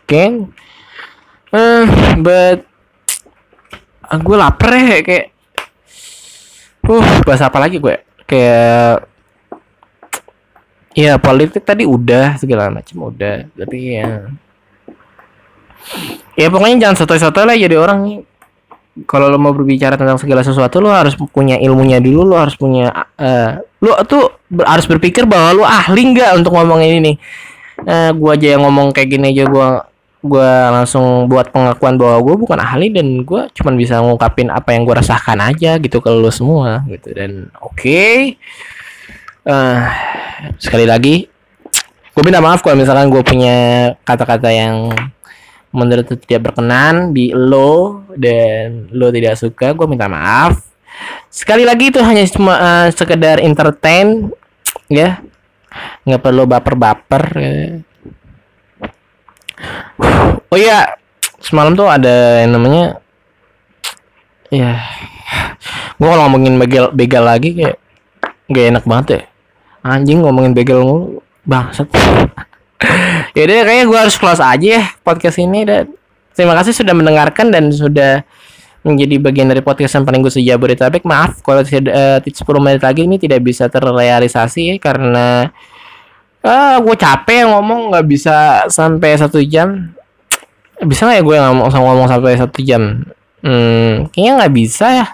okay 0.04 0.48
uh, 1.52 1.84
but 2.24 2.64
uh, 4.10 4.20
gue 4.20 4.36
lapar 4.38 4.72
ya 4.76 5.00
kayak 5.02 5.36
uh 6.86 7.08
bahas 7.26 7.42
apa 7.42 7.58
lagi 7.58 7.82
gue? 7.82 7.96
Kayak 8.26 9.10
ya 10.96 11.20
politik 11.20 11.66
tadi 11.66 11.84
udah 11.84 12.38
segala 12.40 12.72
macam 12.72 13.10
udah 13.10 13.50
tapi 13.52 14.00
ya. 14.00 14.30
Ya 16.36 16.48
pokoknya 16.50 16.90
jangan 16.90 16.98
soto-soto 16.98 17.46
lah 17.46 17.56
jadi 17.56 17.78
orang 17.78 18.26
kalau 19.04 19.28
lo 19.28 19.36
mau 19.36 19.52
berbicara 19.52 20.00
tentang 20.00 20.16
segala 20.16 20.40
sesuatu 20.40 20.80
lo 20.80 20.88
harus 20.88 21.20
punya 21.36 21.60
ilmunya 21.60 22.00
dulu 22.00 22.24
lo 22.24 22.40
harus 22.40 22.56
punya 22.56 22.88
uh, 23.20 23.60
lo 23.84 24.00
tuh 24.08 24.40
harus 24.64 24.88
berpikir 24.88 25.28
bahwa 25.28 25.52
lo 25.52 25.64
ahli 25.68 26.16
nggak 26.16 26.40
untuk 26.40 26.56
ngomong 26.56 26.80
ini 26.80 26.98
nih 27.04 27.16
uh, 27.84 28.16
gua 28.16 28.40
aja 28.40 28.56
yang 28.56 28.64
ngomong 28.64 28.96
kayak 28.96 29.12
gini 29.12 29.36
aja 29.36 29.44
gua 29.52 29.84
gua 30.24 30.72
langsung 30.72 31.28
buat 31.28 31.52
pengakuan 31.52 32.00
bahwa 32.00 32.18
gue 32.26 32.36
bukan 32.42 32.58
ahli 32.58 32.90
dan 32.90 33.22
gue 33.22 33.46
cuma 33.62 33.78
bisa 33.78 34.02
ngungkapin 34.02 34.50
apa 34.50 34.74
yang 34.74 34.82
gue 34.82 34.98
rasakan 34.98 35.38
aja 35.38 35.78
gitu 35.78 36.02
ke 36.02 36.10
lo 36.10 36.34
semua 36.34 36.82
gitu 36.90 37.14
dan 37.14 37.54
oke 37.62 37.78
okay. 37.78 38.42
uh, 39.46 39.54
eh, 39.54 39.82
sekali 40.58 40.90
lagi 40.90 41.30
gue 42.10 42.24
minta 42.26 42.42
maaf 42.42 42.66
kalau 42.66 42.74
misalkan 42.74 43.14
gue 43.14 43.22
punya 43.22 43.92
kata-kata 44.02 44.50
yang 44.50 44.90
menurut 45.76 46.08
tidak 46.24 46.50
berkenan 46.50 47.12
di 47.12 47.36
lo 47.36 48.08
dan 48.16 48.88
lo 48.96 49.12
tidak 49.12 49.36
suka 49.36 49.76
gue 49.76 49.86
minta 49.86 50.08
maaf. 50.08 50.64
Sekali 51.28 51.68
lagi 51.68 51.92
itu 51.92 52.00
hanya 52.00 52.24
cuma 52.32 52.56
uh, 52.56 52.88
sekedar 52.90 53.44
entertain 53.44 54.32
ya. 54.88 55.20
Nggak 56.08 56.24
perlu 56.24 56.48
baper-baper 56.48 57.24
ya. 57.36 57.54
oh 60.52 60.58
iya 60.60 60.96
semalam 61.40 61.76
tuh 61.76 61.88
ada 61.88 62.44
yang 62.44 62.60
namanya 62.60 63.00
ya 64.52 64.80
gue 65.96 66.08
kalau 66.08 66.28
ngomongin 66.28 66.60
begal 66.60 66.92
begal 66.92 67.24
lagi 67.24 67.56
kayak 67.56 67.80
gak 68.52 68.66
enak 68.72 68.84
banget 68.88 69.08
ya. 69.08 69.22
Anjing 69.86 70.24
ngomongin 70.24 70.56
begal 70.56 70.82
mulu 70.82 71.22
bangsat 71.46 71.86
Yaudah 73.36 73.68
kayaknya 73.68 73.86
gue 73.92 74.00
harus 74.00 74.16
close 74.16 74.40
aja 74.40 74.68
ya 74.80 74.84
podcast 75.04 75.38
ini 75.44 75.68
dan 75.68 75.92
terima 76.32 76.56
kasih 76.56 76.72
sudah 76.72 76.96
mendengarkan 76.96 77.52
dan 77.52 77.68
sudah 77.68 78.24
menjadi 78.86 79.18
bagian 79.18 79.50
dari 79.50 79.66
podcast 79.66 79.98
yang 79.98 80.06
paling 80.06 80.22
gue 80.22 80.30
sejabodetabek 80.30 81.04
maaf 81.04 81.42
kalau 81.42 81.66
uh, 81.66 82.20
10 82.22 82.32
menit 82.62 82.80
lagi 82.86 83.02
ini 83.04 83.18
tidak 83.18 83.42
bisa 83.42 83.66
terrealisasi 83.66 84.72
ya, 84.72 84.76
karena 84.78 85.50
uh, 86.46 86.78
gue 86.80 86.96
capek 86.96 87.50
ngomong 87.50 87.90
nggak 87.90 88.06
bisa 88.06 88.70
sampai 88.70 89.18
satu 89.18 89.42
jam. 89.42 89.90
Bisa 90.86 91.10
nggak 91.10 91.18
ya 91.18 91.24
gue 91.26 91.38
ngomong 91.50 91.68
ngomong 91.74 92.08
sampai 92.08 92.38
satu 92.38 92.62
jam? 92.62 93.02
Hmm, 93.42 94.06
kayaknya 94.14 94.32
nggak 94.46 94.54
bisa 94.54 94.86
ya. 94.86 95.08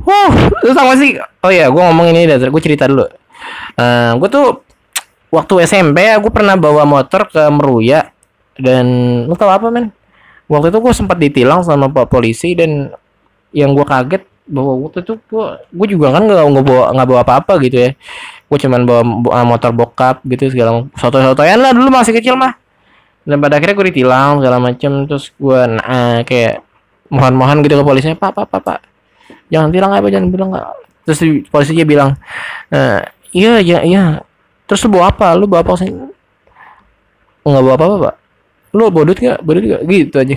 Wow, 0.00 0.30
lu 0.64 0.72
sama 0.72 0.96
sih? 0.96 1.20
Oh 1.44 1.52
ya, 1.52 1.68
gue 1.68 1.82
ngomong 1.82 2.16
ini 2.16 2.30
dah, 2.30 2.40
gue 2.40 2.62
cerita 2.64 2.88
dulu. 2.88 3.04
Uh, 3.04 3.12
eh, 3.76 4.10
gue 4.16 4.28
tuh 4.32 4.65
waktu 5.36 5.68
SMP 5.68 6.00
gue 6.16 6.32
pernah 6.32 6.56
bawa 6.56 6.88
motor 6.88 7.28
ke 7.28 7.44
Meruya 7.52 8.08
dan 8.56 8.86
lu 9.28 9.36
tau 9.36 9.52
apa 9.52 9.68
men? 9.68 9.92
waktu 10.48 10.72
itu 10.72 10.78
gue 10.80 10.92
sempat 10.96 11.18
ditilang 11.20 11.60
sama 11.60 11.92
pak 11.92 12.08
polisi 12.08 12.56
dan 12.56 12.88
yang 13.52 13.76
gue 13.76 13.84
kaget 13.84 14.22
bahwa 14.46 14.86
waktu 14.86 15.02
itu 15.02 15.18
gue 15.26 15.46
gue 15.58 15.86
juga 15.90 16.14
kan 16.14 16.22
nggak 16.22 16.38
nggak 16.38 16.64
bawa 16.64 16.84
nggak 16.94 17.08
bawa 17.10 17.20
apa-apa 17.26 17.52
gitu 17.66 17.76
ya. 17.82 17.90
Gue 18.46 18.58
cuman 18.62 18.86
bawa, 18.86 19.02
bawa 19.02 19.42
motor 19.42 19.74
bokap 19.74 20.22
gitu 20.22 20.54
segala 20.54 20.86
soto-sotoyan 20.94 21.58
lah 21.58 21.74
dulu 21.74 21.90
masih 21.90 22.14
kecil 22.14 22.38
mah. 22.38 22.54
Dan 23.26 23.42
pada 23.42 23.58
akhirnya 23.58 23.74
gue 23.74 23.86
ditilang 23.90 24.38
segala 24.38 24.62
macem 24.62 25.02
terus 25.10 25.34
gue 25.34 25.60
nah, 25.66 26.22
kayak 26.22 26.62
mohon-mohon 27.10 27.62
gitu 27.66 27.74
ke 27.78 27.84
polisinya 27.86 28.16
pak 28.18 28.30
pak 28.34 28.46
pak 28.50 28.62
pak 28.62 28.78
jangan 29.50 29.70
bilang 29.70 29.90
apa 29.94 30.06
jangan 30.10 30.28
bilang 30.30 30.48
nggak 30.54 30.66
terus 31.06 31.20
polisinya 31.50 31.86
bilang 31.86 32.10
e, 32.70 32.80
iya 33.30 33.62
iya 33.62 33.78
iya 33.86 34.04
terus 34.66 34.82
lu 34.84 34.90
bawa 34.98 35.14
apa? 35.14 35.32
Lu 35.38 35.46
bawa 35.46 35.62
apa 35.62 35.72
sih? 35.78 35.90
Nggak 37.46 37.62
bawa 37.62 37.74
apa 37.74 37.84
apa 37.86 37.96
pak. 38.10 38.14
Lu 38.76 38.92
bodut 38.92 39.16
gak 39.16 39.40
bodut 39.40 39.64
gak 39.64 39.82
gitu 39.88 40.20
aja 40.20 40.36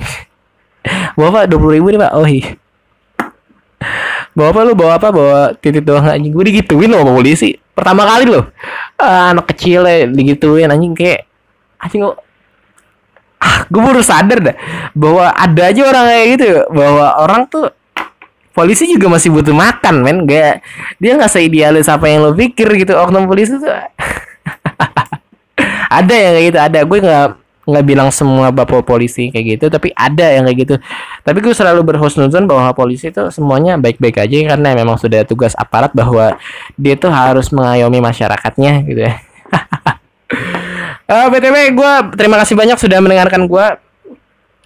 bawa 1.20 1.44
dua 1.44 1.60
puluh 1.60 1.74
ribu 1.76 1.92
nih 1.92 2.00
pak. 2.00 2.12
Oh 2.16 2.24
iya. 2.24 2.56
Bawa 4.38 4.48
apa? 4.54 4.60
Lu 4.64 4.74
bawa 4.78 4.92
apa? 4.96 5.08
Bawa 5.12 5.40
titik 5.58 5.84
doang 5.84 6.06
anjing. 6.06 6.32
Gue 6.32 6.48
digituin 6.48 6.88
loh 6.88 7.04
sama 7.04 7.12
polisi. 7.18 7.58
Pertama 7.58 8.08
kali 8.08 8.26
loh. 8.30 8.48
Ah, 8.96 9.36
anak 9.36 9.52
kecil 9.52 9.84
ya 9.84 10.06
digituin 10.08 10.70
anjing 10.70 10.96
kayak 10.96 11.28
anjing 11.80 12.04
kok 12.04 12.20
ah 13.40 13.64
gue 13.72 13.82
baru 13.82 14.04
sadar 14.04 14.40
dah. 14.40 14.56
Bahwa 14.96 15.32
ada 15.34 15.62
aja 15.68 15.82
orang 15.84 16.06
kayak 16.08 16.26
gitu. 16.38 16.48
Bahwa 16.72 17.06
orang 17.20 17.42
tuh 17.50 17.72
polisi 18.60 18.92
juga 18.92 19.08
masih 19.08 19.32
butuh 19.32 19.56
makan 19.56 20.04
men. 20.04 20.28
Gak 20.28 20.60
dia 21.00 21.16
nggak 21.16 21.32
seidealis 21.32 21.88
apa 21.88 22.12
yang 22.12 22.28
lo 22.28 22.36
pikir 22.36 22.68
gitu. 22.76 23.00
Oknum 23.00 23.24
polisi 23.24 23.56
tuh 23.56 23.72
ada 26.00 26.16
yang 26.16 26.34
kayak 26.36 26.46
gitu. 26.52 26.60
Ada. 26.60 26.80
Gue 26.84 27.00
nggak 27.00 27.28
nggak 27.70 27.86
bilang 27.86 28.10
semua 28.10 28.50
bapak 28.50 28.82
polisi 28.82 29.30
kayak 29.30 29.46
gitu 29.46 29.66
tapi 29.72 29.96
ada 29.96 30.28
yang 30.28 30.44
kayak 30.44 30.60
gitu. 30.68 30.76
Tapi 31.24 31.40
gue 31.40 31.56
selalu 31.56 31.88
berhusnuzon 31.88 32.44
bahwa 32.50 32.76
polisi 32.76 33.08
itu 33.08 33.24
semuanya 33.32 33.80
baik-baik 33.80 34.20
aja 34.20 34.56
karena 34.56 34.76
memang 34.76 35.00
sudah 35.00 35.24
tugas 35.24 35.56
aparat 35.56 35.96
bahwa 35.96 36.36
dia 36.76 37.00
tuh 37.00 37.14
harus 37.14 37.54
mengayomi 37.56 38.04
masyarakatnya 38.04 38.84
gitu 38.84 39.02
ya. 39.08 39.16
Uh, 41.10 41.26
btw 41.34 41.74
gue 41.74 41.94
terima 42.22 42.38
kasih 42.38 42.54
banyak 42.54 42.78
sudah 42.78 43.02
mendengarkan 43.02 43.50
gue 43.50 43.66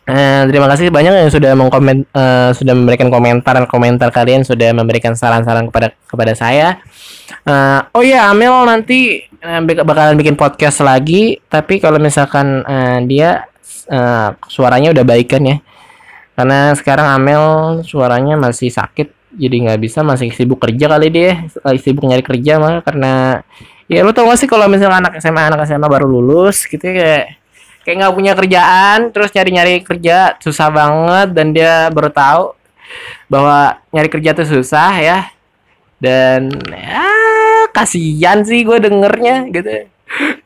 Uh, 0.04 0.44
terima 0.52 0.68
kasih 0.68 0.92
banyak 0.92 1.16
yang 1.16 1.32
sudah 1.32 1.56
mengkoment 1.56 2.04
uh, 2.12 2.52
sudah 2.52 2.76
memberikan 2.76 3.08
komentar 3.08 3.56
komentar 3.72 4.12
kalian 4.12 4.44
sudah 4.44 4.76
memberikan 4.76 5.16
saran-saran 5.16 5.72
kepada 5.72 5.96
kepada 6.04 6.36
saya. 6.36 6.84
Uh, 7.48 7.88
oh 7.96 8.04
iya 8.04 8.28
Amel 8.28 8.52
nanti 8.68 9.24
uh, 9.40 9.64
bakalan 9.64 10.20
bikin 10.20 10.36
podcast 10.36 10.84
lagi 10.84 11.40
tapi 11.48 11.80
kalau 11.80 12.04
misalkan 12.04 12.68
uh, 12.68 13.00
dia 13.08 13.48
uh, 13.88 14.36
suaranya 14.52 14.92
udah 14.92 15.08
baik 15.08 15.32
kan 15.32 15.44
ya. 15.48 15.58
Karena 16.36 16.76
sekarang 16.76 17.08
Amel 17.08 17.44
suaranya 17.88 18.36
masih 18.36 18.76
sakit 18.76 19.08
jadi 19.40 19.56
nggak 19.56 19.80
bisa 19.82 20.04
masih 20.04 20.30
sibuk 20.36 20.60
kerja 20.60 20.92
kali 20.92 21.08
dia 21.10 21.48
lagi 21.64 21.80
sibuk 21.80 22.04
nyari 22.06 22.22
kerja 22.22 22.60
mah 22.60 22.84
karena 22.86 23.42
ya 23.90 24.06
lu 24.06 24.14
tau 24.14 24.30
gak 24.30 24.38
sih 24.38 24.50
kalau 24.52 24.70
misalnya 24.70 25.10
anak 25.10 25.18
SMA 25.20 25.42
anak 25.48 25.66
SMA 25.66 25.88
baru 25.90 26.06
lulus 26.06 26.70
gitu 26.70 26.82
ya, 26.82 26.94
kayak 26.94 27.26
kayak 27.84 27.96
nggak 28.00 28.16
punya 28.16 28.34
kerjaan 28.34 29.00
terus 29.12 29.30
nyari-nyari 29.36 29.84
kerja 29.84 30.40
susah 30.40 30.72
banget 30.72 31.36
dan 31.36 31.52
dia 31.52 31.92
baru 31.92 32.10
tahu 32.10 32.44
bahwa 33.28 33.80
nyari 33.92 34.10
kerja 34.10 34.32
tuh 34.36 34.48
susah 34.48 34.92
ya. 35.00 35.20
Dan 36.04 36.52
ya 36.68 37.08
kasihan 37.72 38.44
sih 38.44 38.68
gue 38.68 38.78
dengernya 38.80 39.48
gitu. 39.52 39.88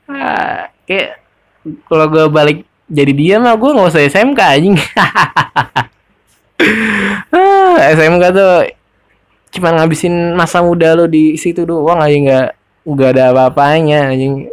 Ah, 0.05 0.69
kayak 0.85 1.17
kalau 1.89 2.05
gue 2.07 2.25
balik 2.29 2.63
jadi 2.88 3.11
dia 3.11 3.35
mah 3.41 3.57
gue 3.57 3.73
nggak 3.73 3.89
usah 3.89 4.03
SMK 4.05 4.39
anjing. 4.39 4.77
SMK 7.97 8.23
ah, 8.29 8.31
tuh 8.33 8.53
cuma 9.57 9.73
ngabisin 9.73 10.35
masa 10.38 10.61
muda 10.61 10.93
lo 10.93 11.09
di 11.09 11.39
situ 11.39 11.65
doang 11.65 11.97
aja 12.03 12.17
nggak 12.17 12.49
nggak 12.88 13.09
ada 13.17 13.23
apa-apanya 13.33 14.13
anjing. 14.13 14.47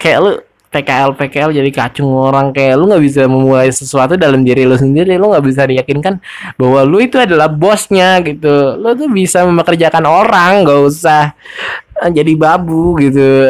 Kayak 0.00 0.18
lu 0.24 0.32
PKL 0.74 1.14
PKL 1.14 1.54
jadi 1.54 1.70
kacung 1.70 2.10
orang 2.10 2.50
kayak 2.50 2.74
lu 2.74 2.90
nggak 2.90 3.04
bisa 3.06 3.30
memulai 3.30 3.70
sesuatu 3.70 4.18
dalam 4.18 4.42
diri 4.42 4.66
lu 4.66 4.74
sendiri 4.74 5.14
lu 5.14 5.30
nggak 5.30 5.46
bisa 5.46 5.62
diyakinkan 5.70 6.18
bahwa 6.58 6.82
lu 6.82 6.98
itu 6.98 7.14
adalah 7.14 7.46
bosnya 7.46 8.18
gitu. 8.26 8.74
Lu 8.74 8.90
tuh 8.98 9.06
bisa 9.06 9.46
mempekerjakan 9.46 10.02
orang 10.02 10.66
nggak 10.66 10.80
usah 10.82 11.30
eh, 12.02 12.10
jadi 12.10 12.34
babu 12.34 12.98
gitu. 12.98 13.46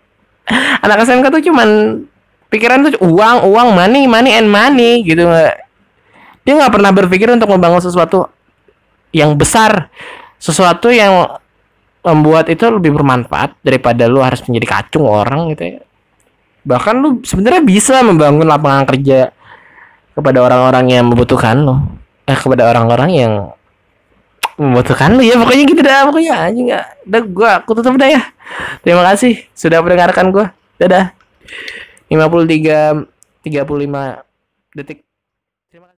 Anak 0.84 1.06
SMK 1.06 1.30
tuh 1.30 1.42
cuman 1.46 1.68
pikiran 2.50 2.90
tuh 2.90 2.98
uang 3.06 3.46
uang 3.46 3.68
money 3.78 4.10
money 4.10 4.34
and 4.34 4.50
money 4.50 5.06
gitu. 5.06 5.22
Dia 6.42 6.52
nggak 6.58 6.74
pernah 6.74 6.90
berpikir 6.90 7.30
untuk 7.30 7.46
membangun 7.46 7.78
sesuatu 7.78 8.26
yang 9.14 9.38
besar 9.38 9.86
sesuatu 10.42 10.90
yang 10.90 11.38
membuat 12.02 12.50
itu 12.50 12.66
lebih 12.66 12.98
bermanfaat 12.98 13.54
daripada 13.62 14.10
lu 14.10 14.18
harus 14.18 14.42
menjadi 14.50 14.66
kacung 14.74 15.06
orang 15.06 15.54
gitu 15.54 15.78
ya 15.78 15.80
bahkan 16.62 16.94
lu 16.98 17.22
sebenarnya 17.26 17.62
bisa 17.62 18.00
membangun 18.06 18.46
lapangan 18.46 18.86
kerja 18.86 19.34
kepada 20.12 20.38
orang-orang 20.44 20.92
yang 20.92 21.04
membutuhkan 21.10 21.56
lo 21.62 21.82
eh 22.28 22.38
kepada 22.38 22.70
orang-orang 22.70 23.10
yang 23.10 23.32
membutuhkan 24.60 25.16
lo 25.16 25.22
ya 25.24 25.34
pokoknya 25.40 25.64
gitu 25.66 25.80
dah 25.82 26.00
pokoknya. 26.06 26.34
Aja 26.48 26.60
nggak. 26.60 26.86
Udah 27.08 27.22
gua 27.26 27.50
aku 27.60 27.70
tutup 27.78 27.96
dah 27.98 28.08
ya. 28.08 28.22
Terima 28.84 29.02
kasih 29.10 29.42
sudah 29.56 29.82
mendengarkan 29.82 30.30
gua. 30.30 30.54
Dadah. 30.78 31.14
53 32.12 33.08
35 33.42 34.76
detik 34.76 35.04